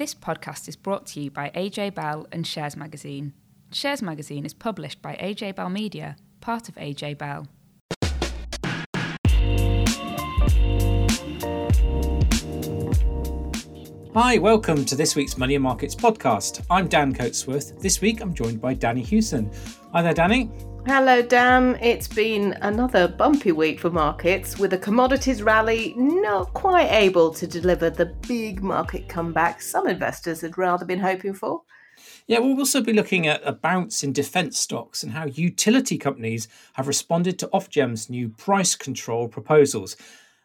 This 0.00 0.14
podcast 0.14 0.66
is 0.66 0.76
brought 0.76 1.04
to 1.08 1.20
you 1.20 1.30
by 1.30 1.50
AJ 1.50 1.94
Bell 1.94 2.26
and 2.32 2.46
Shares 2.46 2.74
Magazine. 2.74 3.34
Shares 3.70 4.00
Magazine 4.00 4.46
is 4.46 4.54
published 4.54 5.02
by 5.02 5.14
AJ 5.16 5.56
Bell 5.56 5.68
Media, 5.68 6.16
part 6.40 6.70
of 6.70 6.74
AJ 6.76 7.18
Bell. 7.18 7.46
Hi, 14.14 14.38
welcome 14.38 14.86
to 14.86 14.96
this 14.96 15.14
week's 15.14 15.36
Money 15.36 15.56
and 15.56 15.62
Markets 15.62 15.94
podcast. 15.94 16.64
I'm 16.70 16.88
Dan 16.88 17.14
Coatsworth. 17.14 17.78
This 17.82 18.00
week 18.00 18.22
I'm 18.22 18.32
joined 18.32 18.58
by 18.58 18.72
Danny 18.72 19.02
Hewson. 19.02 19.52
Hi 19.92 20.00
there, 20.00 20.14
Danny. 20.14 20.50
Hello, 20.86 21.20
Dan. 21.20 21.78
It's 21.82 22.08
been 22.08 22.54
another 22.62 23.06
bumpy 23.06 23.52
week 23.52 23.78
for 23.78 23.90
markets 23.90 24.58
with 24.58 24.72
a 24.72 24.78
commodities 24.78 25.42
rally 25.42 25.94
not 25.96 26.54
quite 26.54 26.90
able 26.90 27.32
to 27.34 27.46
deliver 27.46 27.90
the 27.90 28.06
big 28.06 28.62
market 28.62 29.06
comeback 29.06 29.60
some 29.60 29.86
investors 29.86 30.40
had 30.40 30.56
rather 30.56 30.86
been 30.86 30.98
hoping 30.98 31.34
for. 31.34 31.62
Yeah, 32.26 32.38
we'll 32.38 32.58
also 32.58 32.82
be 32.82 32.94
looking 32.94 33.26
at 33.26 33.42
a 33.44 33.52
bounce 33.52 34.02
in 34.02 34.12
defence 34.12 34.58
stocks 34.58 35.02
and 35.02 35.12
how 35.12 35.26
utility 35.26 35.98
companies 35.98 36.48
have 36.72 36.88
responded 36.88 37.38
to 37.40 37.48
Ofgem's 37.48 38.08
new 38.08 38.30
price 38.30 38.74
control 38.74 39.28
proposals. 39.28 39.96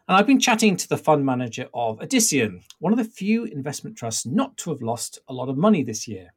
And 0.06 0.16
I've 0.16 0.26
been 0.26 0.38
chatting 0.38 0.76
to 0.76 0.88
the 0.88 0.98
fund 0.98 1.24
manager 1.24 1.68
of 1.72 1.98
Odyssean, 1.98 2.62
one 2.78 2.92
of 2.92 2.98
the 2.98 3.04
few 3.04 3.44
investment 3.44 3.96
trusts 3.96 4.26
not 4.26 4.56
to 4.58 4.70
have 4.70 4.82
lost 4.82 5.18
a 5.28 5.32
lot 5.32 5.48
of 5.48 5.56
money 5.56 5.82
this 5.82 6.06
year. 6.06 6.32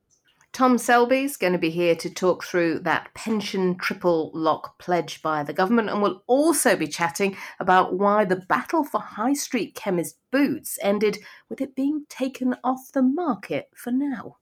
Tom 0.52 0.78
Selby's 0.78 1.38
going 1.38 1.54
to 1.54 1.60
be 1.60 1.70
here 1.70 1.96
to 1.96 2.10
talk 2.10 2.44
through 2.44 2.80
that 2.80 3.14
pension 3.14 3.78
triple 3.78 4.32
lock 4.34 4.80
pledge 4.80 5.22
by 5.22 5.44
the 5.44 5.54
government, 5.54 5.90
and 5.90 6.02
we'll 6.02 6.24
also 6.28 6.76
be 6.76 6.88
chatting 6.88 7.38
about 7.60 7.94
why 7.98 8.26
the 8.26 8.36
battle 8.36 8.84
for 8.84 9.00
high 9.00 9.34
street 9.34 9.76
chemist 9.76 10.18
boots 10.32 10.80
ended 10.82 11.20
with 11.50 11.62
it 11.62 11.76
being 11.76 12.06
taken 12.10 12.56
off 12.64 12.92
the 12.94 13.04
market 13.04 13.70
for 13.76 13.92
now. 13.92 14.38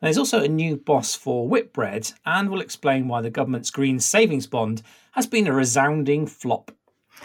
There's 0.00 0.18
also 0.18 0.42
a 0.42 0.48
new 0.48 0.76
boss 0.76 1.14
for 1.14 1.48
Whitbread, 1.48 2.12
and 2.26 2.50
we'll 2.50 2.60
explain 2.60 3.08
why 3.08 3.22
the 3.22 3.30
government's 3.30 3.70
green 3.70 4.00
savings 4.00 4.46
bond 4.46 4.82
has 5.12 5.26
been 5.26 5.46
a 5.46 5.52
resounding 5.52 6.26
flop. 6.26 6.72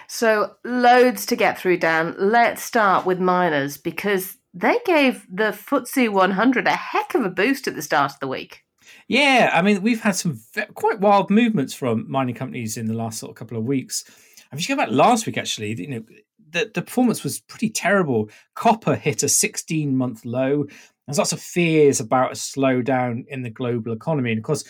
So, 0.08 0.56
loads 0.64 1.26
to 1.26 1.36
get 1.36 1.58
through, 1.58 1.78
Dan. 1.78 2.16
Let's 2.20 2.62
start 2.62 3.06
with 3.06 3.20
miners 3.20 3.78
because 3.78 4.38
they 4.54 4.80
gave 4.86 5.26
the 5.30 5.52
FTSE 5.52 6.12
100 6.12 6.68
a 6.68 6.72
heck 6.72 7.16
of 7.16 7.24
a 7.24 7.30
boost 7.30 7.68
at 7.68 7.76
the 7.76 7.82
start 7.82 8.14
of 8.14 8.20
the 8.20 8.28
week. 8.28 8.64
Yeah, 9.08 9.52
I 9.54 9.62
mean, 9.62 9.82
we've 9.82 10.02
had 10.02 10.16
some 10.16 10.40
quite 10.74 11.00
wild 11.00 11.30
movements 11.30 11.74
from 11.74 12.10
mining 12.10 12.36
companies 12.36 12.78
in 12.78 12.88
the 12.88 12.94
last 12.94 13.20
sort 13.20 13.32
of 13.32 13.36
couple 13.36 13.58
of 13.58 13.64
weeks. 13.64 14.04
If 14.52 14.62
you 14.62 14.76
go 14.76 14.82
back 14.82 14.92
last 14.92 15.26
week, 15.26 15.38
actually, 15.38 15.74
you 15.76 15.88
know, 15.88 16.04
the, 16.52 16.72
the 16.74 16.82
performance 16.82 17.24
was 17.24 17.40
pretty 17.40 17.70
terrible. 17.70 18.30
Copper 18.56 18.96
hit 18.96 19.24
a 19.24 19.30
16 19.30 19.96
month 19.96 20.26
low. 20.26 20.66
There's 21.06 21.18
lots 21.18 21.34
of 21.34 21.42
fears 21.42 22.00
about 22.00 22.32
a 22.32 22.36
slowdown 22.36 23.26
in 23.28 23.44
the 23.44 23.50
global 23.50 23.94
economy. 23.94 24.32
And 24.32 24.40
of 24.40 24.44
course, 24.44 24.64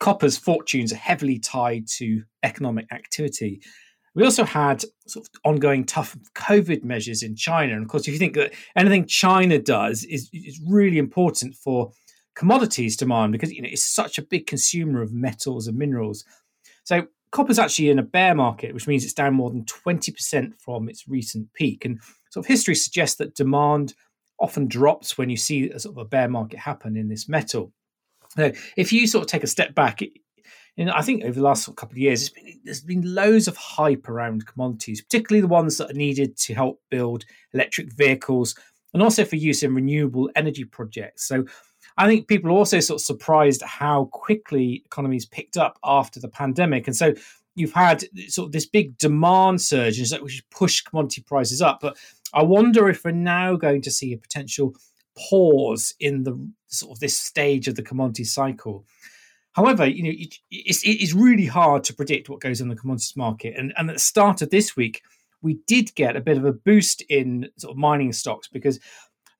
copper's 0.00 0.36
fortunes 0.36 0.92
are 0.92 0.96
heavily 0.96 1.38
tied 1.38 1.86
to 1.86 2.22
economic 2.42 2.92
activity. 2.92 3.62
We 4.14 4.24
also 4.24 4.44
had 4.44 4.84
sort 5.06 5.26
of 5.26 5.40
ongoing 5.44 5.84
tough 5.84 6.16
COVID 6.34 6.84
measures 6.84 7.22
in 7.22 7.34
China. 7.34 7.72
And 7.74 7.82
of 7.82 7.88
course, 7.88 8.06
if 8.06 8.12
you 8.12 8.18
think 8.18 8.34
that 8.34 8.52
anything 8.76 9.06
China 9.06 9.58
does 9.58 10.04
is, 10.04 10.28
is 10.32 10.60
really 10.66 10.98
important 10.98 11.54
for 11.54 11.92
commodities 12.34 12.96
demand 12.96 13.32
because 13.32 13.52
you 13.52 13.60
know 13.60 13.68
it's 13.70 13.84
such 13.84 14.18
a 14.18 14.22
big 14.22 14.46
consumer 14.46 15.02
of 15.02 15.12
metals 15.12 15.66
and 15.66 15.78
minerals. 15.78 16.24
So 16.84 17.06
copper's 17.30 17.58
actually 17.58 17.90
in 17.90 17.98
a 17.98 18.04
bear 18.04 18.34
market, 18.34 18.74
which 18.74 18.86
means 18.86 19.04
it's 19.04 19.12
down 19.12 19.34
more 19.34 19.50
than 19.50 19.64
20% 19.64 20.52
from 20.60 20.88
its 20.88 21.08
recent 21.08 21.52
peak. 21.54 21.84
And 21.84 21.98
sort 22.30 22.44
of 22.44 22.48
history 22.48 22.74
suggests 22.74 23.16
that 23.16 23.34
demand 23.34 23.94
often 24.38 24.66
drops 24.66 25.16
when 25.16 25.30
you 25.30 25.36
see 25.36 25.70
a 25.70 25.78
sort 25.78 25.96
of 25.96 26.02
a 26.02 26.08
bear 26.08 26.28
market 26.28 26.58
happen 26.58 26.96
in 26.96 27.08
this 27.08 27.28
metal. 27.28 27.72
So 28.36 28.52
if 28.76 28.92
you 28.92 29.06
sort 29.06 29.24
of 29.24 29.30
take 29.30 29.44
a 29.44 29.48
step 29.48 29.74
back, 29.74 30.00
know, 30.76 30.92
I 30.94 31.02
think 31.02 31.24
over 31.24 31.34
the 31.34 31.42
last 31.42 31.66
couple 31.76 31.92
of 31.92 31.98
years, 31.98 32.30
been, 32.30 32.60
there's 32.64 32.80
been 32.80 33.14
loads 33.14 33.46
of 33.46 33.56
hype 33.56 34.08
around 34.08 34.46
commodities, 34.46 35.02
particularly 35.02 35.42
the 35.42 35.48
ones 35.48 35.76
that 35.78 35.90
are 35.90 35.94
needed 35.94 36.36
to 36.38 36.54
help 36.54 36.80
build 36.90 37.24
electric 37.52 37.92
vehicles 37.92 38.54
and 38.94 39.02
also 39.02 39.24
for 39.24 39.36
use 39.36 39.62
in 39.62 39.74
renewable 39.74 40.30
energy 40.34 40.64
projects. 40.64 41.26
So 41.26 41.44
I 41.96 42.06
think 42.06 42.26
people 42.26 42.50
are 42.50 42.54
also 42.54 42.80
sort 42.80 43.00
of 43.00 43.04
surprised 43.04 43.62
how 43.62 44.06
quickly 44.12 44.82
economies 44.86 45.26
picked 45.26 45.56
up 45.56 45.78
after 45.84 46.20
the 46.20 46.28
pandemic. 46.28 46.86
And 46.86 46.96
so 46.96 47.12
you've 47.54 47.72
had 47.72 48.04
sort 48.28 48.46
of 48.46 48.52
this 48.52 48.66
big 48.66 48.96
demand 48.98 49.60
surge, 49.60 49.98
which 49.98 50.10
has 50.10 50.42
pushed 50.50 50.86
commodity 50.86 51.22
prices 51.22 51.60
up. 51.60 51.80
But 51.80 51.98
I 52.32 52.42
wonder 52.42 52.88
if 52.88 53.04
we're 53.04 53.12
now 53.12 53.56
going 53.56 53.82
to 53.82 53.90
see 53.90 54.12
a 54.12 54.18
potential 54.18 54.74
pause 55.28 55.94
in 56.00 56.22
the 56.22 56.50
sort 56.68 56.92
of 56.92 57.00
this 57.00 57.16
stage 57.16 57.68
of 57.68 57.74
the 57.74 57.82
commodity 57.82 58.24
cycle. 58.24 58.86
However, 59.52 59.86
you 59.86 60.02
know, 60.02 60.12
it's, 60.50 60.82
it's 60.84 61.12
really 61.12 61.46
hard 61.46 61.84
to 61.84 61.94
predict 61.94 62.28
what 62.28 62.40
goes 62.40 62.60
on 62.60 62.68
the 62.68 62.76
commodities 62.76 63.14
market. 63.16 63.54
And, 63.56 63.72
and 63.76 63.90
at 63.90 63.96
the 63.96 64.00
start 64.00 64.40
of 64.42 64.50
this 64.50 64.76
week, 64.76 65.02
we 65.42 65.58
did 65.66 65.94
get 65.94 66.16
a 66.16 66.20
bit 66.20 66.38
of 66.38 66.44
a 66.44 66.52
boost 66.52 67.02
in 67.02 67.50
sort 67.58 67.72
of 67.72 67.76
mining 67.76 68.12
stocks 68.12 68.48
because 68.48 68.80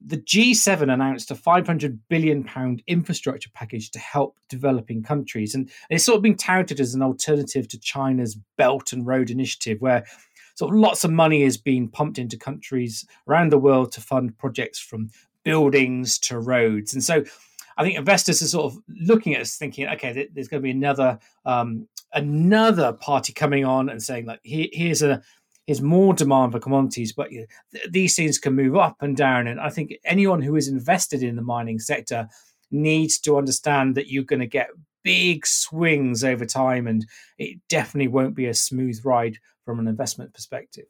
the 0.04 0.18
G7 0.18 0.92
announced 0.92 1.30
a 1.30 1.34
500 1.34 2.00
billion 2.08 2.44
pound 2.44 2.82
infrastructure 2.86 3.50
package 3.54 3.90
to 3.92 3.98
help 3.98 4.36
developing 4.48 5.02
countries, 5.02 5.54
and 5.54 5.70
it's 5.90 6.04
sort 6.04 6.16
of 6.16 6.22
being 6.22 6.36
touted 6.36 6.80
as 6.80 6.94
an 6.94 7.02
alternative 7.02 7.68
to 7.68 7.78
China's 7.78 8.36
Belt 8.56 8.92
and 8.92 9.06
Road 9.06 9.30
Initiative, 9.30 9.80
where 9.80 10.04
sort 10.56 10.72
of 10.72 10.80
lots 10.80 11.04
of 11.04 11.10
money 11.10 11.42
is 11.42 11.56
being 11.56 11.88
pumped 11.88 12.18
into 12.18 12.36
countries 12.36 13.06
around 13.28 13.52
the 13.52 13.58
world 13.58 13.92
to 13.92 14.00
fund 14.00 14.36
projects 14.38 14.80
from 14.80 15.10
buildings 15.44 16.18
to 16.18 16.38
roads, 16.38 16.92
and 16.92 17.04
so 17.04 17.24
I 17.76 17.84
think 17.84 17.96
investors 17.96 18.42
are 18.42 18.48
sort 18.48 18.72
of 18.72 18.78
looking 18.88 19.34
at 19.34 19.40
us 19.40 19.56
thinking, 19.56 19.88
okay, 19.88 20.28
there's 20.32 20.48
going 20.48 20.60
to 20.60 20.64
be 20.64 20.70
another 20.70 21.18
um, 21.44 21.88
another 22.14 22.92
party 22.92 23.32
coming 23.32 23.64
on 23.64 23.88
and 23.88 24.02
saying 24.02 24.26
like, 24.26 24.40
Here, 24.42 24.68
here's 24.72 25.02
a 25.02 25.22
here's 25.66 25.80
more 25.80 26.12
demand 26.14 26.52
for 26.52 26.58
commodities, 26.58 27.12
but 27.12 27.30
you 27.30 27.40
know, 27.40 27.46
th- 27.72 27.90
these 27.90 28.16
things 28.16 28.38
can 28.38 28.54
move 28.54 28.76
up 28.76 28.96
and 29.00 29.16
down. 29.16 29.46
And 29.46 29.60
I 29.60 29.70
think 29.70 29.94
anyone 30.04 30.42
who 30.42 30.56
is 30.56 30.68
invested 30.68 31.22
in 31.22 31.36
the 31.36 31.42
mining 31.42 31.78
sector 31.78 32.28
needs 32.70 33.18
to 33.20 33.36
understand 33.36 33.94
that 33.94 34.08
you're 34.08 34.24
going 34.24 34.40
to 34.40 34.46
get 34.46 34.70
big 35.04 35.46
swings 35.46 36.24
over 36.24 36.46
time, 36.46 36.86
and 36.86 37.06
it 37.38 37.58
definitely 37.68 38.08
won't 38.08 38.34
be 38.34 38.46
a 38.46 38.54
smooth 38.54 39.00
ride 39.04 39.38
from 39.64 39.78
an 39.78 39.88
investment 39.88 40.32
perspective. 40.34 40.86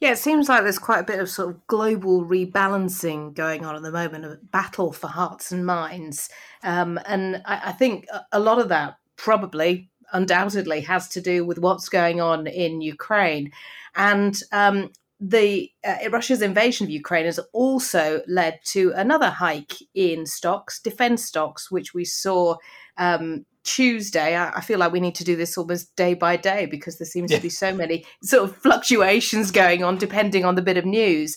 Yeah, 0.00 0.12
it 0.12 0.18
seems 0.18 0.48
like 0.48 0.62
there's 0.62 0.78
quite 0.78 1.00
a 1.00 1.04
bit 1.04 1.20
of 1.20 1.28
sort 1.28 1.50
of 1.50 1.66
global 1.66 2.24
rebalancing 2.24 3.34
going 3.34 3.66
on 3.66 3.76
at 3.76 3.82
the 3.82 3.92
moment, 3.92 4.24
a 4.24 4.38
battle 4.50 4.92
for 4.92 5.08
hearts 5.08 5.52
and 5.52 5.66
minds. 5.66 6.30
Um, 6.62 6.98
and 7.04 7.42
I, 7.44 7.60
I 7.66 7.72
think 7.72 8.06
a 8.32 8.40
lot 8.40 8.58
of 8.58 8.70
that 8.70 8.96
probably, 9.16 9.90
undoubtedly, 10.14 10.80
has 10.80 11.06
to 11.10 11.20
do 11.20 11.44
with 11.44 11.58
what's 11.58 11.90
going 11.90 12.18
on 12.18 12.46
in 12.46 12.80
Ukraine. 12.80 13.52
And 13.94 14.40
um, 14.52 14.90
the 15.20 15.70
uh, 15.84 16.08
Russia's 16.10 16.40
invasion 16.40 16.86
of 16.86 16.90
Ukraine 16.90 17.26
has 17.26 17.38
also 17.52 18.22
led 18.26 18.58
to 18.68 18.92
another 18.96 19.28
hike 19.28 19.74
in 19.94 20.24
stocks, 20.24 20.80
defense 20.80 21.26
stocks, 21.26 21.70
which 21.70 21.92
we 21.92 22.06
saw 22.06 22.56
um, 22.96 23.44
Tuesday, 23.64 24.36
I, 24.36 24.50
I, 24.56 24.60
feel 24.60 24.78
like 24.78 24.92
we 24.92 25.00
need 25.00 25.14
to 25.16 25.24
do 25.24 25.36
this 25.36 25.58
almost 25.58 25.94
day 25.94 26.14
by 26.14 26.36
day 26.36 26.66
because 26.66 26.98
there 26.98 27.06
seems 27.06 27.30
yeah. 27.30 27.36
to 27.36 27.42
be 27.42 27.50
so 27.50 27.74
many 27.74 28.04
sort 28.22 28.48
of 28.48 28.56
fluctuations 28.56 29.50
going 29.50 29.84
on 29.84 29.98
depending 29.98 30.44
on 30.44 30.54
the 30.54 30.62
bit 30.62 30.78
of 30.78 30.84
news. 30.86 31.36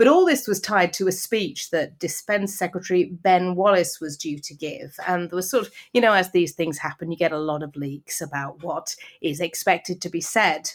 But 0.00 0.08
all 0.08 0.24
this 0.24 0.48
was 0.48 0.60
tied 0.60 0.94
to 0.94 1.08
a 1.08 1.12
speech 1.12 1.70
that 1.70 1.98
Defence 1.98 2.56
Secretary 2.56 3.04
Ben 3.04 3.54
Wallace 3.54 4.00
was 4.00 4.16
due 4.16 4.38
to 4.38 4.54
give. 4.54 4.96
And 5.06 5.28
there 5.28 5.36
was 5.36 5.50
sort 5.50 5.66
of, 5.66 5.72
you 5.92 6.00
know, 6.00 6.14
as 6.14 6.32
these 6.32 6.54
things 6.54 6.78
happen, 6.78 7.10
you 7.10 7.18
get 7.18 7.32
a 7.32 7.38
lot 7.38 7.62
of 7.62 7.76
leaks 7.76 8.22
about 8.22 8.62
what 8.62 8.96
is 9.20 9.40
expected 9.40 10.00
to 10.00 10.08
be 10.08 10.22
said. 10.22 10.70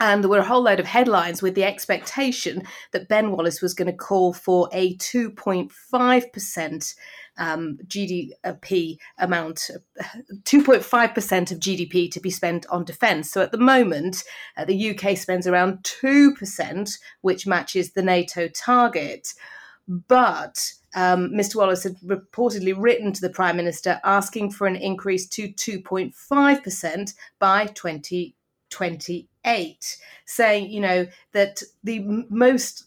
And 0.00 0.22
there 0.22 0.30
were 0.30 0.38
a 0.38 0.44
whole 0.44 0.62
load 0.62 0.80
of 0.80 0.86
headlines 0.86 1.40
with 1.40 1.54
the 1.54 1.62
expectation 1.64 2.64
that 2.90 3.08
Ben 3.08 3.30
Wallace 3.30 3.62
was 3.62 3.74
going 3.74 3.86
to 3.86 3.96
call 3.96 4.32
for 4.32 4.68
a 4.72 4.96
2.5% 4.96 6.94
um, 7.36 7.78
GDP 7.86 8.96
amount, 9.18 9.70
2.5% 10.42 11.52
of 11.52 11.60
GDP 11.60 12.10
to 12.10 12.20
be 12.20 12.30
spent 12.30 12.66
on 12.66 12.84
defence. 12.84 13.30
So 13.30 13.40
at 13.42 13.52
the 13.52 13.58
moment, 13.58 14.24
uh, 14.56 14.64
the 14.64 14.90
UK 14.90 15.16
spends 15.16 15.46
around 15.46 15.78
2%, 15.84 16.98
which 17.20 17.46
matches 17.46 17.92
the 17.92 18.02
NATO 18.02 18.48
target. 18.48 19.32
But 19.86 20.72
um, 20.94 21.30
Mr. 21.30 21.56
Wallace 21.56 21.84
had 21.84 21.96
reportedly 22.00 22.74
written 22.76 23.12
to 23.12 23.20
the 23.20 23.30
Prime 23.30 23.56
Minister 23.56 24.00
asking 24.04 24.52
for 24.52 24.66
an 24.66 24.76
increase 24.76 25.28
to 25.28 25.48
2.5% 25.48 27.14
by 27.38 27.66
2028, 28.74 29.96
saying, 30.26 30.70
you 30.70 30.80
know, 30.80 31.06
that 31.32 31.62
the 31.82 32.00
most 32.28 32.84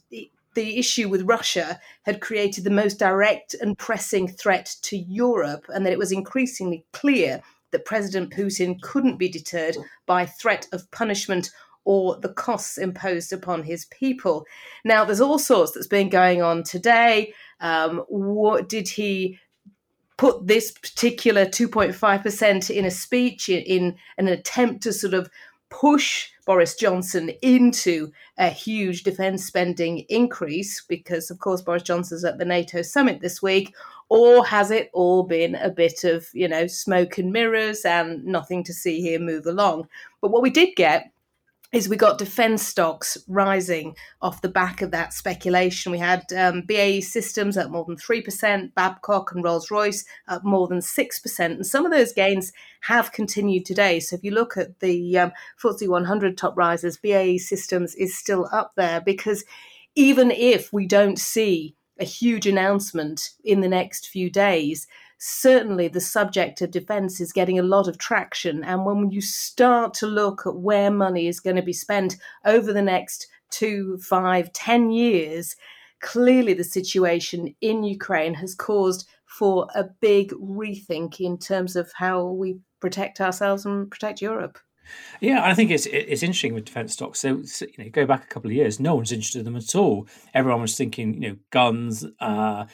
the 0.54 0.80
issue 0.80 1.08
with 1.08 1.22
Russia 1.22 1.80
had 2.04 2.20
created 2.20 2.64
the 2.64 2.72
most 2.72 2.98
direct 2.98 3.54
and 3.62 3.78
pressing 3.78 4.28
threat 4.28 4.76
to 4.82 4.98
Europe, 4.98 5.66
and 5.70 5.86
that 5.86 5.94
it 5.94 6.00
was 6.00 6.12
increasingly 6.12 6.84
clear 6.94 7.42
that 7.72 7.86
President 7.86 8.34
Putin 8.34 8.82
couldn't 8.82 9.18
be 9.18 9.30
deterred 9.30 9.78
by 10.08 10.26
threat 10.26 10.68
of 10.72 10.90
punishment 10.92 11.52
or 11.86 12.18
the 12.18 12.34
costs 12.34 12.78
imposed 12.78 13.32
upon 13.32 13.64
his 13.64 13.86
people. 13.86 14.46
Now, 14.84 15.06
there's 15.06 15.22
all 15.22 15.40
sorts 15.40 15.72
that's 15.72 15.88
been 15.88 16.10
going 16.10 16.42
on 16.42 16.64
today. 16.64 17.34
Um, 17.62 18.04
what 18.10 18.68
did 18.68 18.90
he 18.90 19.40
put 20.18 20.48
this 20.48 20.72
particular 20.72 21.46
2.5% 21.46 22.70
in 22.70 22.86
a 22.86 22.92
speech 22.92 23.48
in, 23.48 23.62
in 23.62 23.96
an 24.18 24.28
attempt 24.28 24.84
to 24.84 24.92
sort 24.92 25.14
of 25.14 25.30
push 25.70 26.30
Boris 26.46 26.76
Johnson 26.76 27.32
into 27.42 28.12
a 28.38 28.50
huge 28.50 29.04
defence 29.04 29.46
spending 29.46 30.00
increase 30.10 30.82
because, 30.88 31.30
of 31.30 31.40
course, 31.40 31.62
Boris 31.62 31.84
Johnson's 31.84 32.24
at 32.24 32.38
the 32.38 32.46
NATO 32.46 32.82
summit 32.82 33.22
this 33.22 33.42
week? 33.42 33.76
Or 34.10 34.46
has 34.46 34.72
it 34.72 34.90
all 34.94 35.24
been 35.24 35.56
a 35.56 35.70
bit 35.70 36.06
of, 36.06 36.30
you 36.34 36.48
know, 36.48 36.68
smoke 36.68 37.18
and 37.18 37.34
mirrors 37.34 37.84
and 37.84 38.24
nothing 38.24 38.64
to 38.64 38.74
see 38.74 39.02
here 39.02 39.20
move 39.20 39.46
along? 39.46 39.90
But 40.22 40.32
what 40.32 40.42
we 40.42 40.50
did 40.50 40.76
get 40.76 41.12
is 41.74 41.90
we 41.90 41.98
got 41.98 42.18
defence 42.18 42.66
stocks 42.66 43.18
rising 43.28 43.96
off 44.22 44.42
the 44.42 44.48
back 44.48 44.82
of 44.82 44.92
that 44.92 45.14
speculation. 45.14 45.92
We 45.92 45.98
had 45.98 46.24
um, 46.36 46.62
BAE 46.62 47.02
Systems 47.02 47.58
at 47.58 47.70
more 47.70 47.84
than 47.84 47.98
3%, 47.98 48.74
Babcock 48.74 49.34
and 49.34 49.44
Rolls 49.44 49.70
Royce 49.70 50.06
at 50.30 50.46
more 50.46 50.68
than 50.68 50.80
6%. 50.80 51.40
And 51.40 51.66
some 51.66 51.86
of 51.86 51.92
those 51.92 52.14
gains 52.14 52.54
have 52.82 53.12
continued 53.12 53.66
today. 53.66 54.00
So 54.00 54.16
if 54.16 54.24
you 54.24 54.32
look 54.32 54.56
at 54.56 54.80
the 54.80 55.18
um, 55.18 55.32
FTSE 55.62 55.90
100 55.90 56.38
top 56.38 56.56
risers, 56.56 56.98
BAE 56.98 57.38
Systems 57.38 57.96
is 57.96 58.18
still 58.18 58.48
up 58.54 58.72
there 58.78 59.02
because 59.02 59.44
even 59.96 60.32
if 60.32 60.72
we 60.72 60.86
don't 60.86 61.20
see 61.20 61.76
a 62.00 62.06
huge 62.06 62.48
announcement 62.48 63.32
in 63.44 63.60
the 63.60 63.68
next 63.68 64.08
few 64.08 64.30
days, 64.30 64.88
certainly 65.18 65.88
the 65.88 66.02
subject 66.02 66.62
of 66.62 66.72
defence 66.72 67.20
is 67.20 67.34
getting 67.34 67.58
a 67.58 67.64
lot 67.64 67.88
of 67.88 67.98
traction. 67.98 68.64
And 68.64 68.86
when 68.86 69.12
you 69.12 69.22
start 69.22 69.94
to 69.96 70.08
look 70.08 70.46
at 70.46 70.58
where 70.58 70.92
money 70.92 71.28
is 71.28 71.40
going 71.40 71.56
to 71.56 71.62
be 71.62 71.74
spent 71.74 72.18
over 72.46 72.72
the 72.72 72.82
next 72.82 73.28
two, 73.50 73.98
five, 73.98 74.54
ten 74.54 74.92
years, 74.92 75.56
clearly 76.02 76.54
the 76.54 76.64
situation 76.64 77.56
in 77.62 77.84
Ukraine 77.84 78.36
has 78.36 78.54
caused 78.54 79.08
for 79.26 79.68
a 79.76 79.84
big 79.84 80.32
rethink 80.32 81.20
in 81.20 81.38
terms 81.38 81.76
of 81.76 81.92
how 81.96 82.26
we 82.26 82.60
protect 82.80 83.20
ourselves 83.20 83.66
and 83.66 83.90
protect 83.90 84.22
Europe. 84.22 84.60
Yeah, 85.20 85.44
I 85.44 85.54
think 85.54 85.70
it's 85.70 85.86
it's 85.86 86.24
interesting 86.24 86.54
with 86.54 86.66
defence 86.66 86.94
stocks. 86.94 87.20
So, 87.20 87.44
you 87.60 87.84
know, 87.84 87.90
go 87.90 88.06
back 88.06 88.24
a 88.24 88.28
couple 88.28 88.50
of 88.50 88.56
years, 88.56 88.80
no 88.80 88.96
one's 88.96 89.12
interested 89.12 89.40
in 89.40 89.46
them 89.46 89.58
at 89.58 89.76
all. 89.76 90.08
Everyone 90.34 90.62
was 90.62 90.78
thinking, 90.78 91.22
you 91.22 91.30
know, 91.30 91.36
guns, 91.52 92.06
uh, 92.22 92.66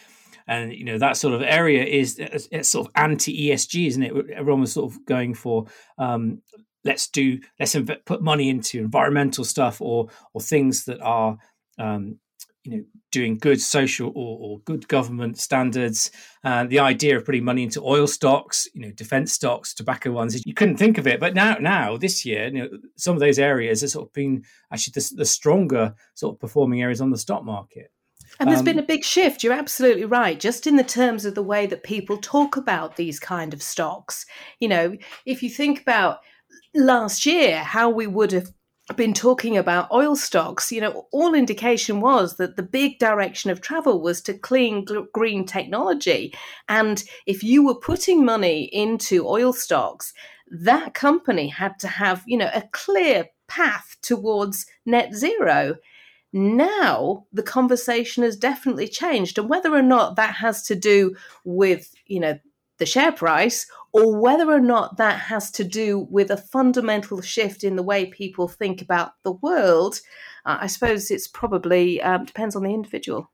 and 0.48 0.74
you 0.74 0.86
know 0.86 0.98
that 0.98 1.18
sort 1.18 1.34
of 1.34 1.42
area 1.42 1.84
is 1.84 2.18
it's 2.19 2.69
sort 2.69 2.88
of 2.88 2.94
anti 2.95 3.50
ESG, 3.50 3.88
isn't 3.88 4.04
it? 4.04 4.30
Everyone 4.31 4.62
was 4.62 4.74
sort 4.74 4.94
of 4.94 5.06
going 5.06 5.34
for 5.34 5.66
um, 5.98 6.42
let's 6.84 7.07
do 7.07 7.40
let's 7.60 7.75
inv- 7.75 8.06
put 8.06 8.22
money 8.22 8.50
into 8.50 8.80
environmental 8.80 9.44
stuff 9.44 9.81
or 9.81 10.10
or 10.34 10.42
things 10.42 10.86
that 10.86 11.01
are 11.01 11.38
um, 11.80 12.19
you 12.63 12.78
know 12.78 12.84
doing 13.12 13.38
good 13.38 13.62
social 13.62 14.12
or, 14.16 14.38
or 14.40 14.60
good 14.60 14.88
government 14.88 15.38
standards. 15.38 16.10
And 16.44 16.69
the 16.69 16.80
idea 16.80 17.16
of 17.16 17.25
putting 17.25 17.44
money 17.44 17.63
into 17.63 17.81
oil 17.81 18.07
stocks 18.07 18.68
you 18.74 18.81
know 18.81 18.92
defense 18.92 19.34
stocks 19.34 19.74
tobacco 19.74 20.12
ones 20.12 20.45
you 20.45 20.54
couldn't 20.54 20.78
think 20.78 20.98
of 20.98 21.07
it. 21.07 21.19
But 21.19 21.34
now 21.34 21.56
now 21.56 21.98
this 21.98 22.25
year 22.25 22.48
you 22.48 22.54
know 22.54 22.69
some 22.98 23.16
of 23.16 23.19
those 23.19 23.40
areas 23.40 23.81
have 23.81 23.92
sort 23.92 24.07
of 24.07 24.13
been 24.13 24.44
actually 24.72 24.94
the, 24.95 25.12
the 25.18 25.25
stronger 25.25 25.95
sort 26.16 26.36
of 26.36 26.40
performing 26.40 26.81
areas 26.81 27.01
on 27.01 27.12
the 27.12 27.18
stock 27.18 27.44
market 27.44 27.92
and 28.39 28.50
there's 28.50 28.59
um, 28.59 28.65
been 28.65 28.80
a 28.80 28.83
big 28.83 29.03
shift. 29.03 29.44
You're 29.44 29.53
absolutely 29.53 30.06
right. 30.06 30.39
Just 30.39 30.65
in 30.68 30.75
the 30.75 30.83
terms 30.83 31.25
of 31.25 31.35
the 31.35 31.44
way 31.44 31.65
that 31.68 31.83
people 31.83 32.18
talk 32.18 32.57
about 32.57 32.95
these 32.95 33.19
kind 33.19 33.53
of 33.53 33.62
stocks. 33.62 34.25
You 34.59 34.69
know, 34.69 34.97
if 35.25 35.44
you 35.44 35.50
think 35.50 35.81
about 35.81 36.19
last 36.74 37.25
year, 37.25 37.63
how 37.63 37.89
we 37.89 38.07
would 38.07 38.31
have 38.31 38.51
been 38.95 39.13
talking 39.13 39.57
about 39.57 39.91
oil 39.91 40.15
stocks, 40.15 40.71
you 40.71 40.81
know, 40.81 41.07
all 41.12 41.33
indication 41.33 42.01
was 42.01 42.35
that 42.35 42.57
the 42.57 42.63
big 42.63 43.00
direction 43.00 43.50
of 43.50 43.62
travel 43.62 44.01
was 44.01 44.21
to 44.21 44.33
clean 44.33 44.85
green 45.13 45.45
technology. 45.45 46.33
And 46.68 47.01
if 47.25 47.44
you 47.44 47.65
were 47.65 47.75
putting 47.75 48.25
money 48.25 48.63
into 48.74 49.27
oil 49.27 49.53
stocks, 49.53 50.13
that 50.51 50.94
company 50.94 51.47
had 51.47 51.80
to 51.80 51.88
have, 51.88 52.24
you 52.27 52.38
know, 52.38 52.50
a 52.53 52.63
clear 52.74 53.27
path 53.47 53.95
towards 54.01 54.65
net 54.85 55.13
zero. 55.13 55.77
Now 56.33 57.25
the 57.31 57.44
conversation 57.44 58.24
has 58.24 58.35
definitely 58.35 58.88
changed, 58.88 59.38
and 59.38 59.47
whether 59.47 59.74
or 59.74 59.83
not 59.83 60.15
that 60.15 60.35
has 60.35 60.63
to 60.63 60.75
do 60.75 61.15
with 61.45 61.94
you 62.07 62.19
know 62.19 62.39
the 62.80 62.85
share 62.88 63.12
price 63.12 63.68
or 63.91 64.19
whether 64.19 64.51
or 64.51 64.59
not 64.59 64.97
that 64.97 65.19
has 65.19 65.51
to 65.51 65.63
do 65.63 66.07
with 66.09 66.31
a 66.31 66.38
fundamental 66.38 67.21
shift 67.21 67.63
in 67.63 67.75
the 67.75 67.83
way 67.83 68.07
people 68.07 68.47
think 68.47 68.81
about 68.81 69.13
the 69.24 69.33
world, 69.33 70.01
uh, 70.45 70.57
I 70.59 70.68
suppose 70.68 71.12
it's 71.12 71.27
probably 71.27 72.01
um, 72.01 72.25
depends 72.25 72.56
on 72.56 72.63
the 72.63 72.74
individual. 72.74 73.30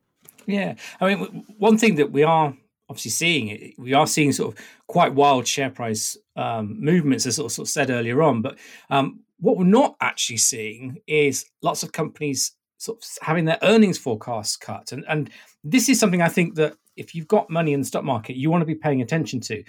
Yeah, 0.46 0.76
I 1.00 1.16
mean, 1.16 1.46
one 1.58 1.78
thing 1.78 1.96
that 1.96 2.12
we 2.12 2.24
are 2.24 2.54
obviously 2.90 3.12
seeing 3.12 3.74
we 3.78 3.94
are 3.94 4.08
seeing 4.08 4.34
sort 4.34 4.54
of 4.54 4.66
quite 4.88 5.14
wild 5.14 5.48
share 5.48 5.70
price 5.70 6.18
um, 6.36 6.76
movements, 6.84 7.26
as 7.26 7.38
sort 7.38 7.46
of, 7.46 7.52
sort 7.54 7.68
of 7.68 7.72
said 7.72 7.90
earlier 7.90 8.22
on. 8.22 8.42
But 8.42 8.58
um, 8.90 9.22
what 9.40 9.58
we're 9.58 9.64
not 9.64 9.96
actually 10.02 10.38
seeing 10.38 10.98
is 11.08 11.46
lots 11.62 11.84
of 11.84 11.92
companies 11.92 12.54
sort 12.80 12.98
of 12.98 13.08
having 13.22 13.46
their 13.46 13.60
earnings 13.62 13.98
forecasts 13.98 14.58
cut. 14.58 14.92
And 14.92 15.06
and 15.08 15.30
this 15.64 15.88
is 15.88 16.00
something 16.00 16.22
I 16.22 16.30
think 16.30 16.56
that 16.56 16.76
if 16.96 17.14
you've 17.14 17.28
got 17.28 17.50
money 17.50 17.74
in 17.74 17.82
the 17.82 17.86
stock 17.86 18.04
market, 18.04 18.36
you 18.36 18.50
want 18.50 18.62
to 18.62 18.66
be 18.66 18.76
paying 18.76 19.02
attention 19.02 19.40
to. 19.42 19.64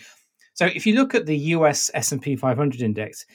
So 0.54 0.66
if 0.66 0.86
you 0.86 0.94
look 0.94 1.14
at 1.14 1.26
the 1.26 1.38
US 1.54 1.90
S&P 1.94 2.36
500 2.36 2.82
index, 2.82 3.26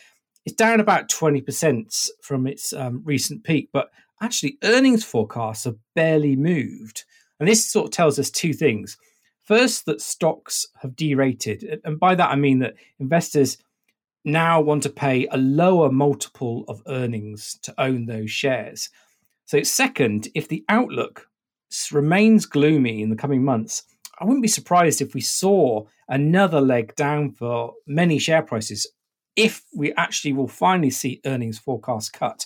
it's 0.45 0.55
down 0.55 0.79
about 0.79 1.09
20% 1.09 2.09
from 2.21 2.45
its 2.45 2.73
um, 2.73 3.01
recent 3.03 3.43
peak, 3.43 3.69
but 3.73 3.89
actually 4.21 4.57
earnings 4.63 5.03
forecasts 5.03 5.63
have 5.63 5.77
barely 5.95 6.35
moved. 6.35 7.03
And 7.39 7.49
this 7.49 7.69
sort 7.69 7.85
of 7.85 7.91
tells 7.91 8.19
us 8.19 8.29
two 8.29 8.53
things. 8.53 8.97
First, 9.43 9.85
that 9.85 10.01
stocks 10.01 10.67
have 10.81 10.95
derated. 10.95 11.79
And 11.83 11.99
by 11.99 12.15
that, 12.15 12.31
I 12.31 12.35
mean 12.35 12.59
that 12.59 12.75
investors 12.99 13.57
now 14.23 14.59
want 14.59 14.83
to 14.83 14.89
pay 14.89 15.27
a 15.27 15.37
lower 15.37 15.91
multiple 15.91 16.65
of 16.67 16.81
earnings 16.87 17.59
to 17.61 17.73
own 17.79 18.07
those 18.07 18.31
shares. 18.31 18.89
So, 19.45 19.61
second, 19.63 20.27
if 20.33 20.47
the 20.47 20.63
outlook 20.69 21.27
remains 21.91 22.45
gloomy 22.45 23.01
in 23.01 23.09
the 23.09 23.15
coming 23.15 23.43
months, 23.43 23.83
I 24.19 24.25
wouldn't 24.25 24.41
be 24.41 24.47
surprised 24.47 25.01
if 25.01 25.13
we 25.13 25.21
saw 25.21 25.85
another 26.07 26.61
leg 26.61 26.95
down 26.95 27.31
for 27.31 27.73
many 27.85 28.17
share 28.17 28.41
prices 28.41 28.87
if 29.35 29.63
we 29.75 29.93
actually 29.93 30.33
will 30.33 30.47
finally 30.47 30.89
see 30.89 31.21
earnings 31.25 31.59
forecasts 31.59 32.09
cut. 32.09 32.45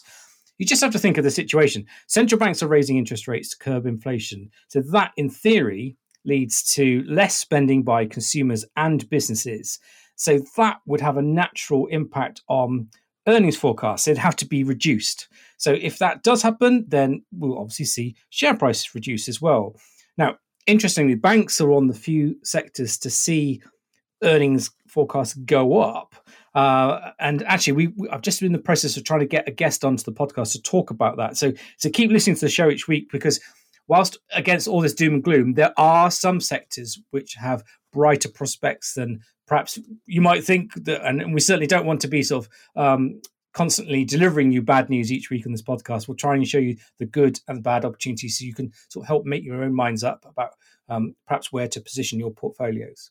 You 0.58 0.66
just 0.66 0.82
have 0.82 0.92
to 0.94 1.00
think 1.00 1.18
of 1.18 1.24
the 1.24 1.32
situation. 1.32 1.86
Central 2.08 2.40
banks 2.40 2.62
are 2.62 2.68
raising 2.68 2.98
interest 2.98 3.28
rates 3.28 3.50
to 3.50 3.58
curb 3.58 3.86
inflation. 3.86 4.50
So, 4.68 4.82
that 4.92 5.14
in 5.16 5.30
theory 5.30 5.96
leads 6.26 6.64
to 6.74 7.04
less 7.08 7.36
spending 7.36 7.84
by 7.84 8.06
consumers 8.08 8.66
and 8.76 9.10
businesses. 9.10 9.80
So, 10.16 10.42
that 10.58 10.80
would 10.86 11.00
have 11.00 11.16
a 11.16 11.22
natural 11.22 11.88
impact 11.88 12.42
on 12.50 12.90
earnings 13.30 13.56
forecasts. 13.56 14.06
They'd 14.06 14.18
have 14.18 14.36
to 14.38 14.46
be 14.46 14.64
reduced. 14.64 15.28
So 15.58 15.74
if 15.74 16.00
that 16.00 16.24
does 16.24 16.42
happen, 16.42 16.86
then 16.88 17.24
we'll 17.32 17.58
obviously 17.58 17.86
see 17.86 18.16
share 18.30 18.56
prices 18.56 18.96
reduce 18.96 19.30
as 19.30 19.42
well. 19.42 19.76
Now, 20.18 20.38
interestingly, 20.68 21.16
banks 21.16 21.62
are 21.62 21.72
on 21.72 21.88
the 21.88 21.94
few 21.94 22.36
sectors 22.44 22.98
to 23.00 23.10
see 23.10 23.62
earnings 24.24 24.72
forecasts 24.88 25.34
go 25.34 25.80
up. 25.80 26.16
Uh, 26.56 27.12
and 27.20 27.44
actually, 27.44 27.74
we, 27.74 27.88
we, 27.96 28.10
I've 28.10 28.22
just 28.22 28.40
been 28.40 28.48
in 28.48 28.54
the 28.54 28.60
process 28.60 28.98
of 28.98 29.04
trying 29.04 29.22
to 29.22 29.26
get 29.26 29.48
a 29.48 29.52
guest 29.52 29.86
onto 29.86 30.04
the 30.04 30.12
podcast 30.12 30.54
to 30.54 30.62
talk 30.62 30.90
about 30.90 31.18
that. 31.18 31.38
So, 31.38 31.54
so 31.78 31.90
keep 31.90 32.12
listening 32.12 32.36
to 32.38 32.46
the 32.46 32.50
show 32.50 32.70
each 32.70 32.88
week 32.88 33.12
because 33.12 33.40
whilst 33.88 34.18
against 34.34 34.68
all 34.68 34.82
this 34.82 34.94
doom 34.94 35.16
and 35.16 35.24
gloom, 35.24 35.54
there 35.54 35.74
are 35.78 36.10
some 36.10 36.40
sectors 36.40 37.00
which 37.12 37.36
have 37.36 37.64
brighter 37.92 38.30
prospects 38.30 38.94
than 38.94 39.22
perhaps 39.50 39.80
you 40.06 40.22
might 40.22 40.46
think 40.46 40.74
that, 40.86 41.04
and 41.06 41.34
we 41.34 41.42
certainly 41.42 41.68
don't 41.68 41.86
want 41.86 42.00
to 42.02 42.08
be 42.08 42.22
sort 42.22 42.46
of 42.46 42.82
um, 42.82 43.20
constantly 43.52 44.06
delivering 44.06 44.52
you 44.52 44.62
bad 44.62 44.90
news 44.90 45.12
each 45.12 45.32
week 45.32 45.46
on 45.46 45.52
this 45.52 45.64
podcast. 45.64 46.08
We'll 46.08 46.16
try 46.16 46.36
and 46.36 46.48
show 46.48 46.60
you 46.60 46.78
the 47.00 47.08
good 47.08 47.40
and 47.48 47.58
the 47.58 47.62
bad 47.62 47.84
opportunities 47.84 48.38
so 48.38 48.46
you 48.46 48.54
can 48.54 48.72
sort 48.90 49.04
of 49.04 49.08
help 49.08 49.26
make 49.26 49.44
your 49.44 49.64
own 49.64 49.74
minds 49.74 50.04
up 50.04 50.24
about 50.26 50.52
um, 50.88 51.16
perhaps 51.28 51.52
where 51.52 51.68
to 51.68 51.82
position 51.82 52.20
your 52.20 52.32
portfolios. 52.32 53.10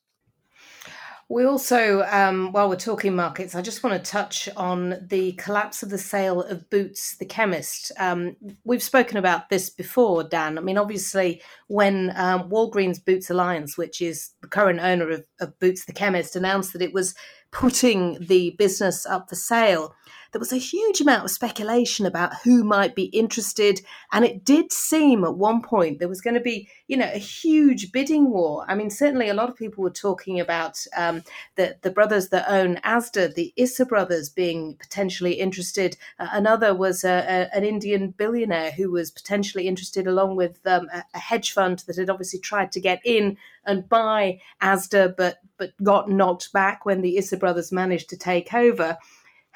We 1.30 1.44
also, 1.44 2.04
um, 2.10 2.52
while 2.52 2.70
we're 2.70 2.76
talking 2.76 3.14
markets, 3.14 3.54
I 3.54 3.60
just 3.60 3.82
want 3.82 4.02
to 4.02 4.10
touch 4.10 4.48
on 4.56 4.96
the 5.08 5.32
collapse 5.32 5.82
of 5.82 5.90
the 5.90 5.98
sale 5.98 6.40
of 6.42 6.70
Boots 6.70 7.16
the 7.18 7.26
Chemist. 7.26 7.92
Um, 7.98 8.34
we've 8.64 8.82
spoken 8.82 9.18
about 9.18 9.50
this 9.50 9.68
before, 9.68 10.24
Dan. 10.24 10.56
I 10.56 10.62
mean, 10.62 10.78
obviously, 10.78 11.42
when 11.66 12.14
um, 12.16 12.48
Walgreens 12.48 13.04
Boots 13.04 13.28
Alliance, 13.28 13.76
which 13.76 14.00
is 14.00 14.30
the 14.40 14.48
current 14.48 14.80
owner 14.80 15.10
of, 15.10 15.24
of 15.38 15.58
Boots 15.58 15.84
the 15.84 15.92
Chemist, 15.92 16.34
announced 16.34 16.72
that 16.72 16.80
it 16.80 16.94
was 16.94 17.14
putting 17.50 18.16
the 18.20 18.54
business 18.58 19.04
up 19.04 19.28
for 19.28 19.34
sale, 19.34 19.94
there 20.32 20.38
was 20.38 20.52
a 20.52 20.58
huge 20.58 21.00
amount 21.00 21.24
of 21.24 21.30
speculation 21.30 22.06
about 22.06 22.34
who 22.44 22.64
might 22.64 22.94
be 22.94 23.04
interested. 23.04 23.80
And 24.12 24.24
it 24.24 24.44
did 24.44 24.72
seem 24.72 25.24
at 25.24 25.36
one 25.36 25.62
point 25.62 25.98
there 25.98 26.08
was 26.08 26.20
going 26.20 26.34
to 26.34 26.40
be, 26.40 26.68
you 26.86 26.96
know, 26.96 27.10
a 27.12 27.18
huge 27.18 27.92
bidding 27.92 28.30
war. 28.30 28.64
I 28.68 28.74
mean, 28.74 28.90
certainly 28.90 29.28
a 29.28 29.34
lot 29.34 29.48
of 29.48 29.56
people 29.56 29.82
were 29.82 29.90
talking 29.90 30.38
about 30.40 30.84
um, 30.96 31.22
the, 31.56 31.76
the 31.82 31.90
brothers 31.90 32.28
that 32.28 32.50
own 32.50 32.76
Asda, 32.76 33.34
the 33.34 33.52
Issa 33.56 33.86
brothers, 33.86 34.28
being 34.28 34.76
potentially 34.78 35.34
interested. 35.34 35.96
Uh, 36.18 36.28
another 36.32 36.74
was 36.74 37.04
a, 37.04 37.08
a, 37.08 37.56
an 37.56 37.64
Indian 37.64 38.10
billionaire 38.10 38.72
who 38.72 38.90
was 38.90 39.10
potentially 39.10 39.66
interested, 39.66 40.06
along 40.06 40.36
with 40.36 40.58
um, 40.66 40.88
a, 40.92 41.04
a 41.14 41.18
hedge 41.18 41.52
fund 41.52 41.84
that 41.86 41.96
had 41.96 42.10
obviously 42.10 42.38
tried 42.38 42.72
to 42.72 42.80
get 42.80 43.00
in 43.04 43.36
and 43.64 43.88
buy 43.88 44.40
Asda, 44.62 45.16
but 45.16 45.38
but 45.58 45.72
got 45.82 46.08
knocked 46.08 46.52
back 46.52 46.86
when 46.86 47.02
the 47.02 47.18
Issa 47.18 47.36
brothers 47.36 47.72
managed 47.72 48.08
to 48.10 48.16
take 48.16 48.54
over. 48.54 48.96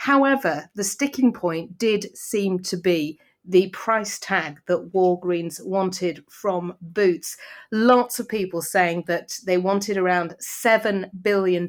However, 0.02 0.68
the 0.74 0.82
sticking 0.82 1.32
point 1.32 1.78
did 1.78 2.18
seem 2.18 2.58
to 2.64 2.76
be 2.76 3.20
the 3.44 3.68
price 3.68 4.18
tag 4.18 4.58
that 4.66 4.90
Walgreens 4.92 5.64
wanted 5.64 6.24
from 6.28 6.74
Boots. 6.80 7.36
Lots 7.70 8.18
of 8.18 8.28
people 8.28 8.62
saying 8.62 9.04
that 9.06 9.38
they 9.46 9.58
wanted 9.58 9.96
around 9.96 10.34
£7 10.42 11.08
billion 11.22 11.68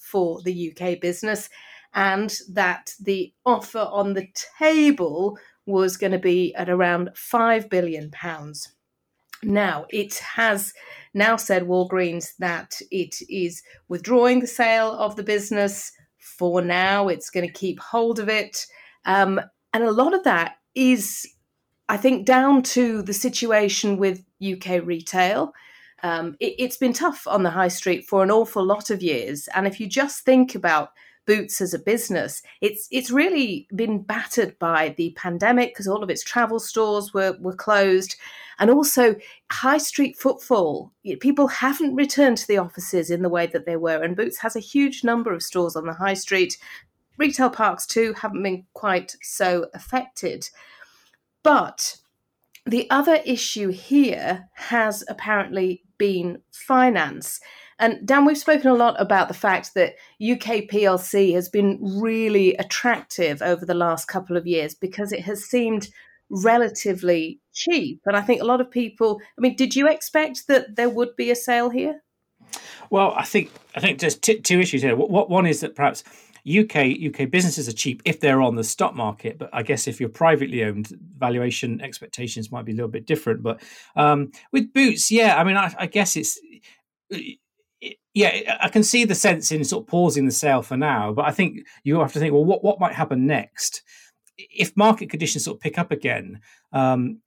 for 0.00 0.42
the 0.42 0.72
UK 0.72 1.00
business 1.00 1.48
and 1.94 2.36
that 2.48 2.92
the 3.00 3.32
offer 3.46 3.86
on 3.92 4.14
the 4.14 4.26
table 4.58 5.38
was 5.64 5.96
going 5.96 6.10
to 6.10 6.18
be 6.18 6.52
at 6.56 6.68
around 6.68 7.10
£5 7.14 7.70
billion. 7.70 8.10
Now, 9.44 9.86
it 9.90 10.18
has 10.18 10.74
now 11.14 11.36
said 11.36 11.68
Walgreens 11.68 12.36
that 12.40 12.74
it 12.90 13.14
is 13.28 13.62
withdrawing 13.86 14.40
the 14.40 14.48
sale 14.48 14.90
of 14.90 15.14
the 15.14 15.22
business 15.22 15.92
for 16.20 16.62
now. 16.62 17.08
It's 17.08 17.30
going 17.30 17.46
to 17.46 17.52
keep 17.52 17.80
hold 17.80 18.18
of 18.18 18.28
it. 18.28 18.66
Um, 19.04 19.40
and 19.72 19.84
a 19.84 19.92
lot 19.92 20.14
of 20.14 20.24
that 20.24 20.56
is, 20.74 21.28
I 21.88 21.96
think, 21.96 22.26
down 22.26 22.62
to 22.62 23.02
the 23.02 23.14
situation 23.14 23.96
with 23.96 24.24
UK 24.42 24.84
retail. 24.84 25.52
Um, 26.02 26.36
it, 26.40 26.54
it's 26.58 26.76
been 26.76 26.92
tough 26.92 27.26
on 27.26 27.42
the 27.42 27.50
high 27.50 27.68
street 27.68 28.06
for 28.06 28.22
an 28.22 28.30
awful 28.30 28.64
lot 28.64 28.90
of 28.90 29.02
years. 29.02 29.48
And 29.54 29.66
if 29.66 29.80
you 29.80 29.86
just 29.86 30.24
think 30.24 30.54
about 30.54 30.92
Boots 31.26 31.60
as 31.60 31.74
a 31.74 31.78
business, 31.78 32.42
it's 32.60 32.88
it's 32.90 33.10
really 33.10 33.68
been 33.76 34.02
battered 34.02 34.58
by 34.58 34.94
the 34.96 35.12
pandemic 35.16 35.72
because 35.72 35.86
all 35.86 36.02
of 36.02 36.10
its 36.10 36.24
travel 36.24 36.58
stores 36.58 37.14
were 37.14 37.36
were 37.38 37.54
closed, 37.54 38.16
and 38.60 38.70
also 38.70 39.16
high 39.50 39.78
street 39.78 40.16
footfall. 40.16 40.92
People 41.20 41.48
haven't 41.48 41.96
returned 41.96 42.36
to 42.38 42.46
the 42.46 42.58
offices 42.58 43.10
in 43.10 43.22
the 43.22 43.28
way 43.28 43.46
that 43.46 43.66
they 43.66 43.76
were, 43.76 44.02
and 44.02 44.16
Boots 44.16 44.38
has 44.38 44.54
a 44.54 44.60
huge 44.60 45.02
number 45.02 45.32
of 45.32 45.42
stores 45.42 45.74
on 45.74 45.86
the 45.86 45.94
high 45.94 46.14
street. 46.14 46.58
Retail 47.16 47.50
parks 47.50 47.86
too 47.86 48.12
haven't 48.12 48.42
been 48.42 48.66
quite 48.74 49.16
so 49.22 49.66
affected, 49.74 50.48
but 51.42 51.96
the 52.66 52.88
other 52.90 53.20
issue 53.24 53.70
here 53.70 54.48
has 54.52 55.02
apparently 55.08 55.82
been 55.96 56.42
finance. 56.52 57.40
And 57.78 58.06
Dan, 58.06 58.26
we've 58.26 58.36
spoken 58.36 58.70
a 58.70 58.74
lot 58.74 59.00
about 59.00 59.28
the 59.28 59.34
fact 59.34 59.72
that 59.74 59.94
UK 60.20 60.68
PLC 60.70 61.32
has 61.32 61.48
been 61.48 61.78
really 61.80 62.54
attractive 62.56 63.40
over 63.40 63.64
the 63.64 63.72
last 63.72 64.06
couple 64.06 64.36
of 64.36 64.46
years 64.46 64.74
because 64.74 65.12
it 65.12 65.22
has 65.22 65.42
seemed 65.44 65.88
relatively 66.30 67.40
cheap. 67.52 68.00
And 68.06 68.16
I 68.16 68.20
think 68.20 68.40
a 68.40 68.44
lot 68.44 68.60
of 68.60 68.70
people, 68.70 69.20
I 69.36 69.40
mean, 69.40 69.56
did 69.56 69.76
you 69.76 69.88
expect 69.88 70.46
that 70.48 70.76
there 70.76 70.88
would 70.88 71.16
be 71.16 71.30
a 71.30 71.36
sale 71.36 71.70
here? 71.70 72.02
Well, 72.90 73.14
I 73.16 73.24
think 73.24 73.50
I 73.76 73.80
think 73.80 74.00
there's 74.00 74.16
t- 74.16 74.40
two 74.40 74.60
issues 74.60 74.82
here. 74.82 74.96
What 74.96 75.30
one 75.30 75.46
is 75.46 75.60
that 75.60 75.76
perhaps 75.76 76.02
UK 76.48 76.96
UK 77.06 77.30
businesses 77.30 77.68
are 77.68 77.72
cheap 77.72 78.02
if 78.04 78.20
they're 78.20 78.42
on 78.42 78.56
the 78.56 78.64
stock 78.64 78.94
market, 78.94 79.38
but 79.38 79.50
I 79.52 79.62
guess 79.62 79.86
if 79.86 80.00
you're 80.00 80.08
privately 80.08 80.64
owned, 80.64 80.88
valuation 81.18 81.80
expectations 81.80 82.50
might 82.50 82.64
be 82.64 82.72
a 82.72 82.74
little 82.74 82.90
bit 82.90 83.06
different. 83.06 83.42
But 83.42 83.62
um, 83.94 84.32
with 84.52 84.72
Boots, 84.72 85.10
yeah, 85.10 85.36
I 85.36 85.44
mean, 85.44 85.56
I, 85.56 85.72
I 85.78 85.86
guess 85.86 86.16
it's 86.16 86.40
yeah, 88.14 88.58
I 88.60 88.68
can 88.68 88.82
see 88.82 89.04
the 89.04 89.14
sense 89.14 89.52
in 89.52 89.64
sort 89.64 89.84
of 89.84 89.88
pausing 89.88 90.26
the 90.26 90.32
sale 90.32 90.62
for 90.62 90.76
now, 90.76 91.12
but 91.12 91.26
I 91.26 91.30
think 91.30 91.60
you 91.84 92.00
have 92.00 92.12
to 92.14 92.18
think, 92.18 92.32
well, 92.32 92.44
what 92.44 92.64
what 92.64 92.80
might 92.80 92.94
happen 92.94 93.26
next? 93.26 93.82
If 94.50 94.76
market 94.76 95.10
conditions 95.10 95.44
sort 95.44 95.56
of 95.56 95.60
pick 95.60 95.78
up 95.78 95.90
again, 95.90 96.40
um, 96.72 97.20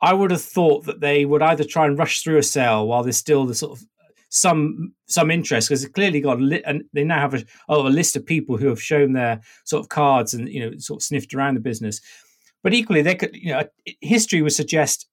I 0.00 0.12
would 0.12 0.30
have 0.30 0.42
thought 0.42 0.84
that 0.86 1.00
they 1.00 1.24
would 1.24 1.42
either 1.42 1.64
try 1.64 1.86
and 1.86 1.98
rush 1.98 2.22
through 2.22 2.38
a 2.38 2.42
sale 2.42 2.86
while 2.86 3.02
there's 3.02 3.16
still 3.16 3.46
the 3.46 3.54
sort 3.54 3.78
of 3.78 3.84
some 4.28 4.92
some 5.06 5.30
interest 5.30 5.68
because 5.68 5.82
they 5.82 5.88
clearly 5.88 6.20
got 6.20 6.40
li- 6.40 6.62
and 6.64 6.84
they 6.92 7.04
now 7.04 7.20
have 7.20 7.34
a, 7.34 7.44
oh, 7.68 7.86
a 7.86 7.88
list 7.88 8.16
of 8.16 8.26
people 8.26 8.56
who 8.56 8.68
have 8.68 8.82
shown 8.82 9.12
their 9.12 9.40
sort 9.64 9.80
of 9.80 9.88
cards 9.88 10.34
and 10.34 10.48
you 10.48 10.60
know 10.60 10.76
sort 10.78 11.00
of 11.00 11.04
sniffed 11.04 11.34
around 11.34 11.54
the 11.54 11.60
business. 11.60 12.00
But 12.62 12.74
equally, 12.74 13.02
they 13.02 13.14
could 13.14 13.34
you 13.34 13.52
know 13.52 13.64
history 14.00 14.42
would 14.42 14.52
suggest 14.52 15.08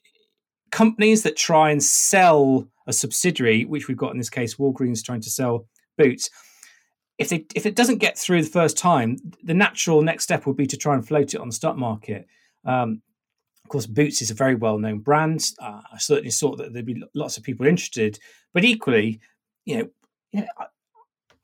companies 0.71 1.23
that 1.23 1.37
try 1.37 1.69
and 1.69 1.83
sell 1.83 2.67
a 2.87 2.93
subsidiary, 2.93 3.63
which 3.63 3.87
we've 3.87 3.97
got 3.97 4.11
in 4.11 4.17
this 4.17 4.29
case, 4.29 4.55
Walgreens 4.55 5.03
trying 5.03 5.21
to 5.21 5.29
sell 5.29 5.67
Boots. 5.97 6.29
If 7.17 7.29
they 7.29 7.45
if 7.55 7.65
it 7.65 7.75
doesn't 7.75 7.99
get 7.99 8.17
through 8.17 8.41
the 8.43 8.49
first 8.49 8.77
time, 8.77 9.17
the 9.43 9.53
natural 9.53 10.01
next 10.01 10.23
step 10.23 10.45
would 10.45 10.57
be 10.57 10.67
to 10.67 10.77
try 10.77 10.95
and 10.95 11.07
float 11.07 11.33
it 11.33 11.39
on 11.39 11.47
the 11.47 11.53
stock 11.53 11.77
market. 11.77 12.27
Um, 12.65 13.01
of 13.63 13.69
course, 13.69 13.85
Boots 13.85 14.21
is 14.21 14.31
a 14.31 14.35
very 14.35 14.55
well 14.55 14.77
known 14.77 14.99
brand. 14.99 15.45
Uh, 15.59 15.81
I 15.91 15.97
certainly 15.97 16.31
thought 16.31 16.57
that 16.57 16.73
there'd 16.73 16.85
be 16.85 17.03
lots 17.13 17.37
of 17.37 17.43
people 17.43 17.65
interested, 17.65 18.19
but 18.53 18.65
equally, 18.65 19.19
you 19.65 19.77
know, 19.77 19.89
you 20.31 20.41
know 20.41 20.47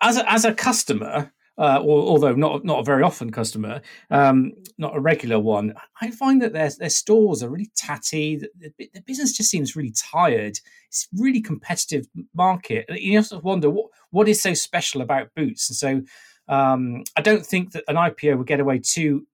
as 0.02 0.18
a, 0.18 0.32
as 0.32 0.46
a 0.46 0.54
customer, 0.54 1.32
uh, 1.60 1.80
although 1.84 2.34
not 2.34 2.64
not 2.64 2.80
a 2.80 2.84
very 2.84 3.04
often 3.04 3.32
customer, 3.32 3.82
um, 4.10 4.54
not 4.78 4.96
a 4.96 5.00
regular 5.00 5.40
one. 5.40 5.74
I 6.02 6.10
find 6.10 6.42
that 6.42 6.54
their 6.54 6.72
their 6.80 6.90
stores 6.90 7.44
are 7.44 7.50
really 7.50 7.70
tatty. 7.76 8.38
The, 8.38 9.02
business 9.06 9.36
just 9.36 9.52
seems 9.52 9.76
really 9.76 9.92
tired. 9.92 10.58
It's 10.88 11.08
really 11.18 11.42
competitive 11.42 12.08
market. 12.34 12.86
You 12.90 13.18
have 13.18 13.28
to 13.30 13.40
wonder 13.40 13.70
what 13.70 13.88
what 14.12 14.30
is 14.30 14.42
so 14.42 14.54
special 14.54 15.02
about 15.02 15.36
Boots. 15.36 15.70
And 15.70 15.76
so 15.76 16.54
um, 16.54 17.04
I 17.18 17.22
don't 17.22 17.46
think 17.46 17.74
that 17.74 17.84
an 17.90 17.98
IPO 17.98 18.38
would 18.38 18.48
get 18.48 18.62
away 18.62 18.80
too, 18.80 19.28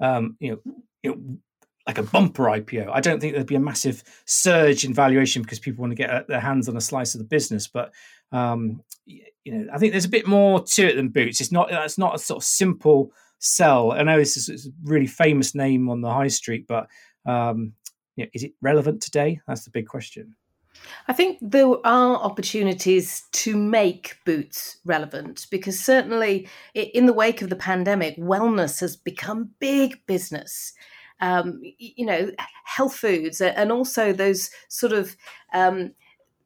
um, 0.00 0.36
you 0.38 0.62
know 1.04 1.38
like 1.86 1.98
a 1.98 2.02
bumper 2.02 2.44
IPO. 2.44 2.90
I 2.92 3.00
don't 3.00 3.20
think 3.20 3.34
there'd 3.34 3.46
be 3.46 3.54
a 3.54 3.60
massive 3.60 4.02
surge 4.24 4.84
in 4.84 4.94
valuation 4.94 5.42
because 5.42 5.58
people 5.58 5.82
want 5.82 5.90
to 5.90 5.96
get 5.96 6.26
their 6.28 6.40
hands 6.40 6.68
on 6.68 6.76
a 6.76 6.80
slice 6.80 7.14
of 7.14 7.18
the 7.18 7.26
business. 7.26 7.66
But 7.66 7.92
um, 8.32 8.82
you 9.06 9.22
know, 9.46 9.66
I 9.72 9.78
think 9.78 9.92
there's 9.92 10.06
a 10.06 10.10
bit 10.10 10.26
more 10.26 10.62
to 10.62 10.88
it 10.88 10.96
than 10.96 11.08
Boots. 11.08 11.40
It's 11.40 11.52
not 11.52 11.70
it's 11.70 11.98
not 11.98 12.14
a 12.14 12.18
sort 12.18 12.38
of 12.38 12.44
simple 12.44 13.12
sell. 13.38 13.92
I 13.92 14.02
know 14.02 14.18
this 14.18 14.36
is 14.36 14.66
a 14.66 14.70
really 14.84 15.06
famous 15.06 15.54
name 15.54 15.90
on 15.90 16.00
the 16.00 16.10
high 16.10 16.28
street, 16.28 16.66
but 16.66 16.88
um, 17.26 17.74
you 18.16 18.24
know, 18.24 18.30
is 18.32 18.44
it 18.44 18.52
relevant 18.62 19.02
today? 19.02 19.40
That's 19.46 19.64
the 19.64 19.70
big 19.70 19.86
question. 19.86 20.36
I 21.06 21.12
think 21.12 21.38
there 21.40 21.66
are 21.86 22.16
opportunities 22.16 23.22
to 23.32 23.56
make 23.56 24.16
boots 24.26 24.78
relevant 24.84 25.46
because 25.50 25.78
certainly 25.78 26.48
in 26.74 27.06
the 27.06 27.12
wake 27.12 27.42
of 27.42 27.48
the 27.48 27.56
pandemic, 27.56 28.16
wellness 28.16 28.80
has 28.80 28.96
become 28.96 29.50
big 29.60 30.04
business 30.06 30.72
um, 31.24 31.60
you 31.78 32.04
know, 32.04 32.30
health 32.64 32.94
foods, 32.94 33.40
and 33.40 33.72
also 33.72 34.12
those 34.12 34.50
sort 34.68 34.92
of 34.92 35.16
um, 35.54 35.92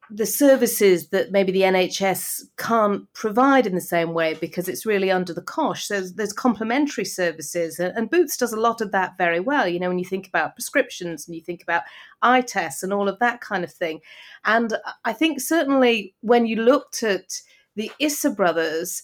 the 0.08 0.24
services 0.24 1.08
that 1.08 1.32
maybe 1.32 1.50
the 1.50 1.62
NHS 1.62 2.44
can't 2.56 3.12
provide 3.12 3.66
in 3.66 3.74
the 3.74 3.80
same 3.80 4.14
way 4.14 4.34
because 4.34 4.68
it's 4.68 4.86
really 4.86 5.10
under 5.10 5.34
the 5.34 5.42
cosh. 5.42 5.88
There's 5.88 6.14
there's 6.14 6.32
complementary 6.32 7.04
services, 7.04 7.80
and, 7.80 8.08
Boots 8.08 8.36
does 8.36 8.52
a 8.52 8.60
lot 8.60 8.80
of 8.80 8.92
that 8.92 9.18
very 9.18 9.40
well. 9.40 9.66
You 9.66 9.80
know, 9.80 9.88
when 9.88 9.98
you 9.98 10.04
think 10.04 10.28
about 10.28 10.54
prescriptions 10.54 11.26
and 11.26 11.34
you 11.34 11.42
think 11.42 11.62
about 11.62 11.82
eye 12.22 12.42
tests 12.42 12.84
and 12.84 12.92
all 12.92 13.08
of 13.08 13.18
that 13.18 13.40
kind 13.40 13.64
of 13.64 13.72
thing, 13.72 14.00
and 14.44 14.74
I 15.04 15.12
think 15.12 15.40
certainly 15.40 16.14
when 16.20 16.46
you 16.46 16.56
looked 16.56 17.02
at 17.02 17.42
the 17.74 17.90
Issa 17.98 18.30
brothers, 18.30 19.02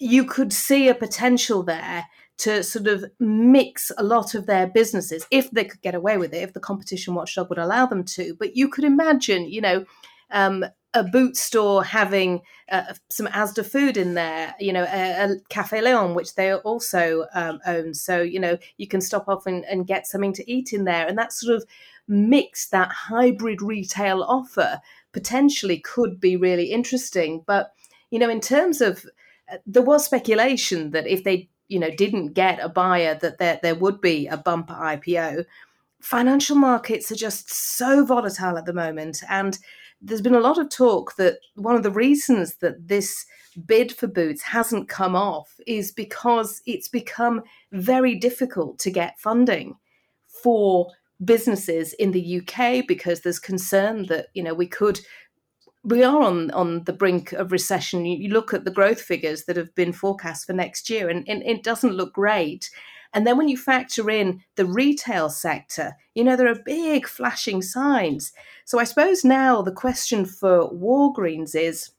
you 0.00 0.24
could 0.24 0.52
see 0.52 0.88
a 0.88 0.94
potential 0.96 1.62
there 1.62 2.06
to 2.38 2.62
sort 2.62 2.88
of 2.88 3.04
mix 3.20 3.92
a 3.98 4.02
lot 4.02 4.34
of 4.34 4.46
their 4.46 4.66
businesses 4.66 5.26
if 5.30 5.50
they 5.50 5.64
could 5.64 5.82
get 5.82 5.94
away 5.94 6.16
with 6.16 6.34
it, 6.34 6.42
if 6.42 6.52
the 6.52 6.60
competition 6.60 7.14
watchdog 7.14 7.48
would 7.48 7.58
allow 7.58 7.86
them 7.86 8.04
to. 8.04 8.34
But 8.38 8.56
you 8.56 8.68
could 8.68 8.84
imagine, 8.84 9.50
you 9.50 9.60
know, 9.60 9.84
um, 10.30 10.64
a 10.94 11.04
boot 11.04 11.36
store 11.36 11.84
having 11.84 12.42
uh, 12.70 12.94
some 13.08 13.26
Asda 13.26 13.64
food 13.64 13.96
in 13.96 14.14
there, 14.14 14.54
you 14.60 14.72
know, 14.72 14.84
a, 14.84 15.24
a 15.24 15.36
Cafe 15.48 15.80
Leon, 15.80 16.14
which 16.14 16.34
they 16.34 16.52
also 16.52 17.26
um, 17.34 17.60
own. 17.66 17.94
So, 17.94 18.20
you 18.20 18.38
know, 18.38 18.58
you 18.76 18.86
can 18.86 19.00
stop 19.00 19.28
off 19.28 19.46
and, 19.46 19.64
and 19.64 19.86
get 19.86 20.06
something 20.06 20.34
to 20.34 20.50
eat 20.50 20.72
in 20.72 20.84
there. 20.84 21.06
And 21.06 21.16
that 21.16 21.32
sort 21.32 21.56
of 21.56 21.64
mix, 22.08 22.68
that 22.68 22.90
hybrid 22.90 23.62
retail 23.62 24.22
offer 24.22 24.80
potentially 25.12 25.78
could 25.78 26.20
be 26.20 26.36
really 26.36 26.66
interesting. 26.72 27.42
But, 27.46 27.72
you 28.10 28.18
know, 28.18 28.28
in 28.28 28.40
terms 28.40 28.80
of, 28.80 29.06
uh, 29.50 29.58
there 29.66 29.82
was 29.82 30.04
speculation 30.04 30.90
that 30.90 31.06
if 31.06 31.24
they 31.24 31.48
you 31.72 31.78
know 31.78 31.90
didn't 31.90 32.34
get 32.34 32.60
a 32.60 32.68
buyer 32.68 33.14
that 33.22 33.38
there, 33.38 33.58
there 33.62 33.74
would 33.74 34.00
be 34.00 34.26
a 34.26 34.36
bumper 34.36 34.74
IPO. 34.74 35.44
Financial 36.00 36.56
markets 36.56 37.10
are 37.10 37.16
just 37.16 37.50
so 37.50 38.04
volatile 38.04 38.58
at 38.58 38.66
the 38.66 38.72
moment, 38.72 39.22
and 39.28 39.58
there's 40.00 40.20
been 40.20 40.34
a 40.34 40.40
lot 40.40 40.58
of 40.58 40.68
talk 40.68 41.16
that 41.16 41.38
one 41.54 41.76
of 41.76 41.82
the 41.82 41.90
reasons 41.90 42.56
that 42.56 42.88
this 42.88 43.24
bid 43.66 43.92
for 43.92 44.06
Boots 44.06 44.42
hasn't 44.42 44.88
come 44.88 45.14
off 45.14 45.58
is 45.66 45.92
because 45.92 46.60
it's 46.66 46.88
become 46.88 47.42
very 47.70 48.14
difficult 48.14 48.78
to 48.80 48.90
get 48.90 49.18
funding 49.18 49.76
for 50.42 50.88
businesses 51.24 51.92
in 51.94 52.10
the 52.10 52.40
UK 52.40 52.84
because 52.86 53.20
there's 53.20 53.38
concern 53.38 54.06
that 54.06 54.26
you 54.34 54.42
know 54.42 54.54
we 54.54 54.66
could 54.66 55.00
we 55.84 56.04
are 56.04 56.22
on 56.22 56.50
on 56.52 56.84
the 56.84 56.92
brink 56.92 57.32
of 57.32 57.52
recession. 57.52 58.04
You, 58.04 58.28
look 58.28 58.54
at 58.54 58.64
the 58.64 58.70
growth 58.70 59.00
figures 59.00 59.44
that 59.44 59.56
have 59.56 59.74
been 59.74 59.92
forecast 59.92 60.46
for 60.46 60.52
next 60.52 60.88
year, 60.88 61.08
and, 61.08 61.28
and 61.28 61.42
it 61.42 61.62
doesn't 61.62 61.94
look 61.94 62.12
great. 62.12 62.70
And 63.14 63.26
then 63.26 63.36
when 63.36 63.48
you 63.48 63.58
factor 63.58 64.08
in 64.08 64.42
the 64.56 64.64
retail 64.64 65.28
sector, 65.28 65.96
you 66.14 66.24
know, 66.24 66.34
there 66.34 66.48
are 66.48 66.62
big 66.64 67.06
flashing 67.06 67.60
signs. 67.60 68.32
So 68.64 68.78
I 68.78 68.84
suppose 68.84 69.22
now 69.22 69.60
the 69.60 69.72
question 69.72 70.24
for 70.24 70.70
Walgreens 70.70 71.54
is 71.54 71.90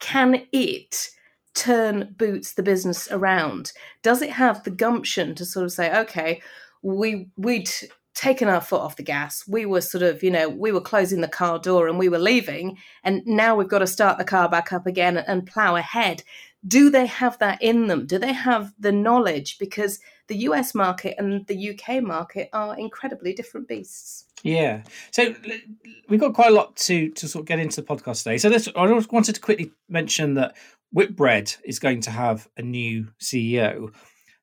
can 0.00 0.46
it 0.52 1.10
turn 1.54 2.14
Boots 2.16 2.52
the 2.52 2.62
business 2.62 3.10
around? 3.10 3.72
Does 4.02 4.22
it 4.22 4.30
have 4.30 4.64
the 4.64 4.70
gumption 4.70 5.34
to 5.36 5.44
sort 5.44 5.64
of 5.64 5.72
say, 5.72 5.96
okay, 5.98 6.42
we 6.82 7.28
we'd 7.36 7.70
taken 8.18 8.48
our 8.48 8.60
foot 8.60 8.80
off 8.80 8.96
the 8.96 9.02
gas. 9.04 9.46
We 9.46 9.64
were 9.64 9.80
sort 9.80 10.02
of, 10.02 10.24
you 10.24 10.30
know, 10.32 10.48
we 10.48 10.72
were 10.72 10.80
closing 10.80 11.20
the 11.20 11.28
car 11.28 11.60
door 11.60 11.86
and 11.86 12.00
we 12.00 12.08
were 12.08 12.18
leaving, 12.18 12.76
and 13.04 13.22
now 13.24 13.54
we've 13.54 13.68
got 13.68 13.78
to 13.78 13.86
start 13.86 14.18
the 14.18 14.24
car 14.24 14.48
back 14.48 14.72
up 14.72 14.86
again 14.86 15.16
and 15.16 15.46
plow 15.46 15.76
ahead. 15.76 16.24
Do 16.66 16.90
they 16.90 17.06
have 17.06 17.38
that 17.38 17.62
in 17.62 17.86
them? 17.86 18.06
Do 18.06 18.18
they 18.18 18.32
have 18.32 18.74
the 18.76 18.90
knowledge? 18.90 19.58
Because 19.58 20.00
the 20.26 20.38
US 20.48 20.74
market 20.74 21.14
and 21.16 21.46
the 21.46 21.70
UK 21.70 22.02
market 22.02 22.48
are 22.52 22.76
incredibly 22.76 23.32
different 23.32 23.68
beasts. 23.68 24.24
Yeah. 24.42 24.82
So 25.12 25.36
we've 26.08 26.18
got 26.18 26.34
quite 26.34 26.50
a 26.50 26.54
lot 26.54 26.74
to 26.88 27.10
to 27.10 27.28
sort 27.28 27.42
of 27.42 27.46
get 27.46 27.60
into 27.60 27.80
the 27.80 27.86
podcast 27.86 28.24
today. 28.24 28.38
So 28.38 28.50
this, 28.50 28.68
I 28.74 28.88
just 28.88 29.12
wanted 29.12 29.36
to 29.36 29.40
quickly 29.40 29.70
mention 29.88 30.34
that 30.34 30.56
Whitbread 30.92 31.54
is 31.64 31.78
going 31.78 32.00
to 32.00 32.10
have 32.10 32.48
a 32.56 32.62
new 32.62 33.12
CEO. 33.20 33.92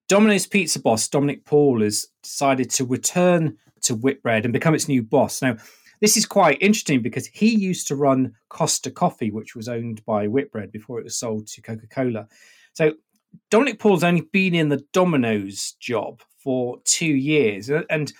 Domino's 0.07 0.45
pizza 0.45 0.79
boss 0.79 1.07
Dominic 1.07 1.45
Paul 1.45 1.81
has 1.81 2.07
decided 2.21 2.69
to 2.71 2.85
return 2.85 3.57
to 3.81 3.95
Whitbread 3.95 4.45
and 4.45 4.53
become 4.53 4.75
its 4.75 4.87
new 4.87 5.01
boss. 5.01 5.41
Now, 5.41 5.57
this 6.01 6.17
is 6.17 6.25
quite 6.25 6.61
interesting 6.61 7.01
because 7.01 7.27
he 7.27 7.55
used 7.55 7.87
to 7.87 7.95
run 7.95 8.33
Costa 8.49 8.91
Coffee, 8.91 9.31
which 9.31 9.55
was 9.55 9.67
owned 9.67 10.03
by 10.05 10.27
Whitbread 10.27 10.71
before 10.71 10.99
it 10.99 11.05
was 11.05 11.17
sold 11.17 11.47
to 11.47 11.61
Coca 11.61 11.87
Cola. 11.87 12.27
So 12.73 12.93
Dominic 13.49 13.79
Paul's 13.79 14.03
only 14.03 14.21
been 14.21 14.53
in 14.53 14.69
the 14.69 14.83
Domino's 14.93 15.73
job 15.79 16.21
for 16.37 16.79
two 16.85 17.07
years, 17.07 17.71
uh, 17.71 17.83
and 17.89 18.13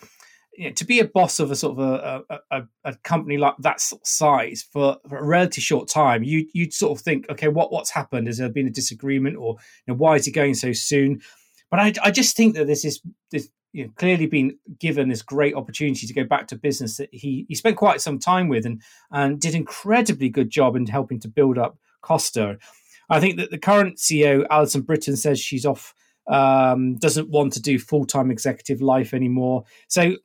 you 0.57 0.65
know, 0.65 0.71
to 0.71 0.85
be 0.85 0.99
a 0.99 1.05
boss 1.05 1.39
of 1.39 1.51
a 1.51 1.55
sort 1.55 1.77
of 1.77 2.23
a, 2.29 2.41
a, 2.49 2.63
a 2.85 2.95
company 3.03 3.37
like 3.37 3.55
that 3.59 3.81
size 3.81 4.65
for, 4.71 4.97
for, 5.07 5.17
a 5.17 5.23
relatively 5.23 5.61
short 5.61 5.89
time, 5.89 6.23
you 6.23 6.47
you'd 6.53 6.73
sort 6.73 6.97
of 6.97 7.03
think, 7.03 7.29
okay, 7.29 7.49
what 7.49 7.71
what's 7.71 7.91
happened? 7.91 8.27
Has 8.27 8.37
there 8.37 8.49
been 8.49 8.67
a 8.67 8.71
disagreement, 8.71 9.35
or 9.35 9.57
you 9.85 9.93
know, 9.93 9.95
why 9.95 10.15
is 10.15 10.25
he 10.25 10.31
going 10.31 10.55
so 10.55 10.71
soon? 10.71 11.21
But 11.71 11.79
I, 11.79 11.93
I 12.03 12.11
just 12.11 12.35
think 12.35 12.55
that 12.55 12.67
this 12.67 12.85
is 12.85 13.01
this 13.31 13.49
you 13.73 13.85
know, 13.85 13.91
clearly 13.95 14.25
been 14.25 14.57
given 14.79 15.09
this 15.09 15.21
great 15.21 15.55
opportunity 15.55 16.07
to 16.07 16.13
go 16.13 16.23
back 16.23 16.47
to 16.47 16.55
business 16.55 16.97
that 16.97 17.09
he 17.11 17.45
he 17.49 17.55
spent 17.55 17.77
quite 17.77 18.01
some 18.01 18.19
time 18.19 18.47
with 18.47 18.65
and 18.65 18.81
and 19.11 19.39
did 19.39 19.55
incredibly 19.55 20.29
good 20.29 20.49
job 20.49 20.75
in 20.75 20.85
helping 20.87 21.19
to 21.19 21.27
build 21.27 21.57
up 21.57 21.77
Costa. 22.01 22.57
I 23.09 23.19
think 23.19 23.37
that 23.37 23.51
the 23.51 23.57
current 23.57 23.97
CEO 23.97 24.45
Alison 24.49 24.83
Brittain 24.83 25.17
says 25.17 25.39
she's 25.39 25.65
off 25.65 25.93
um, 26.27 26.95
doesn't 26.95 27.29
want 27.29 27.53
to 27.53 27.61
do 27.61 27.77
full 27.77 28.05
time 28.05 28.31
executive 28.31 28.81
life 28.81 29.13
anymore. 29.13 29.65
So 29.87 30.15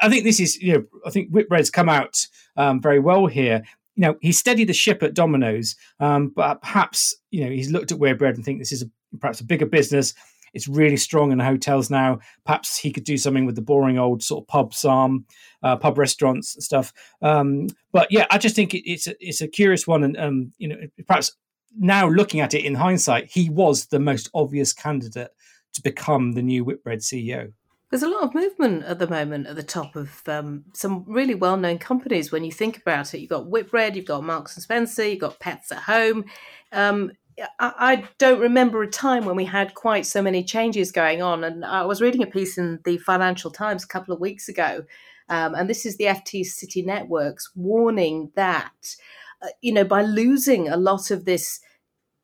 I 0.00 0.08
think 0.08 0.24
this 0.24 0.40
is, 0.40 0.60
you 0.60 0.74
know, 0.74 0.84
I 1.06 1.10
think 1.10 1.30
Whitbread's 1.30 1.70
come 1.70 1.88
out 1.88 2.26
um, 2.56 2.80
very 2.80 2.98
well 2.98 3.26
here. 3.26 3.62
You 3.94 4.02
know, 4.02 4.16
he 4.20 4.32
steadied 4.32 4.68
the 4.68 4.74
ship 4.74 5.02
at 5.02 5.14
Domino's, 5.14 5.76
um, 6.00 6.32
but 6.34 6.62
perhaps, 6.62 7.14
you 7.30 7.44
know, 7.44 7.50
he's 7.50 7.70
looked 7.70 7.92
at 7.92 7.98
Whitbread 7.98 8.36
and 8.36 8.44
think 8.44 8.58
this 8.58 8.72
is 8.72 8.82
a, 8.82 8.90
perhaps 9.18 9.40
a 9.40 9.44
bigger 9.44 9.66
business. 9.66 10.14
It's 10.54 10.68
really 10.68 10.96
strong 10.96 11.32
in 11.32 11.38
hotels 11.38 11.90
now. 11.90 12.18
Perhaps 12.44 12.76
he 12.76 12.92
could 12.92 13.04
do 13.04 13.16
something 13.16 13.46
with 13.46 13.56
the 13.56 13.62
boring 13.62 13.98
old 13.98 14.22
sort 14.22 14.44
of 14.44 14.48
pub 14.48 14.74
psalm, 14.74 15.26
uh, 15.62 15.76
pub 15.76 15.98
restaurants 15.98 16.54
and 16.54 16.62
stuff. 16.62 16.92
Um, 17.22 17.68
but 17.92 18.10
yeah, 18.10 18.26
I 18.30 18.38
just 18.38 18.56
think 18.56 18.74
it, 18.74 18.88
it's 18.88 19.06
a, 19.06 19.14
it's 19.20 19.40
a 19.40 19.48
curious 19.48 19.86
one, 19.86 20.04
and 20.04 20.16
um, 20.16 20.52
you 20.58 20.68
know, 20.68 20.76
perhaps 21.06 21.32
now 21.78 22.08
looking 22.08 22.40
at 22.40 22.54
it 22.54 22.64
in 22.64 22.74
hindsight, 22.74 23.30
he 23.30 23.48
was 23.50 23.86
the 23.86 24.00
most 24.00 24.30
obvious 24.34 24.72
candidate 24.72 25.30
to 25.74 25.82
become 25.82 26.32
the 26.32 26.42
new 26.42 26.64
Whitbread 26.64 27.00
CEO. 27.00 27.52
There's 27.90 28.02
a 28.02 28.08
lot 28.08 28.22
of 28.22 28.34
movement 28.34 28.84
at 28.84 28.98
the 28.98 29.06
moment 29.06 29.46
at 29.46 29.56
the 29.56 29.62
top 29.62 29.96
of 29.96 30.22
um, 30.26 30.64
some 30.72 31.04
really 31.06 31.34
well-known 31.34 31.78
companies. 31.78 32.32
When 32.32 32.42
you 32.42 32.50
think 32.50 32.78
about 32.78 33.12
it, 33.12 33.18
you've 33.18 33.28
got 33.28 33.48
Whitbread, 33.48 33.96
you've 33.96 34.06
got 34.06 34.24
Marks 34.24 34.56
and 34.56 34.62
Spencer, 34.62 35.06
you've 35.06 35.20
got 35.20 35.38
Pets 35.38 35.72
at 35.72 35.78
Home. 35.82 36.24
Um, 36.72 37.12
I, 37.58 38.04
don't 38.18 38.40
remember 38.40 38.82
a 38.82 38.90
time 38.90 39.24
when 39.24 39.36
we 39.36 39.44
had 39.44 39.74
quite 39.74 40.06
so 40.06 40.22
many 40.22 40.44
changes 40.44 40.92
going 40.92 41.22
on. 41.22 41.44
And 41.44 41.64
I 41.64 41.84
was 41.84 42.00
reading 42.00 42.22
a 42.22 42.26
piece 42.26 42.58
in 42.58 42.80
the 42.84 42.98
Financial 42.98 43.50
Times 43.50 43.84
a 43.84 43.88
couple 43.88 44.14
of 44.14 44.20
weeks 44.20 44.48
ago, 44.48 44.84
um, 45.28 45.54
and 45.54 45.68
this 45.68 45.86
is 45.86 45.96
the 45.96 46.04
FT 46.04 46.44
City 46.44 46.82
Networks 46.82 47.50
warning 47.54 48.30
that, 48.34 48.96
uh, 49.42 49.48
you 49.60 49.72
know, 49.72 49.84
by 49.84 50.02
losing 50.02 50.68
a 50.68 50.76
lot 50.76 51.10
of 51.10 51.24
this 51.24 51.60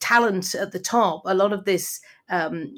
talent 0.01 0.55
at 0.55 0.73
the 0.73 0.79
top, 0.79 1.23
a 1.25 1.35
lot 1.35 1.53
of 1.53 1.65
this 1.65 2.01
um, 2.29 2.75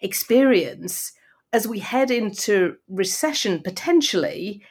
experience 0.00 1.12
as 1.52 1.68
we 1.68 1.78
head 1.78 2.10
into 2.10 2.76
recession 2.88 3.60
potentially, 3.62 4.62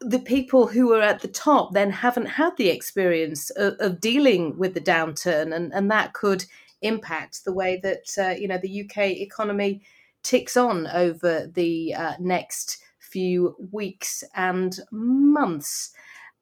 the 0.00 0.18
people 0.18 0.66
who 0.66 0.92
are 0.92 1.02
at 1.02 1.20
the 1.20 1.28
top 1.28 1.72
then 1.72 1.90
haven't 1.90 2.26
had 2.26 2.56
the 2.56 2.68
experience 2.68 3.50
of, 3.50 3.74
of 3.80 4.00
dealing 4.00 4.56
with 4.58 4.74
the 4.74 4.80
downturn, 4.80 5.54
and, 5.54 5.72
and 5.72 5.90
that 5.90 6.14
could 6.14 6.44
impact 6.82 7.44
the 7.44 7.52
way 7.52 7.78
that 7.82 8.04
uh, 8.18 8.30
you 8.30 8.48
know 8.48 8.58
the 8.58 8.84
UK 8.84 8.98
economy 9.10 9.82
ticks 10.22 10.56
on 10.56 10.86
over 10.88 11.46
the 11.46 11.94
uh, 11.94 12.14
next 12.18 12.82
few 12.98 13.56
weeks 13.72 14.24
and 14.34 14.78
months. 14.90 15.92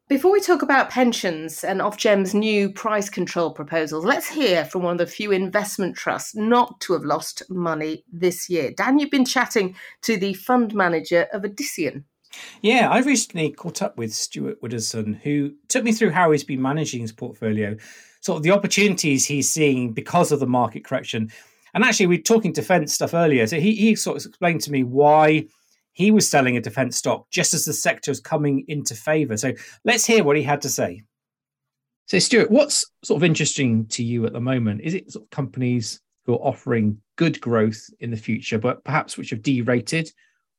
Before 0.09 0.33
we 0.33 0.41
talk 0.41 0.63
about 0.63 0.89
pensions 0.89 1.63
and 1.65 1.81
Ofgem's 1.81 2.33
new 2.33 2.71
price 2.71 3.11
control 3.11 3.53
proposals, 3.53 4.07
let's 4.07 4.27
hear 4.27 4.65
from 4.65 4.83
one 4.83 4.93
of 4.93 4.99
the 4.99 5.07
few 5.07 5.33
investment 5.33 5.97
trusts 5.97 6.35
not 6.35 6.81
to 6.81 6.95
have 6.95 7.05
lost 7.05 7.43
money 7.51 8.05
this 8.11 8.49
year. 8.49 8.71
Dan, 8.75 8.99
you've 8.99 9.11
been 9.11 9.27
chatting 9.27 9.77
to 10.03 10.17
the 10.17 10.33
fund 10.33 10.75
manager 10.75 11.27
of 11.35 11.43
Odyssean. 11.43 12.05
Yeah, 12.63 12.89
I 12.91 13.01
recently 13.01 13.51
caught 13.51 13.83
up 13.83 13.97
with 13.97 14.13
Stuart 14.13 14.61
Widdowson, 14.63 15.21
who 15.21 15.55
took 15.69 15.85
me 15.85 15.93
through 15.93 16.11
how 16.11 16.31
he's 16.31 16.45
been 16.45 16.63
managing 16.63 17.01
his 17.01 17.13
portfolio, 17.13 17.77
sort 18.21 18.37
of 18.37 18.43
the 18.43 18.51
opportunities 18.51 19.25
he's 19.25 19.49
seeing 19.49 19.93
because 19.93 20.33
of 20.33 20.41
the 20.41 20.47
market 20.47 20.85
correction. 20.85 21.31
And 21.75 21.85
actually, 21.85 22.07
we 22.07 22.19
are 22.19 22.23
talking 22.23 22.53
defence 22.53 22.93
stuff 22.93 23.15
earlier. 23.15 23.47
So 23.47 23.61
he, 23.61 23.75
he 23.75 23.95
sort 23.95 24.17
of 24.17 24.27
explained 24.27 24.63
to 24.63 24.73
me 24.73 24.83
why 24.83 25.47
he 25.93 26.11
was 26.11 26.29
selling 26.29 26.57
a 26.57 26.61
defence 26.61 26.97
stock 26.97 27.29
just 27.31 27.55
as 27.55 27.65
the 27.65 27.73
sector 27.73 28.11
was 28.11 28.21
coming 28.21 28.65
into 28.69 28.95
favour. 28.95 29.37
So 29.37 29.53
let's 29.85 30.07
hear 30.07 30.23
what 30.25 30.37
he 30.37 30.43
had 30.43 30.63
to 30.63 30.69
say. 30.69 31.03
So, 32.07 32.19
Stuart, 32.19 32.51
what's 32.51 32.87
sort 33.05 33.19
of 33.19 33.25
interesting 33.25 33.87
to 33.89 34.03
you 34.03 34.25
at 34.25 34.33
the 34.33 34.41
moment? 34.41 34.81
Is 34.81 34.95
it 34.95 35.13
sort 35.13 35.25
of 35.25 35.31
companies 35.31 36.01
who 36.25 36.35
are 36.35 36.47
offering 36.47 37.03
good 37.17 37.39
growth 37.41 37.91
in 38.01 38.11
the 38.11 38.17
future, 38.17 38.59
but 38.59 38.83
perhaps 38.83 39.19
which 39.19 39.31
have 39.31 39.43
derated? 39.43 40.11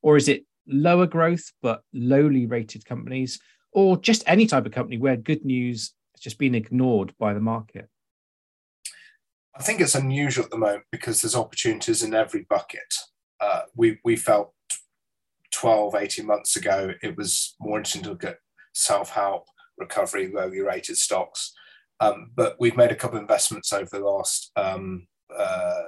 Or 0.03 0.15
is 0.15 0.27
it 0.27 0.43
lower 0.69 1.07
growth, 1.07 1.51
but 1.61 1.81
lowly 1.93 2.45
rated 2.45 2.85
companies? 2.85 3.39
Or 3.71 3.97
just 3.97 4.23
any 4.25 4.45
type 4.45 4.65
of 4.65 4.71
company 4.71 4.97
where 4.97 5.17
good 5.17 5.45
news 5.45 5.93
has 6.15 6.21
just 6.21 6.39
been 6.39 6.55
ignored 6.55 7.13
by 7.19 7.33
the 7.33 7.39
market? 7.39 7.89
I 9.55 9.61
think 9.63 9.81
it's 9.81 9.95
unusual 9.95 10.45
at 10.45 10.51
the 10.51 10.57
moment 10.57 10.85
because 10.91 11.21
there's 11.21 11.35
opportunities 11.35 12.01
in 12.01 12.13
every 12.13 12.45
bucket. 12.49 12.93
Uh, 13.41 13.61
we, 13.75 13.99
we 14.03 14.15
felt 14.15 14.53
12, 15.51 15.95
18 15.95 16.25
months 16.25 16.55
ago, 16.55 16.93
it 17.01 17.17
was 17.17 17.55
more 17.59 17.77
interesting 17.77 18.03
to 18.03 18.09
look 18.11 18.23
at 18.23 18.37
self 18.73 19.09
help, 19.09 19.45
recovery, 19.77 20.31
lowly 20.33 20.61
rated 20.61 20.97
stocks. 20.97 21.53
Um, 21.99 22.31
but 22.35 22.55
we've 22.59 22.77
made 22.77 22.91
a 22.91 22.95
couple 22.95 23.17
of 23.17 23.23
investments 23.23 23.73
over 23.73 23.89
the 23.91 23.99
last 23.99 24.51
um, 24.55 25.07
uh, 25.35 25.81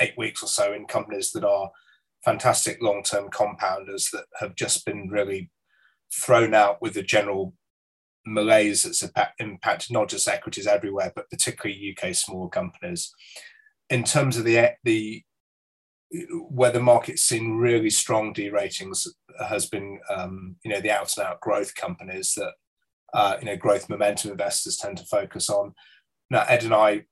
eight 0.00 0.14
weeks 0.18 0.42
or 0.42 0.48
so 0.48 0.72
in 0.74 0.86
companies 0.86 1.30
that 1.32 1.44
are 1.44 1.70
fantastic 2.24 2.82
long 2.82 3.02
term 3.02 3.28
compounders 3.30 4.10
that 4.10 4.24
have 4.40 4.54
just 4.54 4.84
been 4.84 5.08
really 5.08 5.50
thrown 6.12 6.54
out 6.54 6.80
with 6.80 6.94
the 6.94 7.02
general 7.02 7.54
malaise 8.26 8.82
that's 8.82 9.04
impacted 9.38 9.92
not 9.92 10.08
just 10.08 10.28
equities 10.28 10.66
everywhere, 10.66 11.12
but 11.14 11.30
particularly 11.30 11.96
UK 11.96 12.14
small 12.14 12.48
companies. 12.48 13.12
In 13.90 14.04
terms 14.04 14.36
of 14.36 14.44
the 14.44 14.70
the 14.84 15.22
where 16.48 16.70
the 16.70 16.80
market's 16.80 17.22
seen 17.22 17.56
really 17.56 17.90
strong 17.90 18.32
deratings 18.32 19.06
has 19.48 19.66
been, 19.66 20.00
um, 20.14 20.56
you 20.64 20.70
know, 20.70 20.80
the 20.80 20.90
out 20.90 21.16
and 21.16 21.26
out 21.26 21.40
growth 21.40 21.74
companies 21.74 22.34
that, 22.36 22.52
uh, 23.12 23.36
you 23.40 23.46
know, 23.46 23.56
growth 23.56 23.88
momentum 23.88 24.30
investors 24.30 24.76
tend 24.76 24.96
to 24.98 25.04
focus 25.04 25.50
on. 25.50 25.74
Now, 26.30 26.44
Ed 26.48 26.64
and 26.64 26.74
I 26.74 27.04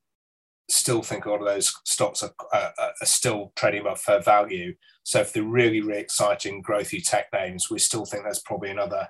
still 0.69 1.03
think 1.03 1.25
a 1.25 1.31
lot 1.31 1.41
of 1.41 1.47
those 1.47 1.75
stocks 1.85 2.23
are, 2.23 2.33
are 2.53 2.93
still 3.03 3.53
trading 3.57 3.81
above 3.81 4.01
fair 4.01 4.21
value. 4.21 4.75
So 5.05 5.21
if 5.21 5.33
they're 5.33 5.43
really, 5.43 5.81
really 5.81 6.01
exciting, 6.01 6.63
growthy 6.63 7.03
tech 7.05 7.27
names, 7.33 7.71
we 7.71 7.79
still 7.79 8.05
think 8.05 8.25
there's 8.25 8.43
probably 8.43 8.71
another 8.71 9.09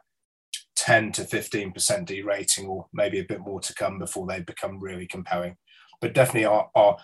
10 0.76 1.12
to 1.12 1.22
15% 1.22 2.06
derating, 2.06 2.66
or 2.66 2.86
maybe 2.92 3.20
a 3.20 3.24
bit 3.24 3.40
more 3.40 3.60
to 3.60 3.74
come 3.74 3.98
before 3.98 4.26
they 4.26 4.40
become 4.40 4.80
really 4.80 5.06
compelling. 5.06 5.56
But 6.00 6.14
definitely 6.14 6.46
are, 6.46 6.70
are 6.74 6.96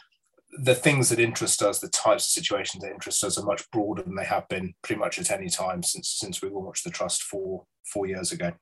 the 0.53 0.74
things 0.74 1.09
that 1.11 1.20
interest 1.20 1.62
us, 1.62 1.79
the 1.79 1.88
types 1.88 2.27
of 2.27 2.31
situations 2.31 2.83
that 2.83 2.90
interest 2.90 3.22
us, 3.22 3.38
are 3.38 3.44
much 3.44 3.70
broader 3.70 4.03
than 4.03 4.14
they 4.14 4.24
have 4.24 4.48
been 4.48 4.74
pretty 4.83 4.98
much 4.98 5.18
at 5.18 5.31
any 5.31 5.48
time 5.48 5.83
since 5.83 6.11
since 6.11 6.40
we 6.40 6.48
launched 6.48 6.85
the 6.85 6.90
trust 6.90 7.22
four 7.22 7.64
four 7.92 8.07
years 8.07 8.33
ago. 8.33 8.53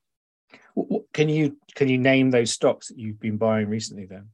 Can 1.14 1.28
you 1.28 1.56
can 1.74 1.88
you 1.88 1.98
name 1.98 2.30
those 2.30 2.50
stocks 2.50 2.88
that 2.88 2.98
you've 2.98 3.20
been 3.20 3.36
buying 3.36 3.68
recently? 3.68 4.06
Then 4.06 4.28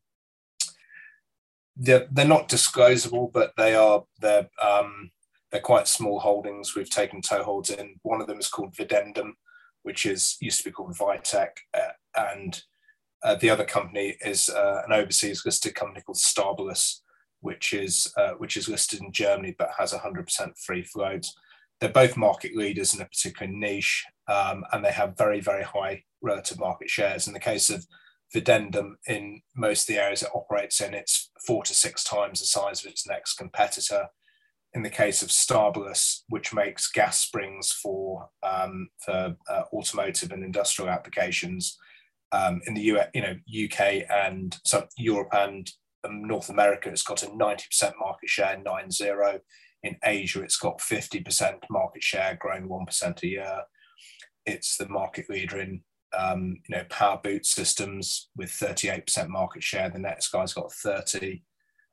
they're 1.76 2.08
they're 2.10 2.26
not 2.26 2.48
disclosable, 2.48 3.32
but 3.32 3.52
they 3.56 3.74
are 3.74 4.04
they're 4.20 4.48
um, 4.60 5.10
they're 5.52 5.60
quite 5.60 5.86
small 5.86 6.18
holdings. 6.18 6.74
We've 6.74 6.90
taken 6.90 7.20
toeholds 7.20 7.70
in. 7.70 7.96
One 8.02 8.22
of 8.22 8.26
them 8.26 8.38
is 8.38 8.48
called 8.48 8.74
Videndum, 8.74 9.32
which 9.82 10.06
is 10.06 10.36
used 10.40 10.58
to 10.58 10.64
be 10.64 10.72
called 10.72 10.96
Vitec, 10.96 11.50
uh, 11.74 11.92
and 12.16 12.62
uh, 13.22 13.36
the 13.36 13.50
other 13.50 13.64
company 13.64 14.16
is 14.24 14.48
uh, 14.48 14.82
an 14.86 14.92
overseas 14.92 15.44
listed 15.44 15.74
company 15.74 16.00
called 16.00 16.16
Stabilus, 16.16 17.00
which 17.40 17.74
is 17.74 18.12
uh, 18.16 18.32
which 18.32 18.56
is 18.56 18.68
listed 18.68 19.00
in 19.00 19.12
Germany 19.12 19.54
but 19.56 19.70
has 19.78 19.92
100% 19.92 20.58
free 20.58 20.82
float. 20.82 21.26
They're 21.80 21.90
both 21.90 22.16
market 22.16 22.56
leaders 22.56 22.94
in 22.94 23.02
a 23.02 23.06
particular 23.06 23.52
niche, 23.52 24.04
um, 24.28 24.64
and 24.72 24.84
they 24.84 24.92
have 24.92 25.18
very 25.18 25.40
very 25.40 25.64
high 25.64 26.04
relative 26.22 26.58
market 26.58 26.88
shares. 26.88 27.26
In 27.26 27.34
the 27.34 27.40
case 27.40 27.68
of 27.68 27.86
Videndum, 28.34 28.94
in 29.06 29.42
most 29.54 29.82
of 29.82 29.94
the 29.94 30.02
areas 30.02 30.22
it 30.22 30.30
operates 30.34 30.80
in, 30.80 30.94
it's 30.94 31.30
four 31.46 31.62
to 31.64 31.74
six 31.74 32.02
times 32.02 32.40
the 32.40 32.46
size 32.46 32.82
of 32.82 32.90
its 32.90 33.06
next 33.06 33.34
competitor. 33.34 34.08
In 34.74 34.82
the 34.82 34.90
case 34.90 35.22
of 35.22 35.28
Stabilus, 35.28 36.22
which 36.28 36.54
makes 36.54 36.90
gas 36.90 37.20
springs 37.20 37.72
for 37.72 38.30
um, 38.42 38.88
for 39.04 39.36
uh, 39.50 39.62
automotive 39.72 40.32
and 40.32 40.42
industrial 40.42 40.90
applications, 40.90 41.76
um, 42.32 42.62
in 42.66 42.74
the 42.74 42.82
US, 42.92 43.08
you 43.14 43.20
know, 43.20 43.36
UK 43.46 44.04
and 44.10 44.58
some 44.64 44.84
Europe 44.96 45.28
and 45.32 45.70
um, 46.04 46.24
North 46.24 46.48
America, 46.48 46.88
it's 46.88 47.02
got 47.02 47.22
a 47.22 47.26
90% 47.26 47.92
market 48.00 48.28
share, 48.28 48.60
9-0. 48.64 49.40
In 49.82 49.96
Asia, 50.04 50.42
it's 50.42 50.56
got 50.56 50.78
50% 50.78 51.58
market 51.70 52.02
share, 52.02 52.38
growing 52.40 52.68
1% 52.68 53.22
a 53.22 53.26
year. 53.26 53.60
It's 54.46 54.76
the 54.76 54.88
market 54.88 55.28
leader 55.28 55.60
in 55.60 55.82
um, 56.16 56.60
you 56.68 56.76
know, 56.76 56.84
power 56.88 57.20
boot 57.22 57.46
systems 57.46 58.28
with 58.36 58.50
38% 58.50 59.28
market 59.28 59.62
share. 59.62 59.90
The 59.90 59.98
next 59.98 60.28
guy's 60.28 60.52
got 60.52 60.72
30. 60.72 61.42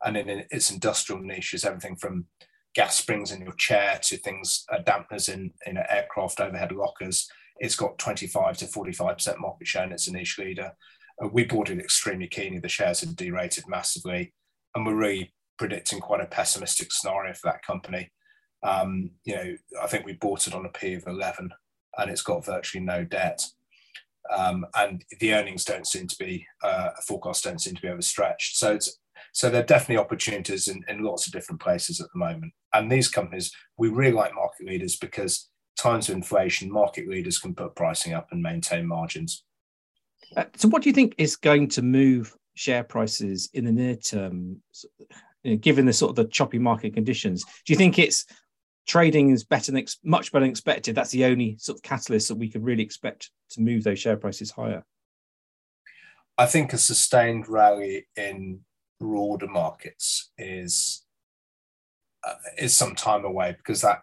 And 0.04 0.18
in 0.18 0.46
its 0.52 0.72
industrial 0.72 1.22
niches, 1.22 1.66
everything 1.66 1.96
from 1.96 2.26
gas 2.76 2.96
springs 2.96 3.32
in 3.32 3.42
your 3.42 3.54
chair 3.54 4.00
to 4.04 4.18
things, 4.18 4.66
uh, 4.72 4.82
dampeners 4.84 5.32
in, 5.34 5.52
in 5.66 5.78
aircraft 5.78 6.40
overhead 6.40 6.72
lockers. 6.72 7.30
It's 7.58 7.76
got 7.76 7.98
25 7.98 8.58
to 8.58 8.66
45% 8.66 9.40
market 9.40 9.68
share 9.68 9.84
and 9.84 9.92
it's 9.92 10.08
a 10.08 10.14
niche 10.14 10.38
leader. 10.38 10.74
Uh, 11.22 11.28
we 11.28 11.46
bought 11.46 11.70
it 11.70 11.80
extremely 11.80 12.28
keenly. 12.28 12.60
The 12.60 12.70
shares 12.70 13.02
had 13.02 13.16
derated 13.16 13.66
massively, 13.68 14.34
and 14.76 14.86
we're 14.86 14.96
really 14.96 15.34
predicting 15.58 16.00
quite 16.00 16.22
a 16.22 16.26
pessimistic 16.26 16.92
scenario 16.92 17.34
for 17.34 17.52
that 17.52 17.64
company. 17.64 18.12
Um, 18.64 19.12
you 19.26 19.36
know, 19.36 19.56
I 19.82 19.88
think 19.88 20.06
we 20.06 20.14
bought 20.14 20.48
it 20.48 20.56
on 20.56 20.66
a 20.66 20.70
P 20.70 20.94
of 20.94 21.04
11, 21.08 21.52
and 21.98 22.10
it's 22.10 22.22
got 22.22 22.46
virtually 22.46 22.84
no 22.84 23.04
debt. 23.04 23.46
Um, 24.36 24.66
and 24.76 25.04
the 25.20 25.34
earnings 25.34 25.66
don't 25.66 25.88
seem 25.88 26.08
to 26.08 26.16
be 26.18 26.46
uh, 26.64 26.90
don't 27.42 27.62
seem 27.62 27.76
to 27.76 27.82
be 27.82 27.88
overstretched. 27.88 28.58
So 28.58 28.74
it's 28.74 28.99
so 29.34 29.50
there 29.50 29.62
are 29.62 29.66
definitely 29.66 29.98
opportunities 29.98 30.68
in, 30.68 30.84
in 30.88 31.04
lots 31.04 31.28
of 31.28 31.34
different 31.34 31.62
places 31.62 32.02
at 32.02 32.08
the 32.14 32.20
moment. 32.20 32.54
And 32.74 32.92
these 32.92 33.08
companies, 33.08 33.52
we 33.78 33.90
really 33.90 34.12
like 34.12 34.34
market 34.34 34.66
leaders 34.66 34.96
because 34.96 35.50
times 35.78 36.10
of 36.10 36.16
inflation, 36.16 36.72
market 36.72 37.08
leaders 37.08 37.40
can 37.40 37.56
put 37.56 37.76
pricing 37.76 38.14
up 38.14 38.28
and 38.32 38.42
maintain 38.42 38.86
margins. 38.86 39.44
Uh, 40.36 40.46
so, 40.56 40.68
what 40.68 40.84
do 40.84 40.90
you 40.90 40.94
think 40.94 41.16
is 41.18 41.36
going 41.36 41.68
to 41.70 41.82
move 41.82 42.36
share 42.54 42.84
prices 42.84 43.50
in 43.54 43.66
the 43.66 43.72
near 43.72 43.96
term, 43.96 44.58
you 45.44 45.52
know, 45.52 45.58
given 45.58 45.86
the 45.86 45.94
sort 45.94 46.10
of 46.12 46.16
the 46.18 46.26
choppy 46.26 46.60
market 46.60 46.94
conditions? 46.94 47.44
Do 47.66 47.74
you 47.74 47.78
think 47.78 47.98
it's 47.98 48.26
trading 48.86 49.30
is 49.30 49.44
better 49.44 49.72
than 49.72 49.86
much 50.04 50.32
better 50.32 50.44
than 50.44 50.50
expected? 50.50 50.96
That's 50.96 51.12
the 51.12 51.26
only 51.26 51.58
sort 51.58 51.78
of 51.78 51.84
catalyst 51.84 52.28
that 52.28 52.36
we 52.36 52.50
could 52.50 52.64
really 52.64 52.84
expect 52.84 53.32
to 53.52 53.62
move 53.62 53.84
those 53.84 54.00
share 54.00 54.18
prices 54.18 54.52
higher. 54.52 54.84
I 56.38 56.46
think 56.46 56.74
a 56.74 56.78
sustained 56.78 57.50
rally 57.50 58.08
in 58.16 58.62
broader 59.00 59.48
markets 59.48 60.32
is 60.38 61.06
uh, 62.28 62.36
is 62.58 62.76
some 62.76 62.96
time 62.96 63.24
away 63.24 63.56
because 63.58 63.82
that 63.82 64.02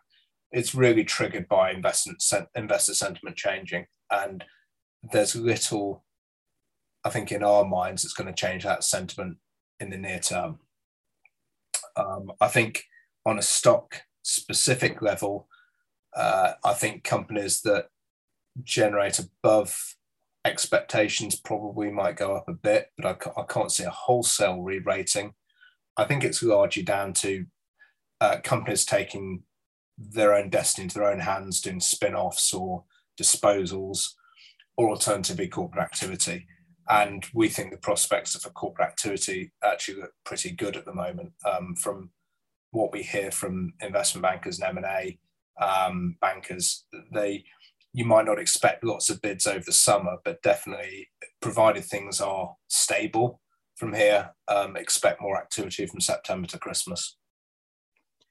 it's 0.53 0.75
really 0.75 1.05
triggered 1.05 1.49
by 1.49 1.71
investment 1.71 2.23
investor 2.55 2.95
sentiment 2.95 3.37
changing 3.37 3.87
and 4.11 4.45
there's 5.13 5.37
little 5.37 6.05
I 7.07 7.09
think 7.09 7.31
in 7.31 7.45
our 7.45 7.65
minds, 7.65 8.05
it's 8.05 8.15
going 8.15 8.27
to 8.27 8.35
change 8.35 8.65
that 8.65 8.83
sentiment 8.83 9.37
in 9.79 9.91
the 9.91 9.97
near 9.97 10.19
term. 10.19 10.59
Um, 11.97 12.33
I 12.41 12.49
think 12.49 12.83
on 13.25 13.39
a 13.39 13.43
stock 13.43 14.03
specific 14.23 15.01
level, 15.01 15.47
uh, 16.17 16.55
I 16.65 16.73
think 16.73 17.05
companies 17.05 17.61
that 17.61 17.91
generate 18.65 19.21
above 19.21 19.95
expectations 20.47 21.39
probably 21.39 21.91
might 21.91 22.17
go 22.17 22.35
up 22.35 22.49
a 22.49 22.53
bit, 22.53 22.93
but 22.97 23.07
I, 23.07 23.41
I 23.41 23.45
can't 23.45 23.73
see 23.73 23.85
a 23.85 23.91
wholesale 23.91 24.61
re 24.63 24.79
rating. 24.79 25.35
I 25.97 26.05
think 26.05 26.25
it's 26.25 26.43
largely 26.43 26.83
down 26.83 27.13
to 27.15 27.47
uh, 28.21 28.37
companies 28.43 28.85
taking 28.85 29.43
their 29.99 30.35
own 30.35 30.51
destiny 30.51 30.85
into 30.85 30.99
their 30.99 31.11
own 31.11 31.21
hands, 31.21 31.61
doing 31.61 31.81
spin 31.81 32.15
offs 32.15 32.53
or 32.55 32.85
disposals, 33.21 34.13
or 34.77 34.91
alternatively 34.91 35.49
corporate 35.49 35.85
activity 35.85 36.47
and 36.89 37.27
we 37.35 37.49
think 37.49 37.71
the 37.71 37.79
prospects 37.79 38.37
for 38.37 38.51
corporate 38.51 38.89
activity 38.89 39.53
actually 39.65 40.01
look 40.01 40.13
pretty 40.25 40.51
good 40.53 40.77
at 40.77 40.85
the 40.85 40.95
moment 40.95 41.33
um, 41.45 41.75
from 41.75 42.11
what 42.71 42.93
we 42.93 43.03
hear 43.03 43.31
from 43.31 43.73
investment 43.81 44.23
bankers 44.23 44.61
and 44.61 44.79
M&A 44.79 45.19
um, 45.61 46.17
bankers. 46.21 46.85
They 47.13 47.45
you 47.97 48.05
might 48.05 48.27
not 48.27 48.39
expect 48.39 48.85
lots 48.85 49.09
of 49.09 49.23
bids 49.23 49.47
over 49.47 49.65
the 49.65 49.73
summer, 49.73 50.19
but 50.23 50.43
definitely 50.43 51.09
provided 51.41 51.83
things 51.83 52.21
are 52.21 52.55
stable 52.69 53.41
from 53.75 53.95
here, 53.95 54.35
um, 54.49 54.77
expect 54.77 55.23
more 55.23 55.39
activity 55.39 55.87
from 55.87 56.01
September 56.01 56.47
to 56.49 56.59
Christmas. 56.59 57.17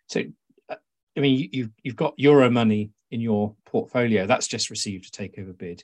So, 0.07 0.21
uh, 0.69 0.75
I 1.17 1.19
mean, 1.19 1.49
you've 1.51 1.71
you've 1.81 1.95
got 1.95 2.15
Euromoney 2.19 2.91
in 3.09 3.21
your 3.21 3.55
portfolio. 3.65 4.27
That's 4.27 4.45
just 4.45 4.69
received 4.69 5.07
a 5.07 5.09
takeover 5.09 5.57
bid. 5.57 5.83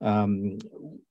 Um, 0.00 0.58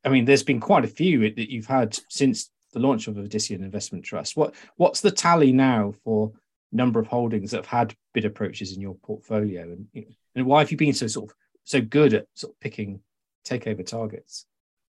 I 0.04 0.10
mean, 0.10 0.26
there's 0.26 0.44
been 0.44 0.60
quite 0.60 0.84
a 0.84 0.90
few 0.90 1.34
that 1.34 1.50
you've 1.50 1.66
had 1.66 1.98
since 2.10 2.52
the 2.74 2.80
launch 2.80 3.08
of 3.08 3.16
Odyssean 3.16 3.64
Investment 3.64 4.04
Trust. 4.04 4.36
What 4.36 4.54
what's 4.76 5.00
the 5.00 5.12
tally 5.12 5.54
now 5.54 5.94
for 6.04 6.34
number 6.74 7.00
of 7.00 7.08
holdings 7.08 7.52
that 7.52 7.58
have 7.58 7.66
had 7.68 7.96
bid 8.14 8.26
approaches 8.26 8.76
in 8.76 8.82
your 8.82 8.96
portfolio, 8.96 9.64
and 9.64 10.06
and 10.36 10.46
why 10.46 10.60
have 10.60 10.72
you 10.72 10.78
been 10.78 10.92
so 10.92 11.08
sort 11.08 11.30
of 11.30 11.36
so 11.72 11.82
good 11.82 12.14
at 12.14 12.26
sort 12.36 12.54
of 12.54 12.60
picking 12.60 13.00
takeover 13.48 13.86
targets? 13.86 14.46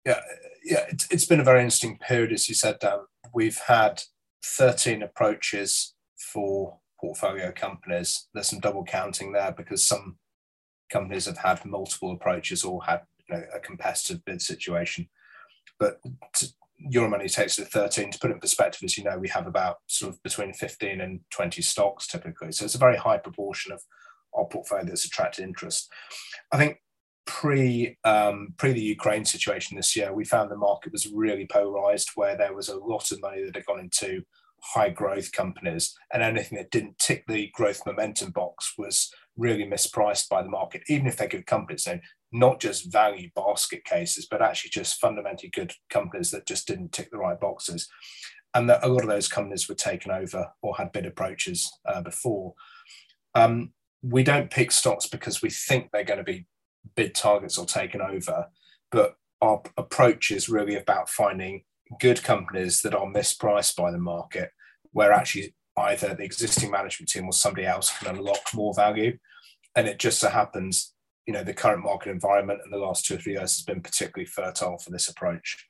Yeah, 0.05 0.21
yeah, 0.63 0.85
it's, 0.89 1.07
it's 1.11 1.25
been 1.25 1.41
a 1.41 1.43
very 1.43 1.59
interesting 1.59 1.97
period, 1.97 2.31
as 2.31 2.47
you 2.47 2.55
said, 2.55 2.79
Dan. 2.79 2.99
We've 3.33 3.59
had 3.67 4.01
13 4.43 5.03
approaches 5.03 5.93
for 6.33 6.79
portfolio 6.99 7.51
companies. 7.51 8.27
There's 8.33 8.47
some 8.47 8.59
double 8.59 8.85
counting 8.85 9.33
there 9.33 9.51
because 9.51 9.85
some 9.85 10.17
companies 10.91 11.25
have 11.25 11.37
had 11.37 11.63
multiple 11.65 12.13
approaches 12.13 12.63
or 12.63 12.83
had 12.83 13.01
you 13.27 13.35
know, 13.35 13.43
a 13.53 13.59
competitive 13.59 14.23
bid 14.25 14.41
situation. 14.41 15.09
But 15.79 15.99
to, 16.35 16.47
Euromoney 16.93 17.31
takes 17.31 17.57
to 17.57 17.65
13. 17.65 18.11
To 18.11 18.19
put 18.19 18.31
it 18.31 18.35
in 18.35 18.39
perspective, 18.39 18.81
as 18.83 18.97
you 18.97 19.03
know, 19.03 19.17
we 19.17 19.27
have 19.29 19.47
about 19.47 19.77
sort 19.87 20.13
of 20.13 20.23
between 20.23 20.53
15 20.53 21.01
and 21.01 21.19
20 21.31 21.61
stocks 21.61 22.07
typically. 22.07 22.53
So 22.53 22.65
it's 22.65 22.75
a 22.75 22.79
very 22.79 22.97
high 22.97 23.17
proportion 23.17 23.73
of 23.73 23.81
our 24.33 24.45
portfolio 24.45 24.85
that's 24.85 25.05
attracted 25.05 25.43
interest. 25.43 25.91
I 26.51 26.57
think 26.57 26.77
pre 27.25 27.97
um, 28.03 28.53
pre 28.57 28.73
the 28.73 28.81
Ukraine 28.81 29.25
situation 29.25 29.77
this 29.77 29.95
year, 29.95 30.13
we 30.13 30.25
found 30.25 30.49
the 30.49 30.57
market 30.57 30.91
was 30.91 31.07
really 31.07 31.47
polarized, 31.47 32.11
where 32.15 32.35
there 32.35 32.55
was 32.55 32.69
a 32.69 32.77
lot 32.77 33.11
of 33.11 33.21
money 33.21 33.43
that 33.43 33.55
had 33.55 33.65
gone 33.65 33.79
into 33.79 34.23
high 34.61 34.89
growth 34.89 35.31
companies, 35.31 35.95
and 36.11 36.23
anything 36.23 36.57
that 36.57 36.71
didn't 36.71 36.97
tick 36.97 37.25
the 37.27 37.49
growth 37.53 37.81
momentum 37.85 38.31
box 38.31 38.73
was 38.77 39.11
really 39.37 39.63
mispriced 39.63 40.27
by 40.27 40.41
the 40.41 40.49
market, 40.49 40.83
even 40.89 41.07
if 41.07 41.17
they're 41.17 41.27
good 41.27 41.45
companies. 41.45 41.83
So 41.83 41.99
not 42.31 42.59
just 42.59 42.91
value 42.91 43.29
basket 43.35 43.83
cases, 43.85 44.27
but 44.29 44.41
actually 44.41 44.71
just 44.71 44.99
fundamentally 44.99 45.49
good 45.49 45.73
companies 45.89 46.31
that 46.31 46.45
just 46.45 46.67
didn't 46.67 46.91
tick 46.91 47.09
the 47.11 47.17
right 47.17 47.39
boxes. 47.39 47.87
And 48.53 48.69
that 48.69 48.83
a 48.83 48.87
lot 48.87 49.03
of 49.03 49.09
those 49.09 49.27
companies 49.27 49.69
were 49.69 49.75
taken 49.75 50.11
over 50.11 50.51
or 50.61 50.75
had 50.75 50.91
bid 50.91 51.05
approaches 51.05 51.71
uh, 51.85 52.01
before. 52.01 52.53
Um, 53.35 53.71
we 54.01 54.23
don't 54.23 54.49
pick 54.49 54.71
stocks 54.71 55.07
because 55.07 55.41
we 55.41 55.49
think 55.49 55.89
they're 55.91 56.03
going 56.03 56.19
to 56.19 56.23
be 56.23 56.45
bid 56.95 57.15
targets 57.15 57.57
or 57.57 57.65
taken 57.65 58.01
over, 58.01 58.47
but 58.91 59.15
our 59.41 59.61
approach 59.77 60.31
is 60.31 60.49
really 60.49 60.75
about 60.75 61.09
finding 61.09 61.63
good 61.99 62.23
companies 62.23 62.81
that 62.81 62.93
are 62.93 63.05
mispriced 63.05 63.75
by 63.75 63.91
the 63.91 63.97
market, 63.97 64.51
where 64.91 65.11
actually 65.11 65.53
either 65.77 66.13
the 66.13 66.23
existing 66.23 66.71
management 66.71 67.09
team 67.09 67.25
or 67.25 67.33
somebody 67.33 67.65
else 67.65 67.97
can 67.97 68.15
unlock 68.15 68.53
more 68.53 68.73
value. 68.73 69.17
And 69.75 69.87
it 69.87 69.99
just 69.99 70.19
so 70.19 70.29
happens 70.29 70.93
you 71.29 71.33
know 71.33 71.43
the 71.43 71.53
current 71.53 71.83
market 71.83 72.09
environment 72.09 72.59
and 72.63 72.73
the 72.73 72.77
last 72.79 73.05
two 73.05 73.13
or 73.13 73.17
three 73.19 73.33
years 73.33 73.55
has 73.55 73.61
been 73.61 73.81
particularly 73.81 74.25
fertile 74.25 74.79
for 74.79 74.89
this 74.89 75.07
approach. 75.09 75.69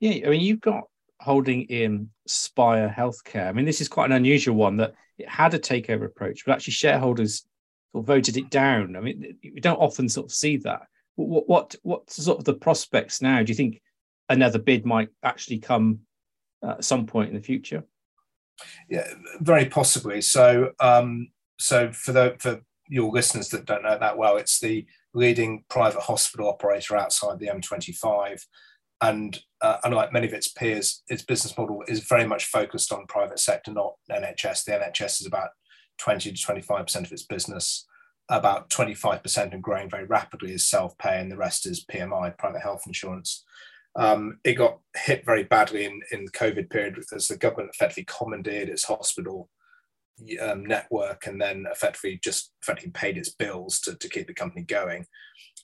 Yeah, 0.00 0.26
I 0.26 0.30
mean 0.30 0.40
you've 0.40 0.62
got 0.62 0.84
holding 1.20 1.62
in 1.62 2.10
Spire 2.26 2.92
Healthcare. 2.96 3.48
I 3.48 3.52
mean 3.52 3.66
this 3.66 3.80
is 3.80 3.88
quite 3.88 4.06
an 4.06 4.16
unusual 4.16 4.56
one 4.56 4.76
that 4.78 4.94
it 5.18 5.28
had 5.28 5.54
a 5.54 5.58
takeover 5.58 6.06
approach, 6.06 6.44
but 6.44 6.52
actually 6.52 6.72
shareholders 6.72 7.44
sort 7.92 8.02
of 8.02 8.06
voted 8.06 8.36
it 8.36 8.50
down. 8.50 8.96
I 8.96 9.00
mean 9.00 9.38
we 9.42 9.60
don't 9.60 9.78
often 9.78 10.08
sort 10.08 10.26
of 10.26 10.32
see 10.32 10.56
that. 10.58 10.82
What 11.16 11.48
what 11.48 11.74
what's 11.82 12.22
sort 12.22 12.38
of 12.38 12.44
the 12.44 12.54
prospects 12.54 13.20
now? 13.20 13.42
Do 13.42 13.50
you 13.50 13.56
think 13.56 13.82
another 14.28 14.58
bid 14.58 14.86
might 14.86 15.10
actually 15.22 15.58
come 15.58 16.00
uh, 16.62 16.72
at 16.72 16.84
some 16.84 17.06
point 17.06 17.30
in 17.30 17.36
the 17.36 17.42
future? 17.42 17.84
Yeah, 18.88 19.06
very 19.40 19.66
possibly. 19.66 20.20
So, 20.20 20.72
um, 20.80 21.28
so 21.58 21.92
for 21.92 22.12
the 22.12 22.36
for 22.38 22.60
your 22.88 23.10
listeners 23.10 23.48
that 23.50 23.66
don't 23.66 23.82
know 23.82 23.98
that 23.98 24.18
well, 24.18 24.36
it's 24.36 24.60
the 24.60 24.86
leading 25.14 25.64
private 25.68 26.00
hospital 26.00 26.48
operator 26.48 26.96
outside 26.96 27.38
the 27.38 27.48
M25, 27.48 28.42
and 29.00 29.38
uh, 29.62 29.78
unlike 29.84 30.12
many 30.12 30.26
of 30.26 30.32
its 30.32 30.48
peers, 30.48 31.02
its 31.08 31.22
business 31.22 31.56
model 31.56 31.82
is 31.88 32.00
very 32.00 32.26
much 32.26 32.46
focused 32.46 32.92
on 32.92 33.06
private 33.06 33.38
sector, 33.38 33.72
not 33.72 33.94
NHS. 34.10 34.64
The 34.64 34.72
NHS 34.72 35.20
is 35.20 35.26
about 35.26 35.50
20 35.98 36.32
to 36.32 36.42
25 36.42 36.86
percent 36.86 37.06
of 37.06 37.12
its 37.12 37.24
business. 37.24 37.86
About 38.28 38.70
25% 38.70 39.52
and 39.52 39.62
growing 39.62 39.90
very 39.90 40.04
rapidly 40.04 40.52
is 40.52 40.64
self-pay, 40.64 41.18
and 41.20 41.32
the 41.32 41.36
rest 41.36 41.66
is 41.66 41.84
PMI, 41.84 42.38
private 42.38 42.62
health 42.62 42.84
insurance. 42.86 43.44
Um, 43.96 44.38
it 44.44 44.54
got 44.54 44.78
hit 44.96 45.24
very 45.24 45.42
badly 45.42 45.84
in, 45.84 46.00
in 46.12 46.24
the 46.24 46.30
COVID 46.30 46.70
period 46.70 47.02
as 47.12 47.26
the 47.26 47.36
government 47.36 47.70
effectively 47.74 48.06
commandeered 48.06 48.68
its 48.68 48.84
hospital 48.84 49.50
um, 50.40 50.64
network 50.64 51.26
and 51.26 51.40
then 51.40 51.66
effectively 51.70 52.20
just 52.22 52.52
effectively 52.62 52.92
paid 52.92 53.16
its 53.16 53.30
bills 53.30 53.80
to, 53.80 53.96
to 53.96 54.08
keep 54.08 54.26
the 54.26 54.34
company 54.34 54.62
going. 54.62 55.06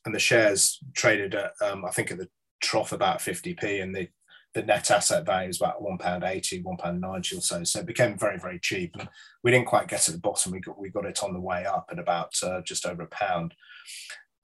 And 0.05 0.15
the 0.15 0.19
shares 0.19 0.79
traded 0.95 1.35
at, 1.35 1.53
um, 1.61 1.85
I 1.85 1.91
think, 1.91 2.11
at 2.11 2.19
the 2.19 2.29
trough 2.61 2.93
about 2.93 3.19
50p, 3.19 3.83
and 3.83 3.95
the, 3.95 4.09
the 4.55 4.63
net 4.63 4.91
asset 4.91 5.27
value 5.27 5.49
was 5.49 5.61
about 5.61 5.83
£1.80, 5.83 6.65
£1.90 6.65 7.39
or 7.39 7.41
so. 7.41 7.65
So 7.65 7.81
it 7.81 7.87
became 7.87 8.19
very, 8.19 8.39
very 8.39 8.59
cheap. 8.59 8.97
And 8.99 9.09
we 9.43 9.51
didn't 9.51 9.67
quite 9.67 9.89
get 9.89 10.01
to 10.03 10.13
the 10.13 10.19
bottom. 10.19 10.53
We 10.53 10.61
got, 10.61 10.79
we 10.79 10.91
got 10.91 11.07
it 11.07 11.23
on 11.23 11.33
the 11.33 11.41
way 11.41 11.65
up 11.67 11.89
at 11.91 11.99
about 11.99 12.33
uh, 12.43 12.63
just 12.63 12.87
over 12.87 13.03
a 13.03 13.09
pound. 13.09 13.55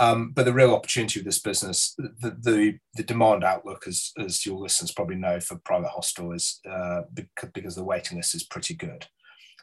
Um, 0.03 0.33
but 0.35 0.46
the 0.46 0.53
real 0.53 0.75
opportunity 0.75 1.20
of 1.20 1.25
this 1.25 1.38
business, 1.38 1.94
the, 1.96 2.37
the, 2.40 2.79
the, 2.94 3.05
demand 3.05 3.44
outlook, 3.44 3.85
as, 3.87 4.11
as 4.18 4.44
your 4.44 4.59
listeners 4.59 4.90
probably 4.90 5.14
know, 5.14 5.38
for 5.38 5.61
private 5.64 5.90
hospital 5.90 6.33
is 6.33 6.61
uh, 6.68 7.03
because, 7.14 7.77
the 7.77 7.85
waiting 7.85 8.16
list 8.16 8.35
is 8.35 8.42
pretty 8.42 8.75
good. 8.75 9.07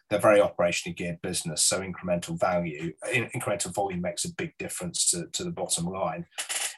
They're 0.09 0.17
very 0.17 0.39
operationally 0.39 0.95
geared 0.95 1.21
business, 1.21 1.63
so 1.63 1.81
incremental 1.81 2.39
value, 2.39 2.93
incremental 3.13 3.73
volume 3.73 4.01
makes 4.01 4.23
a 4.23 4.33
big 4.33 4.57
difference 4.57 5.11
to, 5.11 5.27
to 5.33 5.43
the 5.43 5.51
bottom 5.51 5.85
line. 5.85 6.25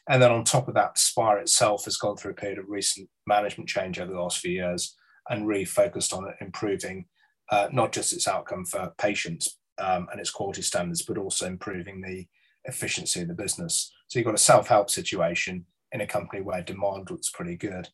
And 0.09 0.21
then 0.21 0.31
on 0.31 0.43
top 0.43 0.67
of 0.67 0.73
that, 0.73 0.97
Spire 0.97 1.37
itself 1.37 1.85
has 1.85 1.97
gone 1.97 2.17
through 2.17 2.31
a 2.31 2.35
period 2.35 2.59
of 2.59 2.65
recent 2.67 3.09
management 3.27 3.69
change 3.69 3.99
over 3.99 4.11
the 4.11 4.19
last 4.19 4.39
few 4.39 4.51
years 4.51 4.95
and 5.29 5.47
really 5.47 5.65
on 6.13 6.33
improving 6.41 7.05
uh, 7.51 7.67
not 7.71 7.91
just 7.91 8.13
its 8.13 8.27
outcome 8.27 8.65
for 8.65 8.93
patients 8.97 9.59
um, 9.77 10.07
and 10.11 10.19
its 10.19 10.31
quality 10.31 10.61
standards, 10.61 11.01
but 11.01 11.17
also 11.17 11.45
improving 11.45 12.01
the 12.01 12.25
efficiency 12.65 13.21
of 13.21 13.27
the 13.27 13.33
business. 13.33 13.91
So 14.07 14.19
you've 14.19 14.25
got 14.25 14.35
a 14.35 14.39
self-help 14.39 14.89
situation 14.89 15.65
in 15.91 16.01
a 16.01 16.07
company 16.07 16.41
where 16.41 16.61
demand 16.61 17.11
looks 17.11 17.29
pretty 17.29 17.55
good. 17.55 17.89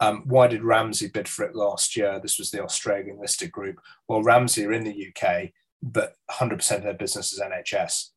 Um, 0.00 0.22
why 0.26 0.46
did 0.46 0.64
Ramsay 0.64 1.08
bid 1.08 1.28
for 1.28 1.44
it 1.44 1.54
last 1.54 1.96
year? 1.96 2.18
This 2.20 2.38
was 2.38 2.50
the 2.50 2.62
Australian 2.62 3.20
listed 3.20 3.52
group. 3.52 3.76
Well, 4.08 4.22
Ramsay 4.22 4.64
are 4.64 4.72
in 4.72 4.84
the 4.84 5.12
UK, 5.12 5.50
but 5.82 6.14
100% 6.30 6.76
of 6.76 6.82
their 6.82 6.94
business 6.94 7.32
is 7.32 7.40
NHS. 7.40 8.10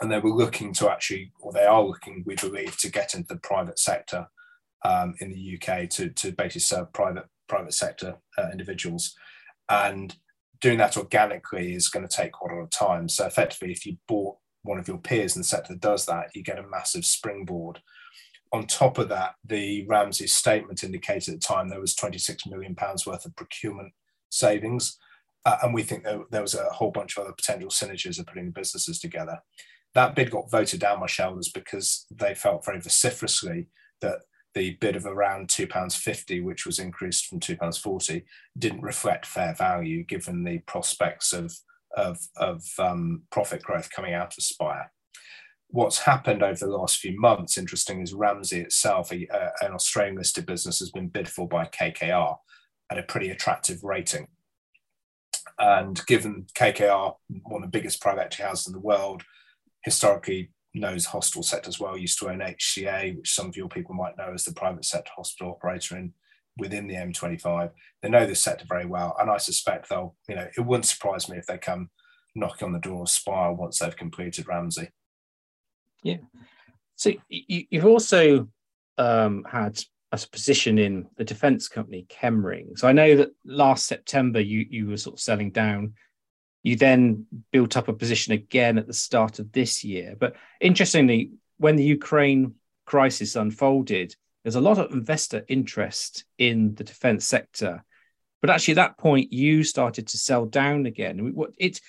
And 0.00 0.10
they 0.10 0.18
were 0.18 0.30
looking 0.30 0.72
to 0.74 0.90
actually, 0.90 1.32
or 1.40 1.52
they 1.52 1.64
are 1.64 1.82
looking, 1.82 2.22
we 2.24 2.36
believe, 2.36 2.76
to 2.78 2.90
get 2.90 3.14
into 3.14 3.28
the 3.28 3.40
private 3.40 3.78
sector 3.78 4.28
um, 4.84 5.14
in 5.20 5.30
the 5.30 5.58
UK 5.58 5.88
to, 5.90 6.10
to 6.10 6.32
basically 6.32 6.60
serve 6.60 6.92
private 6.92 7.26
private 7.48 7.74
sector 7.74 8.16
uh, 8.36 8.48
individuals. 8.52 9.14
And 9.68 10.14
doing 10.60 10.78
that 10.78 10.96
organically 10.96 11.74
is 11.74 11.88
going 11.88 12.06
to 12.06 12.14
take 12.14 12.32
quite 12.32 12.52
a 12.52 12.56
lot 12.56 12.64
of 12.64 12.70
time. 12.70 13.08
So 13.08 13.26
effectively, 13.26 13.72
if 13.72 13.86
you 13.86 13.96
bought 14.06 14.36
one 14.62 14.78
of 14.78 14.88
your 14.88 14.98
peers 14.98 15.34
in 15.34 15.40
the 15.40 15.46
sector 15.46 15.72
that 15.72 15.80
does 15.80 16.06
that, 16.06 16.30
you 16.34 16.42
get 16.42 16.58
a 16.58 16.68
massive 16.68 17.04
springboard. 17.04 17.80
On 18.52 18.66
top 18.66 18.98
of 18.98 19.08
that, 19.10 19.34
the 19.44 19.86
Ramsay 19.88 20.26
statement 20.26 20.84
indicated 20.84 21.34
at 21.34 21.40
the 21.40 21.46
time 21.46 21.68
there 21.68 21.80
was 21.80 21.94
26 21.94 22.46
million 22.46 22.74
pounds 22.74 23.06
worth 23.06 23.26
of 23.26 23.36
procurement 23.36 23.92
savings, 24.30 24.98
uh, 25.44 25.58
and 25.62 25.74
we 25.74 25.82
think 25.82 26.04
there, 26.04 26.20
there 26.30 26.42
was 26.42 26.54
a 26.54 26.64
whole 26.64 26.90
bunch 26.90 27.16
of 27.16 27.24
other 27.24 27.32
potential 27.32 27.70
synergies 27.70 28.18
of 28.18 28.26
putting 28.26 28.46
the 28.46 28.50
businesses 28.50 28.98
together. 28.98 29.38
That 29.94 30.14
bid 30.14 30.30
got 30.30 30.50
voted 30.50 30.80
down 30.80 31.00
by 31.00 31.06
shareholders 31.06 31.48
because 31.48 32.06
they 32.10 32.34
felt 32.34 32.64
very 32.64 32.80
vociferously 32.80 33.68
that 34.00 34.20
the 34.54 34.76
bid 34.80 34.96
of 34.96 35.06
around 35.06 35.48
£2.50, 35.48 36.42
which 36.42 36.66
was 36.66 36.78
increased 36.78 37.26
from 37.26 37.40
£2.40, 37.40 38.24
didn't 38.58 38.82
reflect 38.82 39.26
fair 39.26 39.54
value 39.54 40.04
given 40.04 40.44
the 40.44 40.58
prospects 40.58 41.32
of 41.32 41.52
of, 41.96 42.18
of 42.36 42.64
um, 42.78 43.22
profit 43.30 43.62
growth 43.62 43.90
coming 43.90 44.14
out 44.14 44.36
of 44.36 44.44
Spire. 44.44 44.92
What's 45.68 46.00
happened 46.00 46.42
over 46.42 46.64
the 46.64 46.76
last 46.76 46.98
few 46.98 47.18
months, 47.18 47.58
interesting, 47.58 48.00
is 48.00 48.14
Ramsay 48.14 48.60
itself, 48.60 49.12
a, 49.12 49.26
uh, 49.28 49.50
an 49.60 49.72
Australian 49.72 50.16
listed 50.16 50.46
business, 50.46 50.78
has 50.78 50.90
been 50.90 51.08
bid 51.08 51.28
for 51.28 51.46
by 51.46 51.66
KKR 51.66 52.36
at 52.90 52.98
a 52.98 53.02
pretty 53.02 53.30
attractive 53.30 53.84
rating. 53.84 54.28
And 55.58 56.00
given 56.06 56.46
KKR, 56.54 57.14
one 57.44 57.62
of 57.62 57.70
the 57.70 57.78
biggest 57.78 58.00
private 58.00 58.20
equity 58.20 58.42
houses 58.44 58.68
in 58.68 58.72
the 58.72 58.78
world, 58.78 59.24
historically 59.88 60.50
knows 60.74 61.06
hospital 61.06 61.44
as 61.66 61.80
well, 61.80 61.96
used 61.96 62.18
to 62.18 62.28
own 62.28 62.40
HCA, 62.40 63.16
which 63.16 63.34
some 63.34 63.46
of 63.46 63.56
your 63.56 63.68
people 63.68 63.94
might 63.94 64.18
know 64.18 64.32
as 64.34 64.44
the 64.44 64.52
private 64.52 64.84
sector 64.84 65.10
hospital 65.16 65.52
operator 65.52 65.96
in 65.96 66.12
within 66.58 66.86
the 66.86 66.94
M25. 66.94 67.70
They 68.02 68.10
know 68.10 68.26
this 68.26 68.42
sector 68.42 68.66
very 68.68 68.84
well, 68.84 69.16
and 69.18 69.30
I 69.30 69.38
suspect 69.38 69.88
they'll, 69.88 70.14
you 70.28 70.34
know, 70.34 70.46
it 70.56 70.60
wouldn't 70.60 70.86
surprise 70.86 71.28
me 71.28 71.38
if 71.38 71.46
they 71.46 71.56
come 71.56 71.90
knocking 72.34 72.66
on 72.66 72.72
the 72.72 72.80
door 72.80 73.02
of 73.02 73.08
Spire 73.08 73.52
once 73.52 73.78
they've 73.78 73.96
completed 73.96 74.46
Ramsay. 74.46 74.90
Yeah. 76.02 76.18
So 76.96 77.12
you, 77.28 77.64
have 77.72 77.86
also 77.86 78.48
um, 78.98 79.44
had 79.50 79.80
a 80.12 80.20
position 80.30 80.78
in 80.78 81.06
the 81.16 81.24
defence 81.24 81.68
company 81.68 82.06
Chemring. 82.08 82.76
So 82.76 82.88
I 82.88 82.92
know 82.92 83.16
that 83.16 83.30
last 83.44 83.86
September 83.86 84.40
you 84.40 84.66
you 84.68 84.88
were 84.88 84.96
sort 84.96 85.14
of 85.14 85.20
selling 85.20 85.50
down. 85.50 85.94
You 86.62 86.76
then 86.76 87.26
built 87.52 87.76
up 87.76 87.88
a 87.88 87.92
position 87.92 88.32
again 88.32 88.78
at 88.78 88.86
the 88.86 88.92
start 88.92 89.38
of 89.38 89.52
this 89.52 89.84
year. 89.84 90.16
But 90.18 90.36
interestingly, 90.60 91.32
when 91.58 91.76
the 91.76 91.84
Ukraine 91.84 92.54
crisis 92.84 93.36
unfolded, 93.36 94.14
there's 94.42 94.56
a 94.56 94.60
lot 94.60 94.78
of 94.78 94.92
investor 94.92 95.44
interest 95.48 96.24
in 96.38 96.74
the 96.74 96.84
defense 96.84 97.26
sector. 97.26 97.84
But 98.40 98.50
actually, 98.50 98.72
at 98.72 98.76
that 98.76 98.98
point, 98.98 99.32
you 99.32 99.64
started 99.64 100.06
to 100.08 100.18
sell 100.18 100.46
down 100.46 100.86
again. 100.86 101.34
It, 101.58 101.80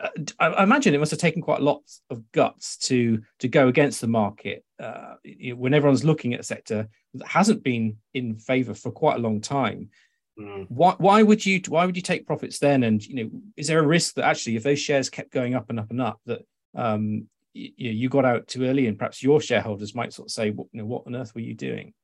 uh, 0.00 0.08
I 0.38 0.62
imagine 0.62 0.94
it 0.94 0.98
must 0.98 1.10
have 1.10 1.20
taken 1.20 1.42
quite 1.42 1.60
a 1.60 1.64
lot 1.64 1.82
of 2.10 2.30
guts 2.32 2.76
to 2.88 3.22
to 3.40 3.48
go 3.48 3.68
against 3.68 4.00
the 4.00 4.08
market 4.08 4.64
uh, 4.80 5.14
when 5.54 5.74
everyone's 5.74 6.04
looking 6.04 6.34
at 6.34 6.40
a 6.40 6.44
sector 6.44 6.88
that 7.14 7.26
hasn't 7.26 7.62
been 7.62 7.96
in 8.12 8.36
favour 8.36 8.74
for 8.74 8.90
quite 8.90 9.16
a 9.16 9.22
long 9.22 9.40
time. 9.40 9.90
Mm. 10.38 10.66
Why, 10.68 10.94
why 10.98 11.22
would 11.22 11.44
you 11.46 11.60
why 11.68 11.86
would 11.86 11.96
you 11.96 12.02
take 12.02 12.26
profits 12.26 12.58
then? 12.58 12.82
And 12.82 13.04
you 13.04 13.14
know, 13.16 13.30
is 13.56 13.68
there 13.68 13.78
a 13.78 13.86
risk 13.86 14.14
that 14.14 14.24
actually, 14.24 14.56
if 14.56 14.64
those 14.64 14.80
shares 14.80 15.08
kept 15.08 15.32
going 15.32 15.54
up 15.54 15.70
and 15.70 15.78
up 15.78 15.90
and 15.90 16.00
up, 16.00 16.20
that 16.26 16.44
um, 16.74 17.28
you, 17.52 17.70
you 17.76 18.08
got 18.08 18.24
out 18.24 18.48
too 18.48 18.64
early, 18.64 18.86
and 18.86 18.98
perhaps 18.98 19.22
your 19.22 19.40
shareholders 19.40 19.94
might 19.94 20.12
sort 20.12 20.26
of 20.26 20.32
say, 20.32 20.50
"What, 20.50 20.66
you 20.72 20.80
know, 20.80 20.86
what 20.86 21.04
on 21.06 21.14
earth 21.14 21.34
were 21.34 21.40
you 21.40 21.54
doing?" 21.54 21.94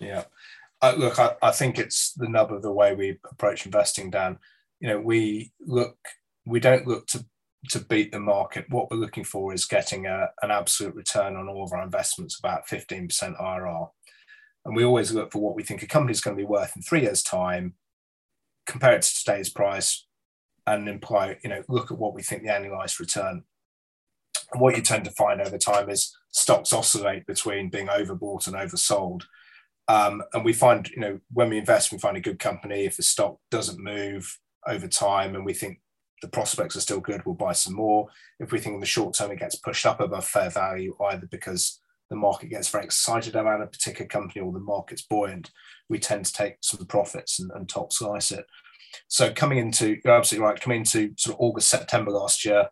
Yeah, 0.00 0.24
uh, 0.82 0.94
look, 0.96 1.18
I, 1.18 1.36
I 1.42 1.52
think 1.52 1.78
it's 1.78 2.12
the 2.14 2.28
nub 2.28 2.52
of 2.52 2.62
the 2.62 2.72
way 2.72 2.94
we 2.94 3.18
approach 3.30 3.66
investing, 3.66 4.10
Dan. 4.10 4.38
You 4.80 4.88
know, 4.88 5.00
we 5.00 5.52
look, 5.60 5.96
we 6.44 6.58
don't 6.58 6.86
look 6.86 7.06
to 7.08 7.24
to 7.70 7.80
beat 7.80 8.12
the 8.12 8.20
market. 8.20 8.66
What 8.68 8.90
we're 8.90 8.96
looking 8.96 9.24
for 9.24 9.52
is 9.52 9.64
getting 9.64 10.06
a, 10.06 10.28
an 10.42 10.50
absolute 10.50 10.94
return 10.94 11.36
on 11.36 11.48
all 11.48 11.64
of 11.64 11.72
our 11.72 11.82
investments, 11.82 12.38
about 12.38 12.66
15% 12.68 13.08
IRR. 13.40 13.88
And 14.66 14.76
we 14.76 14.84
always 14.84 15.12
look 15.12 15.32
for 15.32 15.38
what 15.38 15.54
we 15.54 15.62
think 15.62 15.82
a 15.82 15.86
company 15.86 16.12
is 16.12 16.20
going 16.20 16.36
to 16.36 16.42
be 16.42 16.46
worth 16.46 16.76
in 16.76 16.82
three 16.82 17.02
years' 17.02 17.22
time, 17.22 17.74
compare 18.66 18.96
it 18.96 19.02
to 19.02 19.14
today's 19.14 19.48
price, 19.48 20.06
and 20.66 20.88
imply, 20.88 21.38
you 21.42 21.48
know, 21.48 21.62
look 21.68 21.92
at 21.92 21.98
what 21.98 22.14
we 22.14 22.22
think 22.22 22.42
the 22.42 22.48
annualized 22.48 22.98
return 22.98 23.44
and 24.52 24.60
what 24.60 24.76
you 24.76 24.82
tend 24.82 25.04
to 25.04 25.10
find 25.12 25.40
over 25.40 25.58
time 25.58 25.90
is 25.90 26.16
stocks 26.30 26.72
oscillate 26.72 27.26
between 27.26 27.70
being 27.70 27.88
overbought 27.88 28.46
and 28.46 28.56
oversold. 28.56 29.22
Um, 29.88 30.22
and 30.32 30.44
we 30.44 30.52
find, 30.52 30.88
you 30.90 31.00
know, 31.00 31.20
when 31.32 31.50
we 31.50 31.58
invest, 31.58 31.92
we 31.92 31.98
find 31.98 32.16
a 32.16 32.20
good 32.20 32.38
company. 32.38 32.84
If 32.84 32.96
the 32.96 33.02
stock 33.02 33.38
doesn't 33.50 33.82
move 33.82 34.38
over 34.66 34.88
time 34.88 35.34
and 35.34 35.44
we 35.44 35.54
think 35.54 35.80
the 36.22 36.28
prospects 36.28 36.76
are 36.76 36.80
still 36.80 37.00
good, 37.00 37.24
we'll 37.24 37.34
buy 37.34 37.52
some 37.52 37.74
more. 37.74 38.08
If 38.40 38.50
we 38.50 38.58
think 38.58 38.74
in 38.74 38.80
the 38.80 38.86
short 38.86 39.14
term 39.14 39.30
it 39.30 39.38
gets 39.38 39.56
pushed 39.56 39.86
up 39.86 40.00
above 40.00 40.26
fair 40.26 40.50
value, 40.50 40.96
either 41.00 41.26
because 41.30 41.80
the 42.10 42.16
market 42.16 42.48
gets 42.48 42.68
very 42.68 42.84
excited 42.84 43.34
about 43.34 43.62
a 43.62 43.66
particular 43.66 44.06
company 44.08 44.40
or 44.40 44.52
the 44.52 44.60
market's 44.60 45.02
buoyant, 45.02 45.50
we 45.88 45.98
tend 45.98 46.24
to 46.26 46.32
take 46.32 46.56
some 46.60 46.86
profits 46.86 47.38
and, 47.38 47.50
and 47.54 47.68
top 47.68 47.92
slice 47.92 48.32
it. 48.32 48.46
So 49.08 49.32
coming 49.32 49.58
into, 49.58 49.98
you're 50.04 50.14
absolutely 50.14 50.46
right, 50.46 50.60
coming 50.60 50.80
into 50.80 51.12
sort 51.16 51.36
of 51.36 51.40
August, 51.40 51.68
September 51.68 52.10
last 52.10 52.44
year, 52.44 52.68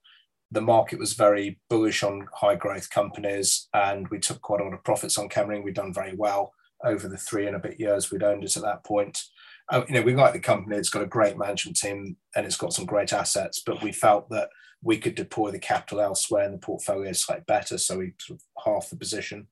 the 0.51 0.61
market 0.61 0.99
was 0.99 1.15
very 1.15 1.59
bullish 1.69 2.03
on 2.03 2.29
high 2.33 2.55
growth 2.55 2.89
companies, 2.91 3.69
and 3.75 4.07
we 4.09 4.21
took 4.21 4.41
quite 4.41 4.61
a 4.61 4.65
lot 4.65 4.73
of 4.73 4.85
profits 4.85 5.19
on 5.19 5.29
Chemring. 5.29 5.65
We'd 5.65 5.75
done 5.75 5.93
very 5.93 6.15
well 6.15 6.53
over 6.85 7.09
the 7.09 7.17
three 7.17 7.47
and 7.47 7.57
a 7.57 7.61
bit 7.61 7.81
years 7.81 8.11
we'd 8.11 8.23
owned 8.23 8.45
it 8.45 8.57
at 8.57 8.63
that 8.63 8.85
point. 8.85 9.23
Uh, 9.71 9.83
you 9.89 9.95
know, 9.95 10.03
we 10.03 10.15
like 10.15 10.35
the 10.35 10.41
company. 10.41 10.77
It's 10.77 10.91
got 10.91 11.03
a 11.03 11.07
great 11.07 11.39
management 11.39 11.79
team 11.79 12.17
and 12.37 12.45
it's 12.45 12.57
got 12.57 12.73
some 12.73 12.85
great 12.85 13.13
assets, 13.13 13.63
but 13.65 13.83
we 13.83 13.93
felt 13.93 14.29
that 14.31 14.51
we 14.85 14.99
could 14.99 15.15
deploy 15.15 15.51
the 15.51 15.59
capital 15.59 16.01
elsewhere 16.01 16.45
in 16.45 16.53
the 16.53 16.59
portfolio 16.59 17.11
slightly 17.13 17.45
better. 17.49 17.79
So 17.79 17.99
we 17.99 18.13
sort 18.21 18.39
of 18.39 18.65
half 18.65 18.91
the 18.91 18.97
position. 18.97 19.49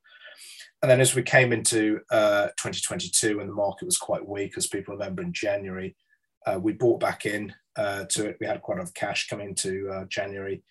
And 0.82 0.90
then 0.90 1.00
as 1.00 1.14
we 1.14 1.22
came 1.22 1.52
into 1.52 2.00
uh, 2.10 2.48
2022 2.58 3.40
and 3.40 3.48
the 3.48 3.54
market 3.54 3.86
was 3.86 3.96
quite 3.96 4.28
weak, 4.28 4.54
as 4.56 4.66
people 4.66 4.94
remember 4.94 5.22
in 5.22 5.32
January, 5.32 5.96
uh, 6.46 6.58
we 6.60 6.72
bought 6.72 7.00
back 7.00 7.24
in 7.24 7.54
uh, 7.76 8.04
to 8.04 8.28
it. 8.28 8.36
We 8.40 8.46
had 8.46 8.62
quite 8.62 8.78
a 8.78 8.80
lot 8.80 8.88
of 8.88 8.94
cash 8.94 9.28
coming 9.28 9.54
to 9.56 9.90
uh, 9.90 10.04
January. 10.06 10.62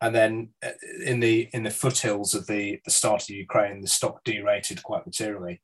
And 0.00 0.14
then 0.14 0.50
uh, 0.64 0.70
in 1.04 1.20
the 1.20 1.50
in 1.52 1.62
the 1.62 1.70
foothills 1.70 2.32
of 2.32 2.46
the, 2.46 2.80
the 2.84 2.90
start 2.90 3.22
of 3.22 3.30
Ukraine, 3.30 3.82
the 3.82 3.88
stock 3.88 4.24
derated 4.24 4.82
quite 4.82 5.04
materially 5.04 5.60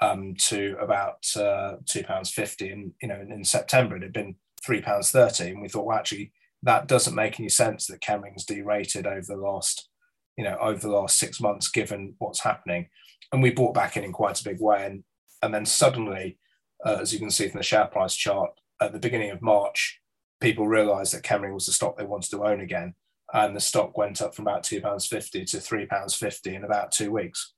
um, 0.00 0.34
to 0.36 0.76
about 0.80 1.26
uh, 1.36 1.74
two 1.84 2.02
pounds 2.02 2.30
fifty. 2.30 2.70
And 2.70 2.92
you 3.02 3.08
know, 3.08 3.20
in, 3.20 3.30
in 3.30 3.44
September 3.44 3.96
it 3.96 4.02
had 4.02 4.12
been 4.12 4.36
three 4.64 4.80
pounds 4.80 5.10
thirty, 5.10 5.50
and 5.50 5.60
we 5.60 5.68
thought, 5.68 5.84
well, 5.84 5.98
actually, 5.98 6.32
that 6.64 6.88
doesn't 6.88 7.14
make 7.14 7.38
any 7.38 7.48
sense 7.48 7.86
that 7.86 8.00
Chemring's 8.00 8.44
derated 8.44 9.06
over 9.06 9.26
the 9.26 9.36
last, 9.36 9.88
you 10.36 10.44
know, 10.44 10.56
over 10.60 10.80
the 10.80 10.88
last 10.88 11.18
six 11.18 11.40
months, 11.40 11.68
given 11.68 12.14
what's 12.18 12.40
happening. 12.40 12.88
And 13.32 13.42
we 13.42 13.50
bought 13.50 13.74
back 13.74 13.96
in 13.96 14.04
in 14.04 14.12
quite 14.12 14.40
a 14.40 14.44
big 14.44 14.60
way. 14.60 14.86
And, 14.86 15.04
and 15.42 15.54
then 15.54 15.66
suddenly, 15.66 16.38
uh, 16.84 16.98
as 17.00 17.12
you 17.12 17.18
can 17.18 17.30
see 17.30 17.48
from 17.48 17.58
the 17.58 17.64
share 17.64 17.86
price 17.86 18.14
chart, 18.16 18.50
at 18.80 18.92
the 18.92 18.98
beginning 18.98 19.30
of 19.30 19.42
March, 19.42 20.00
people 20.40 20.66
realized 20.66 21.14
that 21.14 21.22
Chemring 21.22 21.54
was 21.54 21.66
the 21.66 21.72
stock 21.72 21.96
they 21.96 22.04
wanted 22.04 22.30
to 22.30 22.44
own 22.44 22.60
again. 22.60 22.94
And 23.32 23.54
the 23.54 23.60
stock 23.60 23.96
went 23.98 24.22
up 24.22 24.34
from 24.34 24.46
about 24.46 24.62
£2.50 24.62 25.30
to 25.30 25.56
£3.50 25.58 26.54
in 26.54 26.64
about 26.64 26.92
two 26.92 27.10
weeks. 27.10 27.52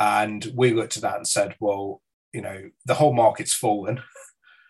And 0.00 0.52
we 0.54 0.72
looked 0.72 0.96
at 0.96 1.02
that 1.02 1.16
and 1.16 1.28
said, 1.28 1.54
well, 1.60 2.00
you 2.32 2.40
know, 2.40 2.70
the 2.86 2.94
whole 2.94 3.12
market's 3.12 3.54
fallen. 3.54 4.00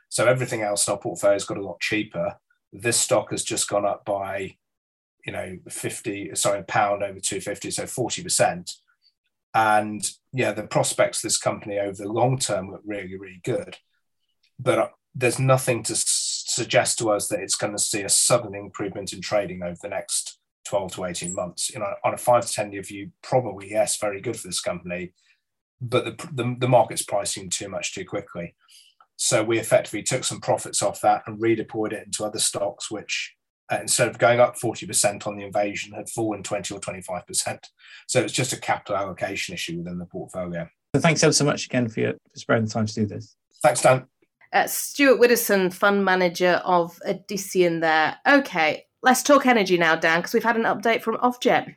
So 0.08 0.26
everything 0.26 0.60
else 0.60 0.86
in 0.86 0.92
our 0.92 0.98
portfolio's 0.98 1.46
got 1.46 1.56
a 1.56 1.64
lot 1.64 1.80
cheaper 1.80 2.36
this 2.72 2.98
stock 2.98 3.30
has 3.30 3.44
just 3.44 3.68
gone 3.68 3.84
up 3.84 4.04
by, 4.04 4.56
you 5.24 5.32
know, 5.32 5.58
50, 5.68 6.34
sorry, 6.34 6.60
a 6.60 6.64
pound 6.64 7.02
over 7.02 7.20
250, 7.20 7.70
so 7.70 7.84
40%. 7.84 8.74
And 9.54 10.10
yeah, 10.32 10.52
the 10.52 10.62
prospects 10.62 11.18
of 11.18 11.28
this 11.28 11.38
company 11.38 11.78
over 11.78 12.02
the 12.02 12.10
long 12.10 12.38
term 12.38 12.70
look 12.70 12.82
really, 12.86 13.16
really 13.16 13.40
good. 13.44 13.76
But 14.58 14.78
uh, 14.78 14.88
there's 15.14 15.38
nothing 15.38 15.82
to 15.84 15.94
suggest 15.94 16.98
to 16.98 17.10
us 17.10 17.28
that 17.28 17.40
it's 17.40 17.56
going 17.56 17.72
to 17.72 17.82
see 17.82 18.02
a 18.02 18.08
sudden 18.08 18.54
improvement 18.54 19.12
in 19.12 19.20
trading 19.20 19.62
over 19.62 19.76
the 19.80 19.88
next 19.88 20.38
12 20.66 20.94
to 20.94 21.04
18 21.04 21.34
months. 21.34 21.70
You 21.70 21.80
know, 21.80 21.94
on 22.04 22.14
a 22.14 22.18
five 22.18 22.46
to 22.46 22.52
10 22.52 22.72
year 22.72 22.82
view, 22.82 23.10
probably 23.22 23.70
yes, 23.70 23.98
very 23.98 24.20
good 24.20 24.36
for 24.36 24.48
this 24.48 24.60
company. 24.60 25.12
But 25.80 26.04
the, 26.04 26.28
the, 26.32 26.56
the 26.60 26.68
market's 26.68 27.02
pricing 27.02 27.50
too 27.50 27.68
much 27.68 27.94
too 27.94 28.04
quickly. 28.04 28.54
So 29.16 29.42
we 29.42 29.58
effectively 29.58 30.02
took 30.02 30.24
some 30.24 30.40
profits 30.40 30.82
off 30.82 31.00
that 31.02 31.22
and 31.26 31.40
redeployed 31.40 31.92
it 31.92 32.06
into 32.06 32.24
other 32.24 32.38
stocks, 32.38 32.90
which 32.90 33.34
uh, 33.70 33.78
instead 33.80 34.08
of 34.08 34.18
going 34.18 34.40
up 34.40 34.56
40% 34.58 35.26
on 35.26 35.36
the 35.36 35.44
invasion, 35.44 35.92
had 35.92 36.10
fallen 36.10 36.42
20 36.42 36.74
or 36.74 36.80
25%. 36.80 37.58
So 38.08 38.20
it's 38.20 38.32
just 38.32 38.52
a 38.52 38.60
capital 38.60 38.96
allocation 38.96 39.54
issue 39.54 39.78
within 39.78 39.98
the 39.98 40.06
portfolio. 40.06 40.68
So 40.94 41.00
thanks 41.00 41.22
ever 41.22 41.32
so 41.32 41.44
much 41.44 41.66
again 41.66 41.88
for, 41.88 42.00
your, 42.00 42.12
for 42.12 42.38
sparing 42.38 42.64
the 42.64 42.70
time 42.70 42.86
to 42.86 42.94
do 42.94 43.06
this. 43.06 43.36
Thanks, 43.62 43.80
Dan. 43.82 44.06
Uh, 44.52 44.66
Stuart 44.66 45.18
Widdowson, 45.18 45.72
fund 45.72 46.04
manager 46.04 46.60
of 46.64 46.98
Odyssean 47.06 47.80
there. 47.80 48.18
Okay, 48.28 48.84
let's 49.02 49.22
talk 49.22 49.46
energy 49.46 49.78
now, 49.78 49.96
Dan, 49.96 50.18
because 50.18 50.34
we've 50.34 50.44
had 50.44 50.56
an 50.56 50.64
update 50.64 51.00
from 51.00 51.16
Ofgem. 51.16 51.74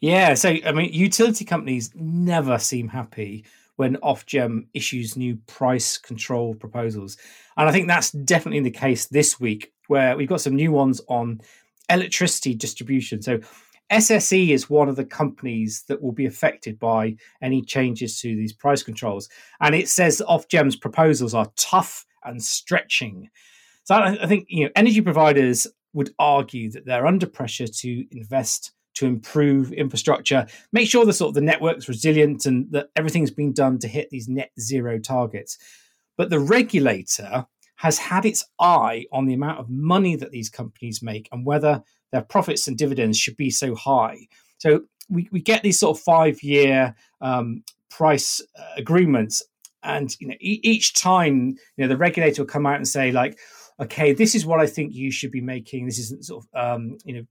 Yeah, 0.00 0.34
so 0.34 0.56
I 0.64 0.72
mean, 0.72 0.92
utility 0.92 1.44
companies 1.44 1.90
never 1.94 2.58
seem 2.58 2.88
happy 2.88 3.44
when 3.80 3.96
Ofgem 4.02 4.66
issues 4.74 5.16
new 5.16 5.36
price 5.46 5.96
control 5.96 6.54
proposals. 6.54 7.16
And 7.56 7.66
I 7.66 7.72
think 7.72 7.88
that's 7.88 8.10
definitely 8.10 8.60
the 8.60 8.70
case 8.70 9.06
this 9.06 9.40
week, 9.40 9.72
where 9.86 10.18
we've 10.18 10.28
got 10.28 10.42
some 10.42 10.54
new 10.54 10.70
ones 10.70 11.00
on 11.08 11.40
electricity 11.88 12.54
distribution. 12.54 13.22
So 13.22 13.40
SSE 13.90 14.50
is 14.50 14.68
one 14.68 14.90
of 14.90 14.96
the 14.96 15.06
companies 15.06 15.84
that 15.88 16.02
will 16.02 16.12
be 16.12 16.26
affected 16.26 16.78
by 16.78 17.16
any 17.40 17.62
changes 17.62 18.20
to 18.20 18.36
these 18.36 18.52
price 18.52 18.82
controls. 18.82 19.30
And 19.62 19.74
it 19.74 19.88
says 19.88 20.20
Ofgem's 20.28 20.76
proposals 20.76 21.32
are 21.32 21.50
tough 21.56 22.04
and 22.22 22.42
stretching. 22.42 23.30
So 23.84 23.94
I, 23.94 24.26
think 24.26 24.44
you 24.50 24.66
know 24.66 24.70
energy 24.76 25.00
providers 25.00 25.66
would 25.94 26.10
argue 26.18 26.70
that 26.72 26.84
they're 26.84 27.06
under 27.06 27.26
pressure 27.26 27.66
to 27.66 28.04
invest 28.10 28.72
to 28.94 29.06
improve 29.06 29.72
infrastructure, 29.72 30.46
make 30.72 30.88
sure 30.88 31.04
the 31.04 31.12
sort 31.12 31.30
of 31.30 31.34
the 31.34 31.40
network's 31.40 31.88
resilient 31.88 32.46
and 32.46 32.70
that 32.72 32.88
everything's 32.96 33.30
been 33.30 33.52
done 33.52 33.78
to 33.78 33.88
hit 33.88 34.10
these 34.10 34.28
net 34.28 34.50
zero 34.58 34.98
targets. 34.98 35.58
But 36.16 36.30
the 36.30 36.40
regulator 36.40 37.46
has 37.76 37.98
had 37.98 38.26
its 38.26 38.44
eye 38.60 39.06
on 39.10 39.24
the 39.24 39.34
amount 39.34 39.58
of 39.58 39.70
money 39.70 40.14
that 40.16 40.32
these 40.32 40.50
companies 40.50 41.02
make 41.02 41.28
and 41.32 41.46
whether 41.46 41.82
their 42.12 42.20
profits 42.22 42.68
and 42.68 42.76
dividends 42.76 43.16
should 43.16 43.36
be 43.36 43.50
so 43.50 43.74
high. 43.74 44.18
So 44.58 44.82
we, 45.08 45.28
we 45.32 45.40
get 45.40 45.62
these 45.62 45.78
sort 45.78 45.96
of 45.96 46.02
five 46.02 46.42
year 46.42 46.94
um, 47.20 47.64
price 47.88 48.40
uh, 48.58 48.74
agreements, 48.76 49.42
and 49.82 50.14
you 50.20 50.28
know 50.28 50.34
e- 50.40 50.60
each 50.62 50.94
time 50.94 51.56
you 51.76 51.84
know 51.84 51.88
the 51.88 51.96
regulator 51.96 52.42
will 52.42 52.48
come 52.48 52.66
out 52.66 52.76
and 52.76 52.86
say 52.86 53.12
like, 53.12 53.38
okay, 53.80 54.12
this 54.12 54.34
is 54.34 54.44
what 54.44 54.60
I 54.60 54.66
think 54.66 54.94
you 54.94 55.10
should 55.10 55.30
be 55.30 55.40
making. 55.40 55.86
This 55.86 55.98
is 55.98 56.26
sort 56.26 56.44
of 56.44 56.80
um, 56.80 56.98
you 57.04 57.14
know 57.14 57.22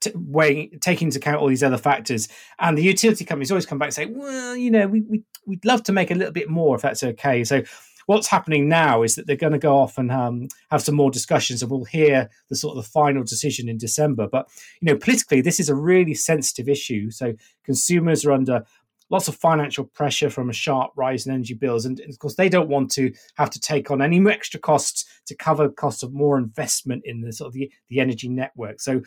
t- 0.00 0.12
weighing, 0.14 0.78
taking 0.80 1.08
into 1.08 1.18
account 1.18 1.40
all 1.40 1.48
these 1.48 1.62
other 1.62 1.78
factors. 1.78 2.28
And 2.58 2.76
the 2.76 2.82
utility 2.82 3.24
companies 3.24 3.50
always 3.50 3.66
come 3.66 3.78
back 3.78 3.88
and 3.88 3.94
say, 3.94 4.06
well, 4.06 4.56
you 4.56 4.70
know, 4.70 4.86
we, 4.86 5.02
we, 5.02 5.22
we'd 5.46 5.64
love 5.64 5.82
to 5.84 5.92
make 5.92 6.10
a 6.10 6.14
little 6.14 6.32
bit 6.32 6.48
more 6.48 6.76
if 6.76 6.82
that's 6.82 7.02
okay. 7.02 7.44
So 7.44 7.62
what's 8.06 8.26
happening 8.26 8.68
now 8.68 9.04
is 9.04 9.14
that 9.14 9.26
they're 9.26 9.36
going 9.36 9.52
to 9.52 9.58
go 9.58 9.76
off 9.76 9.96
and 9.96 10.10
um, 10.10 10.48
have 10.72 10.82
some 10.82 10.96
more 10.96 11.12
discussions 11.12 11.62
and 11.62 11.70
we'll 11.70 11.84
hear 11.84 12.28
the 12.48 12.56
sort 12.56 12.76
of 12.76 12.82
the 12.82 12.90
final 12.90 13.22
decision 13.22 13.68
in 13.68 13.78
december 13.78 14.26
but 14.26 14.48
you 14.80 14.86
know 14.86 14.96
politically 14.96 15.40
this 15.40 15.60
is 15.60 15.68
a 15.68 15.76
really 15.76 16.14
sensitive 16.14 16.68
issue 16.68 17.08
so 17.08 17.32
consumers 17.64 18.24
are 18.24 18.32
under 18.32 18.64
lots 19.10 19.28
of 19.28 19.36
financial 19.36 19.84
pressure 19.84 20.28
from 20.28 20.50
a 20.50 20.52
sharp 20.52 20.90
rise 20.96 21.24
in 21.24 21.32
energy 21.32 21.54
bills 21.54 21.84
and 21.84 22.00
of 22.00 22.18
course 22.18 22.34
they 22.34 22.48
don't 22.48 22.68
want 22.68 22.90
to 22.90 23.12
have 23.36 23.50
to 23.50 23.60
take 23.60 23.92
on 23.92 24.02
any 24.02 24.20
extra 24.28 24.58
costs 24.58 25.04
to 25.26 25.36
cover 25.36 25.68
cost 25.68 26.02
of 26.02 26.12
more 26.12 26.36
investment 26.36 27.02
in 27.04 27.20
the 27.20 27.32
sort 27.32 27.46
of 27.46 27.52
the, 27.52 27.70
the 27.88 28.00
energy 28.00 28.28
network 28.28 28.80
so 28.80 29.00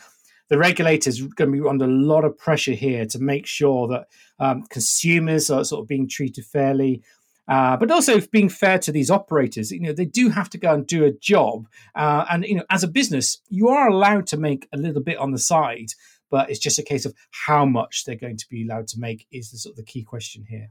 the 0.50 0.58
regulators 0.58 1.22
are 1.22 1.28
going 1.36 1.52
to 1.52 1.62
be 1.62 1.68
under 1.68 1.86
a 1.86 1.88
lot 1.88 2.26
of 2.26 2.38
pressure 2.38 2.74
here 2.74 3.06
to 3.06 3.20
make 3.20 3.46
sure 3.46 3.88
that 3.88 4.08
um, 4.40 4.64
consumers 4.64 5.50
are 5.50 5.64
sort 5.64 5.82
of 5.82 5.88
being 5.88 6.08
treated 6.08 6.46
fairly. 6.46 7.02
Uh, 7.48 7.76
but 7.76 7.92
also 7.92 8.22
being 8.32 8.48
fair 8.48 8.80
to 8.80 8.92
these 8.92 9.12
operators, 9.12 9.72
you 9.72 9.82
know, 9.82 9.92
they 9.92 10.06
do 10.06 10.30
have 10.30 10.50
to 10.50 10.58
go 10.58 10.74
and 10.74 10.88
do 10.88 11.04
a 11.04 11.12
job. 11.12 11.68
Uh, 11.94 12.24
and 12.32 12.46
you 12.46 12.56
know, 12.56 12.64
as 12.70 12.84
a 12.84 12.88
business, 12.88 13.42
you 13.50 13.68
are 13.68 13.90
allowed 13.90 14.26
to 14.28 14.38
make 14.38 14.68
a 14.72 14.78
little 14.78 15.02
bit 15.02 15.18
on 15.18 15.32
the 15.32 15.38
side, 15.38 15.90
but 16.30 16.50
it's 16.50 16.60
just 16.60 16.80
a 16.80 16.84
case 16.84 17.06
of 17.06 17.14
how 17.32 17.66
much 17.66 18.06
they're 18.06 18.16
going 18.16 18.38
to 18.38 18.48
be 18.50 18.64
allowed 18.64 18.88
to 18.88 19.00
make 19.00 19.28
is 19.32 19.52
the 19.52 19.58
sort 19.58 19.74
of 19.74 19.78
the 19.78 19.84
key 19.84 20.04
question 20.04 20.46
here. 20.50 20.70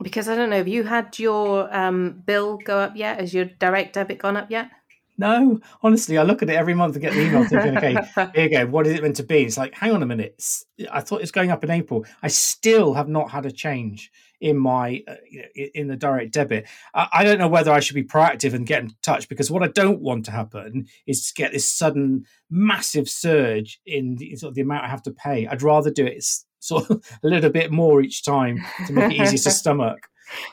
Because 0.00 0.28
I 0.28 0.36
don't 0.36 0.50
know, 0.50 0.58
have 0.58 0.68
you 0.68 0.84
had 0.84 1.18
your 1.18 1.74
um, 1.74 2.22
bill 2.24 2.56
go 2.56 2.78
up 2.78 2.96
yet? 2.96 3.20
Has 3.20 3.34
your 3.34 3.44
direct 3.44 3.94
debit 3.94 4.18
gone 4.18 4.36
up 4.36 4.50
yet? 4.50 4.70
No, 5.22 5.60
honestly, 5.82 6.18
I 6.18 6.24
look 6.24 6.42
at 6.42 6.50
it 6.50 6.56
every 6.56 6.74
month 6.74 6.96
and 6.96 7.00
get 7.00 7.12
the 7.12 7.20
email 7.20 7.44
thinking, 7.44 7.76
okay, 7.76 7.96
here 8.34 8.44
you 8.44 8.50
go. 8.50 8.66
What 8.66 8.88
is 8.88 8.94
it 8.94 9.02
meant 9.02 9.14
to 9.16 9.22
be? 9.22 9.44
It's 9.44 9.56
like, 9.56 9.72
hang 9.72 9.92
on 9.92 10.02
a 10.02 10.06
minute. 10.06 10.42
I 10.90 11.00
thought 11.00 11.20
it's 11.20 11.30
going 11.30 11.52
up 11.52 11.62
in 11.62 11.70
April. 11.70 12.04
I 12.24 12.26
still 12.26 12.94
have 12.94 13.06
not 13.06 13.30
had 13.30 13.46
a 13.46 13.52
change 13.52 14.10
in 14.40 14.58
my 14.58 15.00
uh, 15.06 15.14
in 15.74 15.86
the 15.86 15.94
direct 15.94 16.32
debit. 16.32 16.66
I 16.92 17.22
don't 17.22 17.38
know 17.38 17.46
whether 17.46 17.70
I 17.70 17.78
should 17.78 17.94
be 17.94 18.02
proactive 18.02 18.52
and 18.52 18.66
get 18.66 18.82
in 18.82 18.90
touch 19.00 19.28
because 19.28 19.48
what 19.48 19.62
I 19.62 19.68
don't 19.68 20.00
want 20.00 20.24
to 20.24 20.32
happen 20.32 20.86
is 21.06 21.28
to 21.28 21.34
get 21.34 21.52
this 21.52 21.70
sudden 21.70 22.24
massive 22.50 23.08
surge 23.08 23.80
in 23.86 24.16
the, 24.16 24.34
sort 24.34 24.48
of 24.48 24.54
the 24.56 24.62
amount 24.62 24.86
I 24.86 24.88
have 24.88 25.04
to 25.04 25.12
pay. 25.12 25.46
I'd 25.46 25.62
rather 25.62 25.92
do 25.92 26.04
it 26.04 26.24
sort 26.58 26.90
of 26.90 27.04
a 27.22 27.28
little 27.28 27.50
bit 27.50 27.70
more 27.70 28.02
each 28.02 28.24
time 28.24 28.58
to 28.88 28.92
make 28.92 29.12
it 29.12 29.22
easier 29.22 29.38
to 29.38 29.50
stomach 29.52 30.08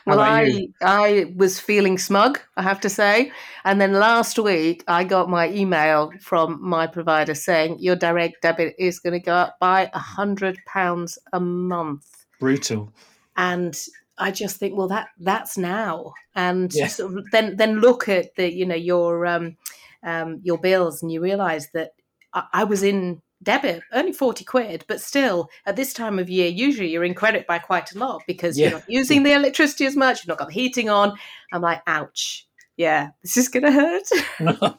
well, 0.06 0.20
I? 0.20 0.68
I 0.80 1.32
was 1.36 1.58
feeling 1.58 1.98
smug, 1.98 2.40
I 2.56 2.62
have 2.62 2.80
to 2.80 2.88
say, 2.88 3.32
and 3.64 3.80
then 3.80 3.92
last 3.92 4.38
week 4.38 4.84
I 4.86 5.04
got 5.04 5.28
my 5.28 5.50
email 5.50 6.12
from 6.20 6.58
my 6.60 6.86
provider 6.86 7.34
saying 7.34 7.78
your 7.78 7.96
direct 7.96 8.42
debit 8.42 8.74
is 8.78 9.00
going 9.00 9.12
to 9.12 9.24
go 9.24 9.34
up 9.34 9.58
by 9.60 9.90
a 9.92 9.98
hundred 9.98 10.58
pounds 10.66 11.18
a 11.32 11.40
month. 11.40 12.26
Brutal. 12.38 12.92
And 13.36 13.78
I 14.18 14.30
just 14.30 14.58
think, 14.58 14.76
well, 14.76 14.88
that 14.88 15.08
that's 15.18 15.56
now, 15.56 16.12
and 16.34 16.72
sort 16.72 17.16
of 17.16 17.30
then 17.30 17.56
then 17.56 17.80
look 17.80 18.08
at 18.08 18.34
the 18.36 18.52
you 18.52 18.66
know 18.66 18.74
your 18.74 19.26
um, 19.26 19.56
um, 20.02 20.40
your 20.42 20.58
bills, 20.58 21.02
and 21.02 21.10
you 21.10 21.20
realise 21.22 21.68
that 21.72 21.92
I, 22.34 22.44
I 22.52 22.64
was 22.64 22.82
in 22.82 23.22
debit, 23.42 23.82
only 23.92 24.12
40 24.12 24.44
quid, 24.44 24.84
but 24.88 25.00
still 25.00 25.48
at 25.66 25.76
this 25.76 25.92
time 25.92 26.18
of 26.18 26.28
year, 26.28 26.48
usually 26.48 26.90
you're 26.90 27.04
in 27.04 27.14
credit 27.14 27.46
by 27.46 27.58
quite 27.58 27.92
a 27.92 27.98
lot 27.98 28.22
because 28.26 28.58
yeah. 28.58 28.68
you're 28.68 28.78
not 28.78 28.90
using 28.90 29.22
the 29.22 29.32
electricity 29.32 29.86
as 29.86 29.96
much, 29.96 30.20
you've 30.20 30.28
not 30.28 30.38
got 30.38 30.48
the 30.48 30.54
heating 30.54 30.88
on. 30.88 31.16
I'm 31.52 31.62
like, 31.62 31.82
ouch. 31.86 32.46
Yeah, 32.76 33.10
this 33.22 33.36
is 33.36 33.48
going 33.48 33.64
to 33.64 33.72
hurt. 33.72 34.78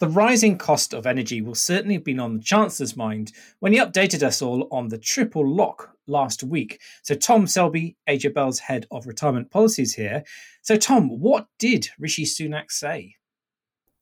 The 0.00 0.08
rising 0.08 0.56
cost 0.56 0.94
of 0.94 1.06
energy 1.06 1.42
will 1.42 1.54
certainly 1.54 1.92
have 1.92 2.04
been 2.04 2.20
on 2.20 2.38
the 2.38 2.42
Chancellor's 2.42 2.96
mind 2.96 3.32
when 3.58 3.74
he 3.74 3.78
updated 3.78 4.22
us 4.22 4.40
all 4.40 4.66
on 4.72 4.88
the 4.88 4.96
triple 4.96 5.46
lock 5.46 5.90
last 6.06 6.42
week. 6.42 6.80
So, 7.02 7.14
Tom 7.14 7.46
Selby, 7.46 7.98
AJ 8.08 8.32
Bell's 8.32 8.60
head 8.60 8.86
of 8.90 9.06
retirement 9.06 9.50
policies 9.50 9.92
here. 9.92 10.24
So, 10.62 10.76
Tom, 10.76 11.20
what 11.20 11.48
did 11.58 11.90
Rishi 11.98 12.24
Sunak 12.24 12.70
say? 12.70 13.16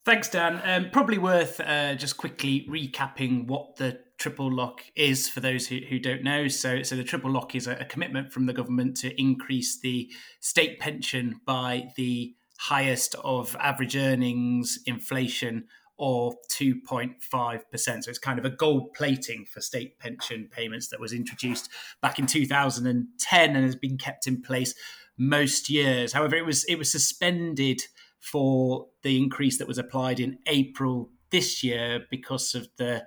Thanks, 0.09 0.31
Dan. 0.31 0.63
Um, 0.65 0.91
probably 0.91 1.19
worth 1.19 1.61
uh, 1.61 1.95
just 1.95 2.17
quickly 2.17 2.67
recapping 2.67 3.47
what 3.47 3.77
the 3.77 4.01
triple 4.17 4.51
lock 4.51 4.81
is 4.97 5.29
for 5.29 5.41
those 5.41 5.67
who, 5.67 5.81
who 5.87 5.99
don't 5.99 6.23
know. 6.23 6.49
So, 6.49 6.83
so 6.83 6.97
the 6.97 7.05
triple 7.05 7.31
lock 7.31 7.55
is 7.55 7.67
a, 7.67 7.73
a 7.73 7.85
commitment 7.85 8.33
from 8.33 8.47
the 8.47 8.55
government 8.55 8.97
to 9.03 9.21
increase 9.21 9.79
the 9.79 10.11
state 10.41 10.79
pension 10.79 11.43
by 11.45 11.91
the 11.97 12.35
highest 12.59 13.17
of 13.23 13.55
average 13.61 13.99
earnings, 13.99 14.79
inflation, 14.87 15.67
or 15.99 16.37
2.5%. 16.53 17.61
So 17.77 18.09
it's 18.09 18.19
kind 18.19 18.39
of 18.39 18.47
a 18.47 18.51
gold 18.51 18.95
plating 18.95 19.45
for 19.45 19.61
state 19.61 19.99
pension 19.99 20.49
payments 20.51 20.89
that 20.89 21.01
was 21.01 21.13
introduced 21.13 21.69
back 22.01 22.19
in 22.19 22.25
2010 22.25 23.57
and 23.57 23.63
has 23.63 23.77
been 23.77 23.99
kept 23.99 24.27
in 24.27 24.41
place 24.41 24.75
most 25.19 25.69
years. 25.69 26.15
However, 26.15 26.35
it 26.35 26.47
was 26.47 26.65
it 26.65 26.77
was 26.77 26.91
suspended 26.91 27.83
for 28.21 28.87
the 29.03 29.17
increase 29.17 29.59
that 29.59 29.69
was 29.69 29.79
applied 29.79 30.21
in 30.21 30.39
April 30.47 31.11
this 31.31 31.63
year 31.63 32.05
because 32.11 32.55
of 32.55 32.69
the 32.77 33.05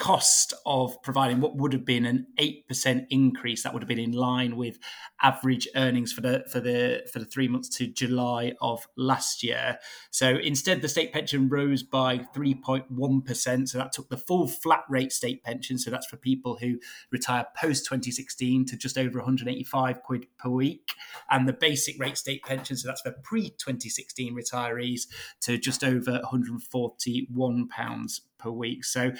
cost 0.00 0.54
of 0.64 1.00
providing 1.02 1.42
what 1.42 1.56
would 1.56 1.74
have 1.74 1.84
been 1.84 2.06
an 2.06 2.26
8% 2.38 3.06
increase 3.10 3.62
that 3.62 3.74
would 3.74 3.82
have 3.82 3.88
been 3.88 3.98
in 3.98 4.12
line 4.12 4.56
with 4.56 4.78
average 5.22 5.68
earnings 5.76 6.10
for 6.10 6.22
the 6.22 6.42
for 6.50 6.58
the 6.58 7.02
for 7.12 7.18
the 7.18 7.26
3 7.26 7.48
months 7.48 7.68
to 7.76 7.86
July 7.86 8.54
of 8.62 8.88
last 8.96 9.42
year. 9.42 9.78
So 10.10 10.38
instead 10.38 10.80
the 10.80 10.88
state 10.88 11.12
pension 11.12 11.50
rose 11.50 11.82
by 11.82 12.18
3.1% 12.34 13.68
so 13.68 13.78
that 13.78 13.92
took 13.92 14.08
the 14.08 14.16
full 14.16 14.48
flat 14.48 14.84
rate 14.88 15.12
state 15.12 15.44
pension. 15.44 15.76
So 15.76 15.90
that's 15.90 16.06
for 16.06 16.16
people 16.16 16.56
who 16.56 16.78
retire 17.12 17.44
post 17.54 17.84
2016 17.84 18.64
to 18.66 18.76
just 18.78 18.96
over 18.96 19.18
185 19.18 20.02
quid 20.02 20.26
per 20.38 20.48
week. 20.48 20.94
And 21.30 21.46
the 21.46 21.52
basic 21.52 22.00
rate 22.00 22.16
state 22.16 22.42
pension 22.42 22.74
so 22.78 22.88
that's 22.88 23.02
for 23.02 23.12
pre 23.22 23.50
2016 23.50 24.34
retirees 24.34 25.02
to 25.42 25.58
just 25.58 25.84
over 25.84 26.12
141 26.12 27.68
pounds 27.68 28.22
per 28.38 28.50
week. 28.50 28.84
So 28.84 29.12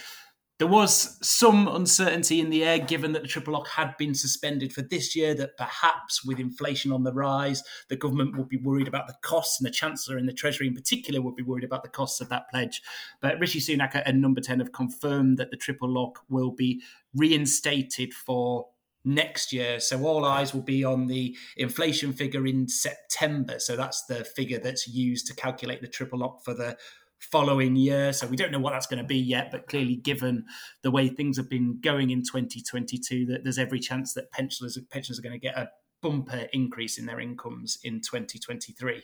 there 0.61 0.69
was 0.69 1.17
some 1.27 1.67
uncertainty 1.69 2.39
in 2.39 2.51
the 2.51 2.63
air 2.63 2.79
given 2.79 3.13
that 3.13 3.23
the 3.23 3.29
triple 3.29 3.55
lock 3.55 3.67
had 3.67 3.97
been 3.97 4.15
suspended 4.15 4.75
for 4.75 4.83
this 4.83 5.17
year, 5.17 5.33
that 5.33 5.57
perhaps 5.57 6.23
with 6.23 6.39
inflation 6.39 6.93
on 6.93 7.03
the 7.03 7.15
rise, 7.15 7.65
the 7.89 7.97
government 7.97 8.37
would 8.37 8.51
be 8.51 8.59
worried 8.59 8.87
about 8.87 9.07
the 9.07 9.17
costs, 9.23 9.59
and 9.59 9.67
the 9.67 9.71
Chancellor 9.71 10.19
and 10.19 10.29
the 10.29 10.35
Treasury 10.35 10.67
in 10.67 10.75
particular 10.75 11.23
would 11.23 11.35
be 11.35 11.43
worried 11.43 11.65
about 11.65 11.83
the 11.83 11.89
costs 11.89 12.21
of 12.21 12.29
that 12.29 12.51
pledge. 12.51 12.83
But 13.23 13.41
Rishi 13.41 13.59
Sunak 13.59 14.03
and 14.05 14.21
Number 14.21 14.43
10 14.43 14.59
have 14.59 14.73
confirmed 14.73 15.39
that 15.39 15.51
the 15.51 15.57
triple 15.57 15.89
lock 15.89 16.19
will 16.29 16.51
be 16.51 16.83
reinstated 17.15 18.13
for 18.13 18.67
next 19.03 19.55
year. 19.55 19.81
So 19.81 20.05
all 20.05 20.27
eyes 20.27 20.53
will 20.53 20.61
be 20.61 20.85
on 20.85 21.07
the 21.07 21.35
inflation 21.57 22.13
figure 22.13 22.47
in 22.47 22.69
September. 22.69 23.61
So 23.61 23.77
that's 23.77 24.05
the 24.05 24.25
figure 24.25 24.59
that's 24.59 24.87
used 24.87 25.27
to 25.29 25.35
calculate 25.35 25.81
the 25.81 25.89
triple 25.89 26.19
lock 26.19 26.45
for 26.45 26.53
the 26.53 26.77
following 27.21 27.77
year. 27.77 28.13
So 28.13 28.27
we 28.27 28.37
don't 28.37 28.51
know 28.51 28.59
what 28.59 28.73
that's 28.73 28.87
going 28.87 29.03
to 29.03 29.07
be 29.07 29.19
yet, 29.19 29.51
but 29.51 29.69
clearly, 29.69 29.97
given 29.97 30.45
the 30.83 30.91
way 30.91 31.09
things 31.09 31.37
have 31.37 31.49
been 31.49 31.79
going 31.81 32.11
in 32.11 32.23
2022, 32.23 33.27
that 33.27 33.45
there's 33.45 33.59
every 33.59 33.81
chance 33.81 34.15
that 34.15 34.31
pensioners 34.33 34.79
pensioners 34.91 35.19
are 35.19 35.23
going 35.23 35.39
to 35.39 35.39
get 35.39 35.57
a 35.57 35.71
bumper 36.03 36.47
increase 36.53 36.99
in 36.99 37.07
their 37.07 37.21
incomes 37.21 37.79
in 37.83 38.01
2023. 38.01 39.03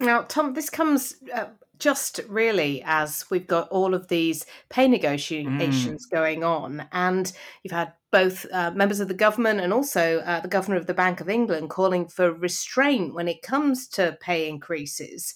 Now, 0.00 0.22
Tom, 0.22 0.54
this 0.54 0.70
comes 0.70 1.16
uh, 1.34 1.46
just 1.78 2.20
really 2.26 2.82
as 2.86 3.26
we've 3.30 3.46
got 3.46 3.68
all 3.68 3.94
of 3.94 4.08
these 4.08 4.46
pay 4.70 4.88
negotiations 4.88 6.06
mm. 6.06 6.10
going 6.10 6.42
on, 6.42 6.88
and 6.92 7.30
you've 7.62 7.72
had 7.72 7.92
both 8.10 8.46
uh, 8.52 8.70
members 8.72 9.00
of 9.00 9.08
the 9.08 9.14
government 9.14 9.60
and 9.60 9.72
also 9.72 10.20
uh, 10.20 10.40
the 10.40 10.48
governor 10.48 10.76
of 10.76 10.86
the 10.86 10.94
Bank 10.94 11.20
of 11.20 11.28
England 11.28 11.70
calling 11.70 12.08
for 12.08 12.32
restraint 12.32 13.14
when 13.14 13.28
it 13.28 13.42
comes 13.42 13.86
to 13.88 14.16
pay 14.20 14.48
increases. 14.48 15.34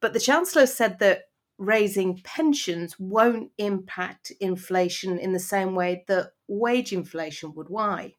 But 0.00 0.12
the 0.12 0.20
Chancellor 0.20 0.66
said 0.66 0.98
that 0.98 1.24
raising 1.60 2.18
pensions 2.24 2.98
won't 2.98 3.50
impact 3.58 4.32
inflation 4.40 5.18
in 5.18 5.32
the 5.32 5.38
same 5.38 5.74
way 5.74 6.02
that 6.08 6.32
wage 6.48 6.92
inflation 6.92 7.54
would. 7.54 7.68
Why? 7.68 8.14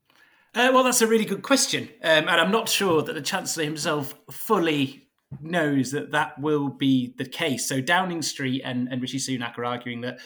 Uh, 0.53 0.69
well, 0.71 0.83
that's 0.83 1.01
a 1.01 1.07
really 1.07 1.25
good 1.25 1.41
question. 1.41 1.89
Um, 2.03 2.27
and 2.27 2.29
I'm 2.29 2.51
not 2.51 2.69
sure 2.69 3.01
that 3.01 3.13
the 3.13 3.21
Chancellor 3.21 3.63
himself 3.63 4.13
fully 4.29 5.07
knows 5.41 5.91
that 5.91 6.11
that 6.11 6.39
will 6.39 6.69
be 6.69 7.15
the 7.17 7.25
case. 7.25 7.67
So 7.67 7.81
Downing 7.81 8.21
Street 8.21 8.61
and, 8.63 8.87
and 8.91 9.01
Rishi 9.01 9.17
Sunak 9.17 9.57
are 9.57 9.65
arguing 9.65 10.01
that 10.01 10.19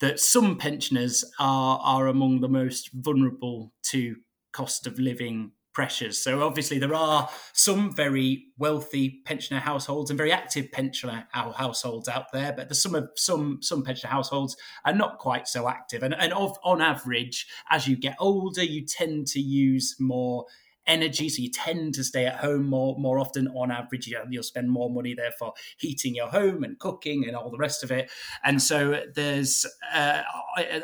that 0.00 0.20
some 0.20 0.58
pensioners 0.58 1.24
are 1.38 1.78
are 1.82 2.06
among 2.06 2.40
the 2.40 2.48
most 2.48 2.90
vulnerable 2.92 3.72
to 3.84 4.16
cost 4.52 4.86
of 4.86 4.98
living 4.98 5.52
pressures. 5.76 6.16
So 6.16 6.42
obviously 6.42 6.78
there 6.78 6.94
are 6.94 7.28
some 7.52 7.94
very 7.94 8.46
wealthy 8.56 9.20
pensioner 9.26 9.60
households 9.60 10.10
and 10.10 10.16
very 10.16 10.32
active 10.32 10.72
pensioner 10.72 11.28
households 11.32 12.08
out 12.08 12.32
there, 12.32 12.54
but 12.56 12.70
there's 12.70 12.80
some 12.80 13.10
some 13.14 13.58
some 13.60 13.84
pensioner 13.84 14.10
households 14.10 14.56
are 14.86 14.94
not 14.94 15.18
quite 15.18 15.46
so 15.46 15.68
active. 15.68 16.02
And 16.02 16.14
and 16.14 16.32
of, 16.32 16.56
on 16.64 16.80
average, 16.80 17.46
as 17.68 17.86
you 17.86 17.94
get 17.94 18.16
older, 18.18 18.64
you 18.64 18.86
tend 18.86 19.26
to 19.34 19.38
use 19.38 19.96
more 20.00 20.46
energy, 20.86 21.28
so 21.28 21.42
you 21.42 21.50
tend 21.50 21.92
to 21.96 22.04
stay 22.04 22.24
at 22.24 22.36
home 22.36 22.64
more 22.64 22.96
more 22.98 23.18
often. 23.18 23.46
On 23.48 23.70
average, 23.70 24.06
you 24.06 24.18
will 24.30 24.42
spend 24.42 24.70
more 24.70 24.88
money 24.88 25.12
there 25.12 25.32
for 25.38 25.52
heating 25.76 26.14
your 26.14 26.28
home 26.28 26.64
and 26.64 26.78
cooking 26.78 27.26
and 27.26 27.36
all 27.36 27.50
the 27.50 27.58
rest 27.58 27.84
of 27.84 27.90
it. 27.90 28.10
And 28.42 28.62
so 28.62 29.02
there's, 29.14 29.66
uh, 29.92 30.22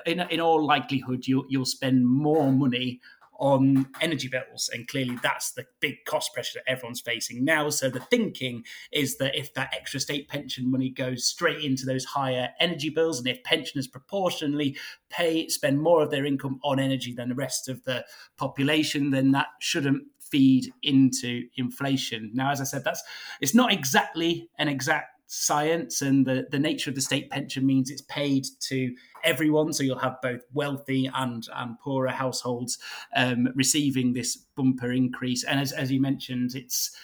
in, 0.04 0.20
in 0.20 0.40
all 0.40 0.66
likelihood, 0.66 1.26
you'll 1.26 1.46
you'll 1.48 1.64
spend 1.64 2.06
more 2.06 2.52
money 2.52 3.00
on 3.42 3.88
energy 4.00 4.28
bills. 4.28 4.70
And 4.72 4.86
clearly, 4.86 5.18
that's 5.20 5.52
the 5.52 5.66
big 5.80 6.04
cost 6.06 6.32
pressure 6.32 6.60
that 6.60 6.70
everyone's 6.70 7.00
facing 7.00 7.44
now. 7.44 7.68
So, 7.70 7.90
the 7.90 8.00
thinking 8.00 8.64
is 8.92 9.18
that 9.18 9.34
if 9.34 9.52
that 9.54 9.74
extra 9.74 9.98
state 9.98 10.28
pension 10.28 10.70
money 10.70 10.88
goes 10.88 11.26
straight 11.26 11.62
into 11.62 11.84
those 11.84 12.04
higher 12.04 12.50
energy 12.60 12.88
bills, 12.88 13.18
and 13.18 13.26
if 13.26 13.42
pensioners 13.42 13.88
proportionally 13.88 14.78
pay, 15.10 15.48
spend 15.48 15.82
more 15.82 16.02
of 16.02 16.10
their 16.10 16.24
income 16.24 16.60
on 16.62 16.78
energy 16.78 17.12
than 17.12 17.28
the 17.28 17.34
rest 17.34 17.68
of 17.68 17.82
the 17.82 18.04
population, 18.36 19.10
then 19.10 19.32
that 19.32 19.48
shouldn't 19.60 20.04
feed 20.20 20.72
into 20.82 21.42
inflation. 21.56 22.30
Now, 22.32 22.52
as 22.52 22.60
I 22.60 22.64
said, 22.64 22.84
that's 22.84 23.02
it's 23.40 23.54
not 23.54 23.72
exactly 23.72 24.48
an 24.58 24.68
exact 24.68 25.11
science 25.34 26.02
and 26.02 26.26
the, 26.26 26.46
the 26.50 26.58
nature 26.58 26.90
of 26.90 26.94
the 26.94 27.00
state 27.00 27.30
pension 27.30 27.64
means 27.64 27.88
it's 27.88 28.02
paid 28.02 28.44
to 28.60 28.94
everyone. 29.24 29.72
So 29.72 29.82
you'll 29.82 29.98
have 29.98 30.20
both 30.20 30.42
wealthy 30.52 31.10
and 31.14 31.48
and 31.56 31.78
poorer 31.80 32.10
households 32.10 32.78
um, 33.16 33.48
receiving 33.54 34.12
this 34.12 34.36
bumper 34.36 34.92
increase. 34.92 35.42
And 35.44 35.58
as, 35.58 35.72
as 35.72 35.90
you 35.90 36.02
mentioned 36.02 36.54
it's 36.54 36.94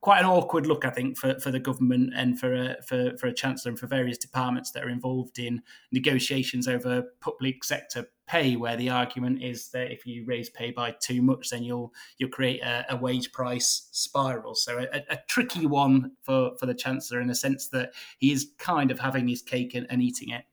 quite 0.00 0.20
an 0.20 0.26
awkward 0.26 0.66
look, 0.66 0.84
I 0.84 0.90
think, 0.90 1.18
for, 1.18 1.38
for 1.40 1.50
the 1.50 1.58
government 1.58 2.12
and 2.14 2.38
for 2.38 2.54
a, 2.54 2.76
for 2.86 3.16
for 3.16 3.26
a 3.26 3.32
chancellor 3.32 3.70
and 3.70 3.78
for 3.78 3.86
various 3.86 4.18
departments 4.18 4.70
that 4.72 4.84
are 4.84 4.88
involved 4.88 5.38
in 5.38 5.62
negotiations 5.92 6.68
over 6.68 7.02
public 7.20 7.64
sector 7.64 8.06
pay, 8.26 8.56
where 8.56 8.76
the 8.76 8.90
argument 8.90 9.42
is 9.42 9.70
that 9.70 9.90
if 9.90 10.06
you 10.06 10.24
raise 10.24 10.50
pay 10.50 10.70
by 10.70 10.94
too 11.00 11.22
much, 11.22 11.50
then 11.50 11.64
you'll 11.64 11.92
you'll 12.18 12.30
create 12.30 12.62
a, 12.62 12.86
a 12.90 12.96
wage 12.96 13.32
price 13.32 13.88
spiral. 13.90 14.54
So 14.54 14.78
a, 14.78 15.02
a, 15.10 15.18
tricky 15.26 15.66
one 15.66 16.12
for 16.22 16.52
for 16.58 16.66
the 16.66 16.74
chancellor 16.74 17.20
in 17.20 17.28
the 17.28 17.34
sense 17.34 17.68
that 17.68 17.92
he 18.18 18.32
is 18.32 18.52
kind 18.58 18.90
of 18.90 19.00
having 19.00 19.26
his 19.26 19.42
cake 19.42 19.74
and, 19.74 19.86
and 19.90 20.00
eating 20.00 20.30
it. 20.30 20.44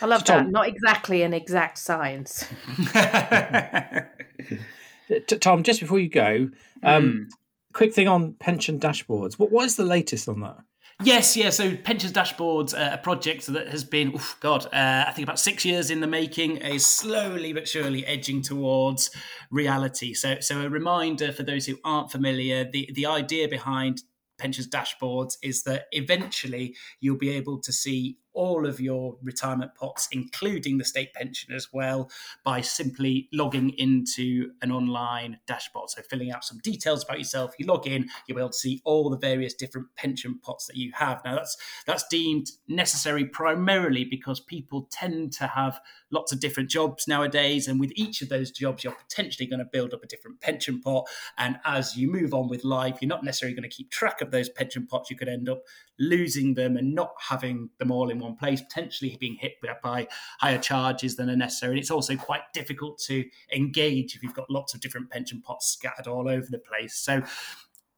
I 0.00 0.06
love 0.06 0.24
Tom. 0.24 0.44
that. 0.44 0.50
Not 0.50 0.68
exactly 0.68 1.22
an 1.22 1.34
exact 1.34 1.78
science. 1.78 2.46
Tom, 5.40 5.62
just 5.62 5.80
before 5.80 5.98
you 5.98 6.08
go, 6.08 6.48
um, 6.82 7.04
mm 7.04 7.26
quick 7.74 7.92
thing 7.92 8.08
on 8.08 8.34
pension 8.34 8.80
dashboards. 8.80 9.34
What 9.34 9.50
what 9.50 9.66
is 9.66 9.76
the 9.76 9.84
latest 9.84 10.28
on 10.28 10.40
that? 10.40 10.56
Yes, 11.02 11.36
yeah. 11.36 11.50
So 11.50 11.76
pensions 11.76 12.12
dashboards, 12.12 12.72
uh, 12.72 12.94
a 12.94 12.98
project 12.98 13.46
that 13.48 13.68
has 13.68 13.82
been, 13.82 14.14
oof, 14.14 14.36
God, 14.38 14.66
uh, 14.66 15.04
I 15.08 15.12
think 15.12 15.26
about 15.26 15.40
six 15.40 15.64
years 15.64 15.90
in 15.90 16.00
the 16.00 16.06
making, 16.06 16.58
is 16.58 16.86
slowly 16.86 17.52
but 17.52 17.66
surely 17.66 18.06
edging 18.06 18.42
towards 18.42 19.10
reality. 19.50 20.14
So, 20.14 20.36
so 20.38 20.60
a 20.60 20.68
reminder 20.68 21.32
for 21.32 21.42
those 21.42 21.66
who 21.66 21.76
aren't 21.84 22.12
familiar: 22.12 22.64
the 22.64 22.88
the 22.94 23.06
idea 23.06 23.48
behind 23.48 24.02
pensions 24.38 24.68
dashboards 24.68 25.36
is 25.42 25.64
that 25.64 25.86
eventually 25.92 26.76
you'll 27.00 27.18
be 27.18 27.30
able 27.30 27.60
to 27.60 27.72
see 27.72 28.18
all 28.34 28.66
of 28.66 28.80
your 28.80 29.16
retirement 29.22 29.74
pots, 29.74 30.08
including 30.12 30.78
the 30.78 30.84
state 30.84 31.14
pension 31.14 31.54
as 31.54 31.72
well, 31.72 32.10
by 32.44 32.60
simply 32.60 33.28
logging 33.32 33.70
into 33.70 34.50
an 34.60 34.70
online 34.70 35.38
dashboard. 35.46 35.90
So, 35.90 36.02
filling 36.02 36.30
out 36.30 36.44
some 36.44 36.58
details 36.58 37.04
about 37.04 37.18
yourself, 37.18 37.54
you 37.58 37.66
log 37.66 37.86
in, 37.86 38.08
you'll 38.26 38.36
be 38.36 38.42
able 38.42 38.50
to 38.50 38.58
see 38.58 38.82
all 38.84 39.08
the 39.08 39.18
various 39.18 39.54
different 39.54 39.88
pension 39.96 40.38
pots 40.38 40.66
that 40.66 40.76
you 40.76 40.92
have. 40.94 41.22
Now, 41.24 41.36
that's 41.36 41.56
that's 41.86 42.06
deemed 42.08 42.50
necessary 42.68 43.24
primarily 43.24 44.04
because 44.04 44.40
people 44.40 44.88
tend 44.90 45.32
to 45.34 45.46
have 45.46 45.80
lots 46.10 46.32
of 46.32 46.40
different 46.40 46.70
jobs 46.70 47.08
nowadays, 47.08 47.68
and 47.68 47.80
with 47.80 47.92
each 47.94 48.20
of 48.22 48.28
those 48.28 48.50
jobs, 48.50 48.84
you're 48.84 48.92
potentially 48.92 49.46
going 49.46 49.60
to 49.60 49.64
build 49.64 49.94
up 49.94 50.02
a 50.02 50.06
different 50.06 50.40
pension 50.40 50.80
pot. 50.80 51.06
And 51.38 51.58
as 51.64 51.96
you 51.96 52.10
move 52.10 52.34
on 52.34 52.48
with 52.48 52.64
life, 52.64 52.98
you're 53.00 53.08
not 53.08 53.24
necessarily 53.24 53.54
going 53.54 53.68
to 53.68 53.74
keep 53.74 53.90
track 53.90 54.20
of 54.20 54.30
those 54.30 54.48
pension 54.48 54.86
pots. 54.86 55.10
You 55.10 55.16
could 55.16 55.28
end 55.28 55.48
up 55.48 55.62
losing 55.98 56.54
them 56.54 56.76
and 56.76 56.94
not 56.94 57.12
having 57.20 57.70
them 57.78 57.90
all 57.90 58.10
in 58.10 58.18
one 58.18 58.36
place, 58.36 58.60
potentially 58.60 59.16
being 59.20 59.36
hit 59.36 59.52
by 59.82 60.06
higher 60.40 60.58
charges 60.58 61.16
than 61.16 61.30
are 61.30 61.36
necessary. 61.36 61.72
And 61.72 61.80
it's 61.80 61.90
also 61.90 62.16
quite 62.16 62.42
difficult 62.52 62.98
to 63.06 63.24
engage 63.54 64.14
if 64.14 64.22
you've 64.22 64.34
got 64.34 64.50
lots 64.50 64.74
of 64.74 64.80
different 64.80 65.10
pension 65.10 65.40
pots 65.40 65.66
scattered 65.66 66.06
all 66.06 66.28
over 66.28 66.46
the 66.50 66.58
place. 66.58 66.96
So 66.96 67.22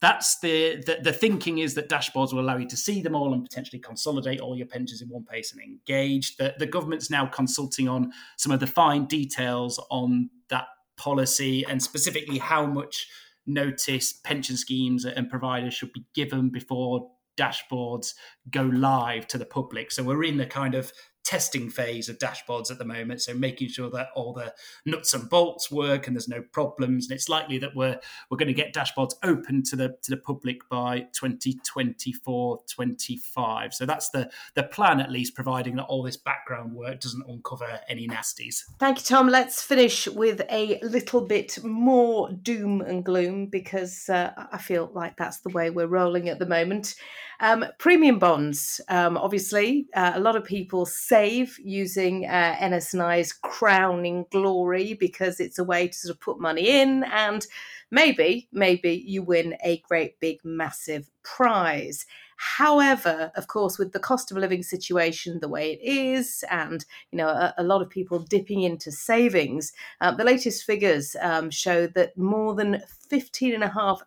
that's 0.01 0.39
the, 0.41 0.83
the, 0.85 0.99
the 1.03 1.13
thinking 1.13 1.59
is 1.59 1.75
that 1.75 1.89
dashboards 1.89 2.33
will 2.33 2.41
allow 2.41 2.59
you 2.59 2.69
to 2.69 2.77
see 2.77 3.01
them 3.01 3.15
all 3.15 3.33
and 3.33 3.43
potentially 3.43 3.81
consolidate 3.81 4.41
all 4.41 4.57
your 4.57 4.67
pensions 4.67 5.01
in 5.01 5.09
one 5.09 5.25
place 5.25 5.53
and 5.53 5.63
engage. 5.63 6.37
The, 6.37 6.55
the 6.59 6.67
government's 6.67 7.11
now 7.11 7.27
consulting 7.27 7.89
on 7.89 8.13
some 8.37 8.53
of 8.53 8.61
the 8.61 8.67
fine 8.67 9.07
details 9.07 9.81
on 9.91 10.29
that 10.49 10.67
policy 10.97 11.65
and 11.67 11.83
specifically 11.83 12.39
how 12.39 12.67
much 12.67 13.09
notice 13.47 14.13
pension 14.13 14.57
schemes 14.57 15.05
and 15.05 15.31
providers 15.31 15.73
should 15.73 15.93
be 15.93 16.05
given 16.15 16.51
before 16.51 17.11
dashboards 17.37 18.15
go 18.51 18.63
live 18.63 19.27
to 19.29 19.39
the 19.39 19.47
public. 19.47 19.91
So 19.93 20.03
we're 20.03 20.25
in 20.25 20.37
the 20.37 20.47
kind 20.47 20.75
of 20.75 20.93
testing 21.27 21.69
phase 21.69 22.09
of 22.09 22.19
dashboards 22.19 22.71
at 22.71 22.79
the 22.79 22.85
moment. 22.85 23.21
So 23.21 23.35
making 23.35 23.69
sure 23.69 23.91
that 23.91 24.11
all 24.15 24.33
the 24.33 24.55
nuts 24.85 25.13
and 25.13 25.29
bolts 25.29 25.73
work 25.73 26.07
and 26.07 26.15
there's 26.15 26.29
no 26.29 26.41
problems. 26.41 27.07
And 27.07 27.17
it's 27.17 27.29
likely 27.29 27.59
that 27.59 27.75
we're 27.75 27.99
we're 28.31 28.39
going 28.39 28.47
to 28.49 28.55
get 28.55 28.73
dashboards 28.73 29.15
open 29.25 29.65
to 29.65 29.77
the 29.77 29.97
to 30.03 30.11
the 30.11 30.17
public 30.17 30.67
by 30.69 31.01
2024, 31.13 32.61
25. 32.73 33.75
So 33.75 33.85
that's 33.85 34.11
the 34.11 34.31
the 34.55 34.63
plan 34.63 35.01
at 35.01 35.11
least, 35.11 35.35
providing 35.35 35.75
that 35.77 35.85
all 35.85 36.05
this 36.05 36.17
background 36.17 36.73
work 36.73 37.01
doesn't 37.01 37.29
uncover 37.29 37.81
any 37.89 38.07
nasties. 38.07 38.63
Thank 38.79 38.99
you, 38.99 39.05
Tom. 39.05 39.29
Let's 39.29 39.63
finish 39.63 40.07
with 40.07 40.43
a 40.49 40.79
little 40.83 41.23
bit 41.23 41.63
more 41.65 42.31
doom 42.31 42.81
and 42.83 43.05
gloom 43.05 43.47
because 43.47 44.09
uh, 44.09 44.33
I 44.53 44.59
feel 44.59 44.91
like 44.95 45.17
that's 45.17 45.41
the 45.41 45.51
way 45.51 45.71
we're 45.71 45.89
rolling 45.89 46.29
at 46.29 46.39
the 46.39 46.47
moment. 46.47 46.95
Um, 47.41 47.67
premium 47.79 48.19
bonds, 48.19 48.81
um, 48.89 49.17
obviously, 49.17 49.89
uh, 49.95 50.13
a 50.15 50.21
lot 50.21 50.37
of 50.37 50.45
people 50.45 50.87
save 51.17 51.59
using 51.59 52.27
uh, 52.27 52.57
NS&I's 52.63 53.33
crowning 53.33 54.27
glory 54.31 54.93
because 54.93 55.41
it's 55.41 55.59
a 55.59 55.65
way 55.65 55.89
to 55.89 55.95
sort 55.95 56.15
of 56.15 56.21
put 56.21 56.39
money 56.39 56.69
in 56.69 57.05
and 57.05 57.47
maybe, 57.91 58.49
maybe 58.53 59.03
you 59.07 59.23
win 59.23 59.57
a 59.65 59.79
great 59.89 60.21
big 60.21 60.39
massive 60.45 61.09
prize. 61.23 62.05
However, 62.37 63.33
of 63.35 63.47
course, 63.47 63.79
with 63.79 63.93
the 63.93 63.99
cost 63.99 64.31
of 64.31 64.37
living 64.37 64.63
situation 64.63 65.41
the 65.41 65.49
way 65.49 65.73
it 65.73 65.81
is, 65.83 66.45
and 66.51 66.85
you 67.11 67.17
know 67.17 67.29
a, 67.29 67.55
a 67.57 67.65
lot 67.65 67.81
of 67.81 67.89
people 67.89 68.19
dipping 68.19 68.63
into 68.63 68.93
savings, 68.93 69.73
uh, 70.03 70.11
the 70.11 70.25
latest 70.25 70.65
figures 70.65 71.17
um, 71.23 71.49
show 71.51 71.87
that 71.89 72.17
more 72.19 72.55
than 72.55 72.83
15.5 73.11 74.01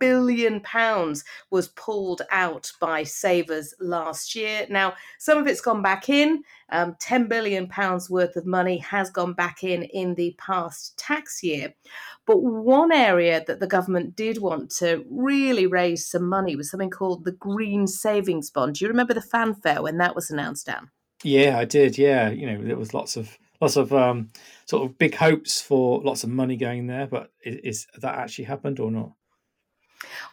billion 0.00 0.60
pounds 0.60 1.24
was 1.50 1.68
pulled 1.68 2.22
out 2.32 2.72
by 2.80 3.04
savers 3.04 3.72
last 3.78 4.34
year. 4.34 4.66
Now, 4.68 4.94
some 5.18 5.38
of 5.38 5.46
it's 5.46 5.60
gone 5.60 5.82
back 5.82 6.08
in. 6.08 6.42
Um, 6.70 6.96
10 6.98 7.28
billion 7.28 7.68
pounds 7.68 8.10
worth 8.10 8.34
of 8.36 8.44
money 8.44 8.78
has 8.78 9.08
gone 9.10 9.34
back 9.34 9.62
in 9.62 9.84
in 9.84 10.14
the 10.14 10.34
past 10.38 10.96
tax 10.98 11.42
year. 11.42 11.74
But 12.26 12.38
one 12.38 12.90
area 12.90 13.44
that 13.46 13.60
the 13.60 13.68
government 13.68 14.16
did 14.16 14.38
want 14.38 14.70
to 14.78 15.04
really 15.08 15.66
raise 15.66 16.08
some 16.08 16.28
money 16.28 16.56
was 16.56 16.70
something 16.70 16.90
called 16.90 17.24
the 17.24 17.32
Green 17.32 17.86
Savings 17.86 18.50
Bond. 18.50 18.74
Do 18.74 18.84
you 18.84 18.88
remember 18.88 19.14
the 19.14 19.20
fanfare 19.20 19.82
when 19.82 19.98
that 19.98 20.16
was 20.16 20.30
announced, 20.30 20.66
Dan? 20.66 20.90
Yeah, 21.22 21.58
I 21.58 21.64
did. 21.64 21.96
Yeah, 21.96 22.30
you 22.30 22.46
know, 22.46 22.62
there 22.62 22.76
was 22.76 22.94
lots 22.94 23.16
of 23.16 23.38
lots 23.60 23.76
of 23.76 23.92
um, 23.92 24.30
sort 24.66 24.84
of 24.84 24.98
big 24.98 25.14
hopes 25.14 25.60
for 25.60 26.02
lots 26.02 26.24
of 26.24 26.30
money 26.30 26.56
going 26.56 26.86
there, 26.86 27.06
but 27.06 27.32
is, 27.44 27.86
is 27.94 28.00
that 28.00 28.16
actually 28.16 28.44
happened 28.44 28.80
or 28.80 28.90
not? 28.90 29.12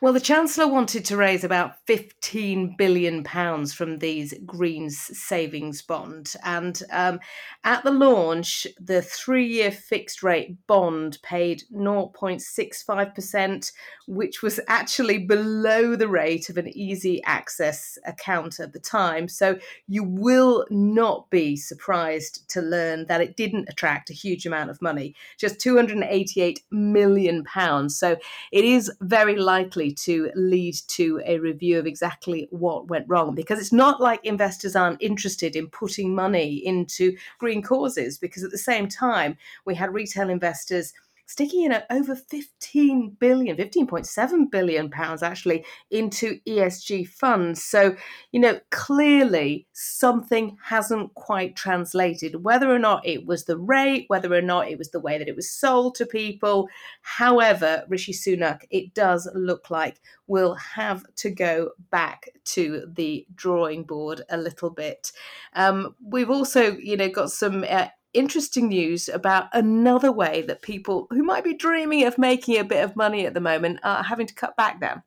Well, 0.02 0.12
the 0.12 0.20
Chancellor 0.20 0.68
wanted 0.68 1.06
to 1.06 1.16
raise 1.16 1.44
about 1.46 1.86
£15 1.88 2.78
billion 2.78 3.24
from 3.68 4.00
these 4.00 4.34
Greens 4.46 4.98
savings 5.18 5.82
bond. 5.82 6.34
And 6.44 6.82
um, 6.92 7.20
at 7.64 7.84
the 7.84 7.92
launch, 7.92 8.68
the 8.80 9.02
three 9.02 9.48
year 9.48 9.72
fixed 9.72 10.22
rate 10.22 10.58
bond 10.68 11.20
paid 11.24 11.64
0.65%, 11.74 13.72
which 14.08 14.42
was 14.42 14.60
actually 14.68 15.20
below 15.20 15.96
the 15.96 16.10
rate 16.10 16.50
of 16.50 16.58
an 16.58 16.68
easy 16.70 17.24
access 17.24 17.98
account 18.06 18.60
at 18.60 18.74
the 18.74 18.80
time. 18.80 19.30
So 19.30 19.58
you 19.88 20.04
will 20.04 20.66
not 20.70 21.30
be 21.30 21.56
surprised 21.56 22.50
to 22.50 22.62
learn 22.62 23.06
that 23.08 23.22
it 23.22 23.38
didn't 23.38 23.70
attract 23.70 24.10
a 24.10 24.14
huge 24.14 24.46
amount 24.46 24.70
of 24.70 24.82
money, 24.82 25.16
just 25.38 25.60
£288 25.60 26.58
million. 26.72 27.46
So 27.90 28.18
it 28.52 28.66
is 28.66 28.92
very 29.00 29.38
likely 29.38 29.53
to 29.62 30.32
lead 30.36 30.76
to 30.88 31.22
a 31.26 31.38
review 31.40 31.80
of 31.80 31.86
exactly 31.86 32.48
what 32.52 32.88
went 32.88 33.06
wrong 33.08 33.36
because 33.36 33.60
it's 33.60 33.72
not 33.72 34.02
like 34.02 34.24
investors 34.26 34.76
aren't 34.76 35.02
interested 35.02 35.56
in 35.56 35.68
putting 35.70 36.16
money 36.16 36.56
into 36.66 37.16
green 37.38 37.62
causes 37.62 38.18
because 38.18 38.44
at 38.44 38.52
the 38.52 38.58
same 38.58 38.88
time 38.88 39.38
we 39.66 39.76
had 39.76 39.94
retail 39.94 40.30
investors 40.30 40.94
sticking 41.26 41.64
in 41.64 41.72
at 41.72 41.86
over 41.90 42.16
15 42.16 43.18
billion 43.20 43.58
15.7 43.58 44.52
billion 44.52 44.90
pounds 44.90 45.24
actually 45.24 45.66
into 45.92 46.40
ESG 46.48 47.08
funds. 47.08 47.64
So 47.64 47.96
you 48.32 48.40
know 48.40 48.60
clearly 48.72 49.68
something 49.74 50.58
hasn't 50.64 51.14
quite 51.16 51.56
translated. 51.56 52.44
Whether 52.44 52.70
or 52.70 52.80
not 52.80 53.06
it 53.06 53.26
was 53.26 53.46
the 53.46 53.58
rate 53.58 54.06
whether 54.08 54.34
or 54.34 54.42
not 54.42 54.70
it 54.70 54.78
was 54.78 54.92
the 54.92 55.00
way 55.00 55.18
that 55.18 55.28
it 55.28 55.36
was 55.36 55.50
sold 55.50 55.96
to 55.96 56.06
people 56.06 56.68
however 57.02 57.84
Rishi 57.88 58.14
Sunak 58.14 58.62
it 58.70 58.94
does 58.94 59.30
look 59.34 59.70
like 59.70 60.00
we'll 60.28 60.56
have 60.56 61.04
to 61.16 61.30
go 61.30 61.72
back 61.92 62.30
to 62.46 62.86
the 62.96 63.26
drawing 63.36 63.84
board 63.84 64.22
a 64.30 64.38
little 64.38 64.70
bit. 64.70 65.12
Um, 65.54 65.96
we've 66.04 66.30
also 66.30 66.78
you 66.78 66.98
know 66.98 67.10
got 67.10 67.32
some 67.32 67.66
uh, 67.68 67.88
interesting 68.14 68.70
news 68.70 69.10
about 69.10 69.50
another 69.54 70.12
way 70.12 70.44
that 70.44 70.62
people 70.62 71.08
who 71.10 71.24
might 71.24 71.44
be 71.44 71.54
dreaming 71.54 72.06
of 72.06 72.18
making 72.18 72.58
a 72.58 72.64
bit 72.64 72.84
of 72.84 72.96
money 72.96 73.26
at 73.26 73.34
the 73.34 73.40
moment 73.40 73.80
are 73.84 74.04
having 74.04 74.28
to 74.28 74.34
cut 74.34 74.56
back 74.56 74.80
down. 74.80 75.04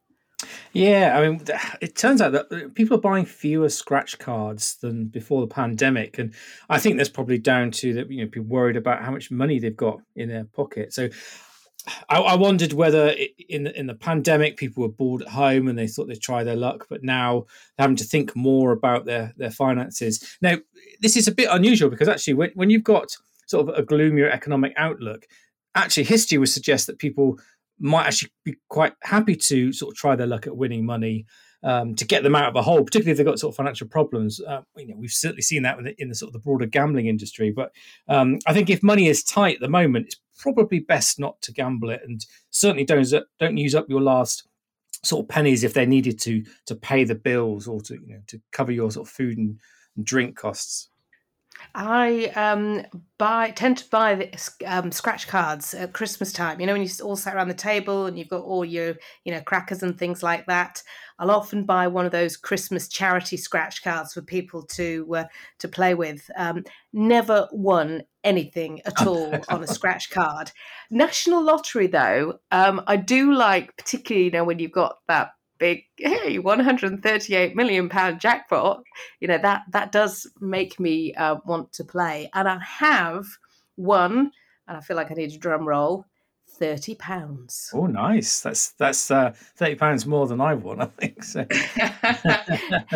Yeah, 0.72 1.16
I 1.16 1.26
mean, 1.26 1.42
it 1.80 1.96
turns 1.96 2.20
out 2.20 2.32
that 2.32 2.52
uh, 2.52 2.68
people 2.74 2.98
are 2.98 3.00
buying 3.00 3.24
fewer 3.24 3.70
scratch 3.70 4.18
cards 4.18 4.76
than 4.76 5.06
before 5.06 5.40
the 5.40 5.46
pandemic, 5.46 6.18
and 6.18 6.34
I 6.68 6.78
think 6.78 6.98
that's 6.98 7.08
probably 7.08 7.38
down 7.38 7.70
to 7.72 7.94
that 7.94 8.10
you 8.10 8.22
know 8.22 8.30
people 8.30 8.48
worried 8.48 8.76
about 8.76 9.02
how 9.02 9.10
much 9.10 9.30
money 9.30 9.58
they've 9.58 9.76
got 9.76 10.00
in 10.14 10.28
their 10.28 10.44
pocket. 10.44 10.92
So 10.92 11.08
I, 12.08 12.18
I, 12.18 12.34
wondered 12.34 12.72
whether 12.72 13.14
in 13.48 13.66
in 13.68 13.86
the 13.86 13.94
pandemic 13.94 14.56
people 14.56 14.82
were 14.82 14.88
bored 14.88 15.22
at 15.22 15.28
home 15.28 15.68
and 15.68 15.78
they 15.78 15.86
thought 15.86 16.08
they'd 16.08 16.20
try 16.20 16.42
their 16.42 16.56
luck, 16.56 16.86
but 16.88 17.02
now 17.02 17.46
they're 17.76 17.84
having 17.84 17.96
to 17.96 18.04
think 18.04 18.34
more 18.34 18.72
about 18.72 19.04
their 19.04 19.32
their 19.36 19.50
finances. 19.50 20.36
Now, 20.40 20.56
this 21.00 21.16
is 21.16 21.28
a 21.28 21.32
bit 21.32 21.48
unusual 21.50 21.90
because 21.90 22.08
actually, 22.08 22.34
when, 22.34 22.50
when 22.54 22.70
you've 22.70 22.84
got 22.84 23.16
sort 23.46 23.68
of 23.68 23.78
a 23.78 23.82
gloomier 23.82 24.28
economic 24.28 24.72
outlook, 24.76 25.26
actually 25.74 26.04
history 26.04 26.38
would 26.38 26.48
suggest 26.48 26.86
that 26.86 26.98
people 26.98 27.38
might 27.78 28.06
actually 28.06 28.30
be 28.44 28.56
quite 28.68 28.94
happy 29.02 29.36
to 29.36 29.72
sort 29.72 29.92
of 29.92 29.96
try 29.96 30.16
their 30.16 30.26
luck 30.26 30.46
at 30.46 30.56
winning 30.56 30.84
money 30.84 31.26
um, 31.66 31.96
to 31.96 32.06
get 32.06 32.22
them 32.22 32.36
out 32.36 32.48
of 32.48 32.54
a 32.54 32.62
hole, 32.62 32.84
particularly 32.84 33.10
if 33.10 33.18
they've 33.18 33.26
got 33.26 33.40
sort 33.40 33.52
of 33.52 33.56
financial 33.56 33.88
problems. 33.88 34.40
Uh, 34.40 34.62
you 34.76 34.86
know, 34.86 34.94
we've 34.96 35.10
certainly 35.10 35.42
seen 35.42 35.64
that 35.64 35.76
in 35.78 35.84
the, 35.84 36.00
in 36.00 36.08
the, 36.08 36.14
sort 36.14 36.28
of 36.28 36.32
the 36.32 36.38
broader 36.38 36.64
gambling 36.64 37.08
industry. 37.08 37.50
But 37.50 37.72
um, 38.08 38.38
I 38.46 38.54
think 38.54 38.70
if 38.70 38.84
money 38.84 39.08
is 39.08 39.24
tight 39.24 39.56
at 39.56 39.60
the 39.60 39.68
moment, 39.68 40.06
it's 40.06 40.20
probably 40.38 40.78
best 40.78 41.18
not 41.18 41.42
to 41.42 41.52
gamble 41.52 41.90
it, 41.90 42.02
and 42.06 42.24
certainly 42.50 42.84
don't 42.84 43.12
don't 43.40 43.56
use 43.56 43.74
up 43.74 43.90
your 43.90 44.00
last 44.00 44.46
sort 45.02 45.24
of 45.24 45.28
pennies 45.28 45.64
if 45.64 45.74
they're 45.74 45.86
needed 45.86 46.20
to 46.20 46.44
to 46.66 46.76
pay 46.76 47.02
the 47.02 47.16
bills 47.16 47.66
or 47.66 47.80
to 47.80 47.94
you 47.94 48.14
know 48.14 48.22
to 48.28 48.40
cover 48.52 48.70
your 48.70 48.92
sort 48.92 49.08
of 49.08 49.12
food 49.12 49.36
and, 49.36 49.58
and 49.96 50.06
drink 50.06 50.36
costs. 50.36 50.88
I 51.74 52.26
um, 52.36 52.84
buy 53.18 53.50
tend 53.50 53.78
to 53.78 53.90
buy 53.90 54.14
the, 54.14 54.64
um, 54.66 54.90
scratch 54.90 55.28
cards 55.28 55.74
at 55.74 55.92
Christmas 55.92 56.32
time. 56.32 56.60
You 56.60 56.66
know, 56.66 56.72
when 56.72 56.82
you 56.82 56.88
all 57.04 57.16
sat 57.16 57.34
around 57.34 57.48
the 57.48 57.54
table 57.54 58.06
and 58.06 58.18
you've 58.18 58.28
got 58.28 58.44
all 58.44 58.64
your 58.64 58.94
you 59.24 59.32
know 59.32 59.40
crackers 59.42 59.82
and 59.82 59.98
things 59.98 60.22
like 60.22 60.46
that. 60.46 60.82
I'll 61.18 61.30
often 61.30 61.64
buy 61.64 61.86
one 61.86 62.04
of 62.04 62.12
those 62.12 62.36
Christmas 62.36 62.88
charity 62.88 63.36
scratch 63.36 63.82
cards 63.82 64.12
for 64.12 64.22
people 64.22 64.62
to 64.62 65.06
uh, 65.16 65.24
to 65.58 65.68
play 65.68 65.94
with. 65.94 66.30
Um, 66.36 66.64
never 66.92 67.48
won 67.52 68.02
anything 68.24 68.80
at 68.84 69.06
all 69.06 69.34
on 69.48 69.62
a 69.62 69.66
scratch 69.78 70.10
card. 70.10 70.50
National 70.90 71.42
Lottery, 71.42 71.86
though, 71.86 72.38
um, 72.50 72.82
I 72.86 72.96
do 72.96 73.32
like, 73.32 73.76
particularly 73.76 74.26
you 74.26 74.30
know 74.30 74.44
when 74.44 74.58
you've 74.58 74.72
got 74.72 74.96
that 75.08 75.30
big 75.58 75.84
hey 75.96 76.38
138 76.38 77.56
million 77.56 77.88
pound 77.88 78.20
jackpot. 78.20 78.82
You 79.20 79.28
know 79.28 79.38
that 79.38 79.62
that 79.70 79.92
does 79.92 80.26
make 80.40 80.78
me 80.78 81.14
uh, 81.14 81.36
want 81.44 81.72
to 81.74 81.84
play. 81.84 82.30
And 82.34 82.48
i 82.48 82.58
have 82.58 83.26
won 83.76 84.32
and 84.68 84.76
i 84.76 84.80
feel 84.80 84.96
like 84.96 85.10
i 85.10 85.14
need 85.14 85.32
a 85.32 85.38
drum 85.38 85.66
roll 85.66 86.06
30 86.58 86.94
pounds. 86.94 87.70
Oh 87.74 87.86
nice. 87.86 88.40
That's 88.40 88.70
that's 88.72 89.10
uh, 89.10 89.32
30 89.56 89.74
pounds 89.74 90.06
more 90.06 90.26
than 90.26 90.40
i've 90.40 90.62
won 90.62 90.80
i 90.80 90.86
think 90.86 91.22
so. 91.22 91.46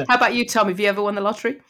How 0.09 0.17
about 0.17 0.35
you 0.35 0.47
tom? 0.47 0.69
Have 0.69 0.81
you 0.81 0.87
ever 0.87 1.03
won 1.03 1.15
the 1.15 1.21
lottery 1.21 1.61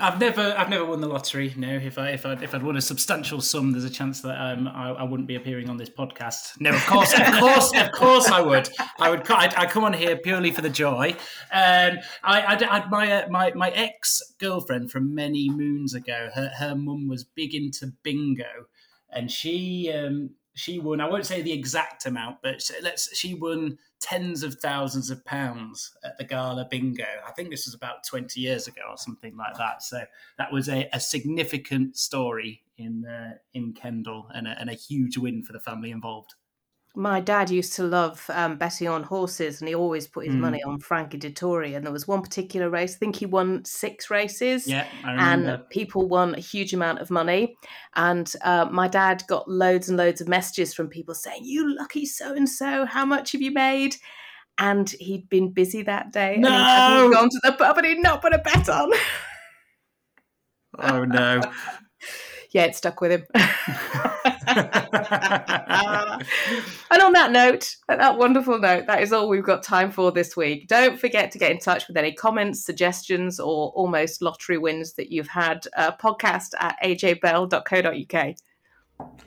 I've 0.00 0.20
never, 0.20 0.54
I've 0.56 0.68
never 0.68 0.84
won 0.84 1.00
the 1.00 1.08
lottery. 1.08 1.52
No, 1.56 1.68
if 1.76 1.98
I, 1.98 2.10
if 2.10 2.24
I, 2.24 2.34
if 2.34 2.54
I'd 2.54 2.62
won 2.62 2.76
a 2.76 2.80
substantial 2.80 3.40
sum, 3.40 3.72
there's 3.72 3.84
a 3.84 3.90
chance 3.90 4.20
that 4.22 4.40
um, 4.40 4.68
I, 4.68 4.90
I 4.90 5.02
wouldn't 5.02 5.26
be 5.26 5.34
appearing 5.34 5.68
on 5.68 5.76
this 5.76 5.90
podcast. 5.90 6.60
No, 6.60 6.70
of 6.70 6.86
course, 6.86 7.12
of 7.18 7.26
course, 7.40 7.72
of 7.74 7.92
course, 7.92 8.28
I 8.28 8.40
would. 8.40 8.68
I 9.00 9.10
would. 9.10 9.28
I, 9.30 9.52
I 9.56 9.66
come 9.66 9.82
on 9.82 9.92
here 9.92 10.16
purely 10.16 10.52
for 10.52 10.60
the 10.60 10.70
joy. 10.70 11.16
Um, 11.52 11.98
I, 12.22 12.66
I, 12.70 12.88
my, 12.88 13.12
uh, 13.12 13.28
my, 13.28 13.52
my 13.54 13.70
ex 13.70 14.22
girlfriend 14.38 14.92
from 14.92 15.14
many 15.14 15.50
moons 15.50 15.94
ago. 15.94 16.30
Her, 16.32 16.52
her 16.58 16.74
mum 16.76 17.08
was 17.08 17.24
big 17.24 17.54
into 17.54 17.92
bingo, 18.04 18.66
and 19.10 19.30
she, 19.30 19.92
um, 19.92 20.30
she 20.58 20.80
won. 20.80 21.00
I 21.00 21.08
won't 21.08 21.24
say 21.24 21.40
the 21.40 21.52
exact 21.52 22.04
amount, 22.04 22.38
but 22.42 22.68
let's. 22.82 23.16
She 23.16 23.34
won 23.34 23.78
tens 24.00 24.42
of 24.42 24.54
thousands 24.56 25.08
of 25.08 25.24
pounds 25.24 25.96
at 26.04 26.18
the 26.18 26.24
gala 26.24 26.66
bingo. 26.68 27.04
I 27.26 27.30
think 27.32 27.50
this 27.50 27.66
was 27.66 27.74
about 27.74 28.04
20 28.06 28.40
years 28.40 28.66
ago 28.66 28.82
or 28.90 28.96
something 28.96 29.36
like 29.36 29.56
that. 29.56 29.82
So 29.82 30.02
that 30.36 30.52
was 30.52 30.68
a, 30.68 30.88
a 30.92 31.00
significant 31.00 31.96
story 31.96 32.62
in 32.76 33.06
uh, 33.06 33.34
in 33.54 33.72
Kendal 33.72 34.28
and 34.34 34.48
a, 34.48 34.58
and 34.58 34.68
a 34.68 34.74
huge 34.74 35.16
win 35.16 35.44
for 35.44 35.52
the 35.52 35.60
family 35.60 35.92
involved. 35.92 36.34
My 36.96 37.20
dad 37.20 37.48
used 37.50 37.74
to 37.74 37.84
love 37.84 38.24
um, 38.30 38.56
betting 38.56 38.88
on 38.88 39.04
horses, 39.04 39.60
and 39.60 39.68
he 39.68 39.74
always 39.74 40.08
put 40.08 40.26
his 40.26 40.34
Mm. 40.34 40.40
money 40.40 40.62
on 40.64 40.80
Frankie 40.80 41.18
Dettori. 41.18 41.76
And 41.76 41.84
there 41.84 41.92
was 41.92 42.08
one 42.08 42.22
particular 42.22 42.70
race, 42.70 42.96
I 42.96 42.98
think 42.98 43.16
he 43.16 43.26
won 43.26 43.64
six 43.64 44.10
races. 44.10 44.66
Yeah, 44.66 44.86
I 45.04 45.12
remember. 45.12 45.50
and 45.52 45.68
people 45.70 46.08
won 46.08 46.34
a 46.34 46.40
huge 46.40 46.74
amount 46.74 46.98
of 47.00 47.10
money. 47.10 47.56
And 47.94 48.32
uh, 48.42 48.66
my 48.70 48.88
dad 48.88 49.22
got 49.28 49.48
loads 49.48 49.88
and 49.88 49.96
loads 49.96 50.20
of 50.20 50.26
messages 50.28 50.74
from 50.74 50.88
people 50.88 51.14
saying, 51.14 51.42
"You 51.44 51.72
lucky 51.76 52.04
so 52.04 52.34
and 52.34 52.48
so, 52.48 52.84
how 52.84 53.04
much 53.04 53.30
have 53.32 53.42
you 53.42 53.52
made?" 53.52 53.94
And 54.58 54.90
he'd 54.98 55.28
been 55.28 55.52
busy 55.52 55.82
that 55.84 56.10
day, 56.12 56.34
and 56.34 56.44
he 56.44 56.50
hadn't 56.50 57.12
gone 57.12 57.28
to 57.30 57.40
the 57.44 57.52
pub, 57.52 57.78
and 57.78 57.86
he'd 57.86 58.00
not 58.02 58.22
put 58.22 58.34
a 58.34 58.38
bet 58.38 58.68
on. 58.68 58.90
oh 60.80 61.04
no. 61.04 61.40
yeah, 62.50 62.64
it 62.64 62.74
stuck 62.74 63.00
with 63.00 63.12
him. 63.12 63.24
and 66.90 67.02
on 67.02 67.12
that 67.12 67.32
note, 67.32 67.76
at 67.88 67.98
that 67.98 68.16
wonderful 68.16 68.58
note, 68.58 68.86
that 68.86 69.02
is 69.02 69.12
all 69.12 69.28
we've 69.28 69.44
got 69.44 69.62
time 69.62 69.90
for 69.90 70.10
this 70.10 70.36
week. 70.36 70.68
Don't 70.68 70.98
forget 70.98 71.30
to 71.32 71.38
get 71.38 71.50
in 71.50 71.58
touch 71.58 71.86
with 71.86 71.96
any 71.96 72.12
comments, 72.12 72.64
suggestions, 72.64 73.38
or 73.38 73.70
almost 73.70 74.22
lottery 74.22 74.58
wins 74.58 74.94
that 74.94 75.12
you've 75.12 75.28
had. 75.28 75.66
Uh, 75.76 75.92
podcast 75.92 76.54
at 76.60 76.76
ajbell.co.uk. 76.82 78.34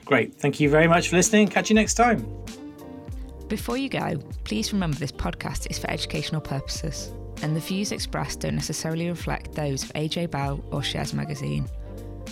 Great. 0.04 0.34
Thank 0.34 0.60
you 0.60 0.68
very 0.68 0.88
much 0.88 1.08
for 1.08 1.16
listening. 1.16 1.48
Catch 1.48 1.70
you 1.70 1.74
next 1.74 1.94
time. 1.94 2.26
Before 3.48 3.76
you 3.76 3.88
go, 3.88 4.16
please 4.44 4.72
remember 4.72 4.96
this 4.96 5.12
podcast 5.12 5.70
is 5.70 5.78
for 5.78 5.90
educational 5.90 6.40
purposes, 6.40 7.12
and 7.42 7.54
the 7.54 7.60
views 7.60 7.92
expressed 7.92 8.40
don't 8.40 8.56
necessarily 8.56 9.08
reflect 9.08 9.52
those 9.52 9.84
of 9.84 9.92
AJ 9.92 10.30
Bell 10.30 10.62
or 10.70 10.82
Shares 10.82 11.14
Magazine. 11.14 11.68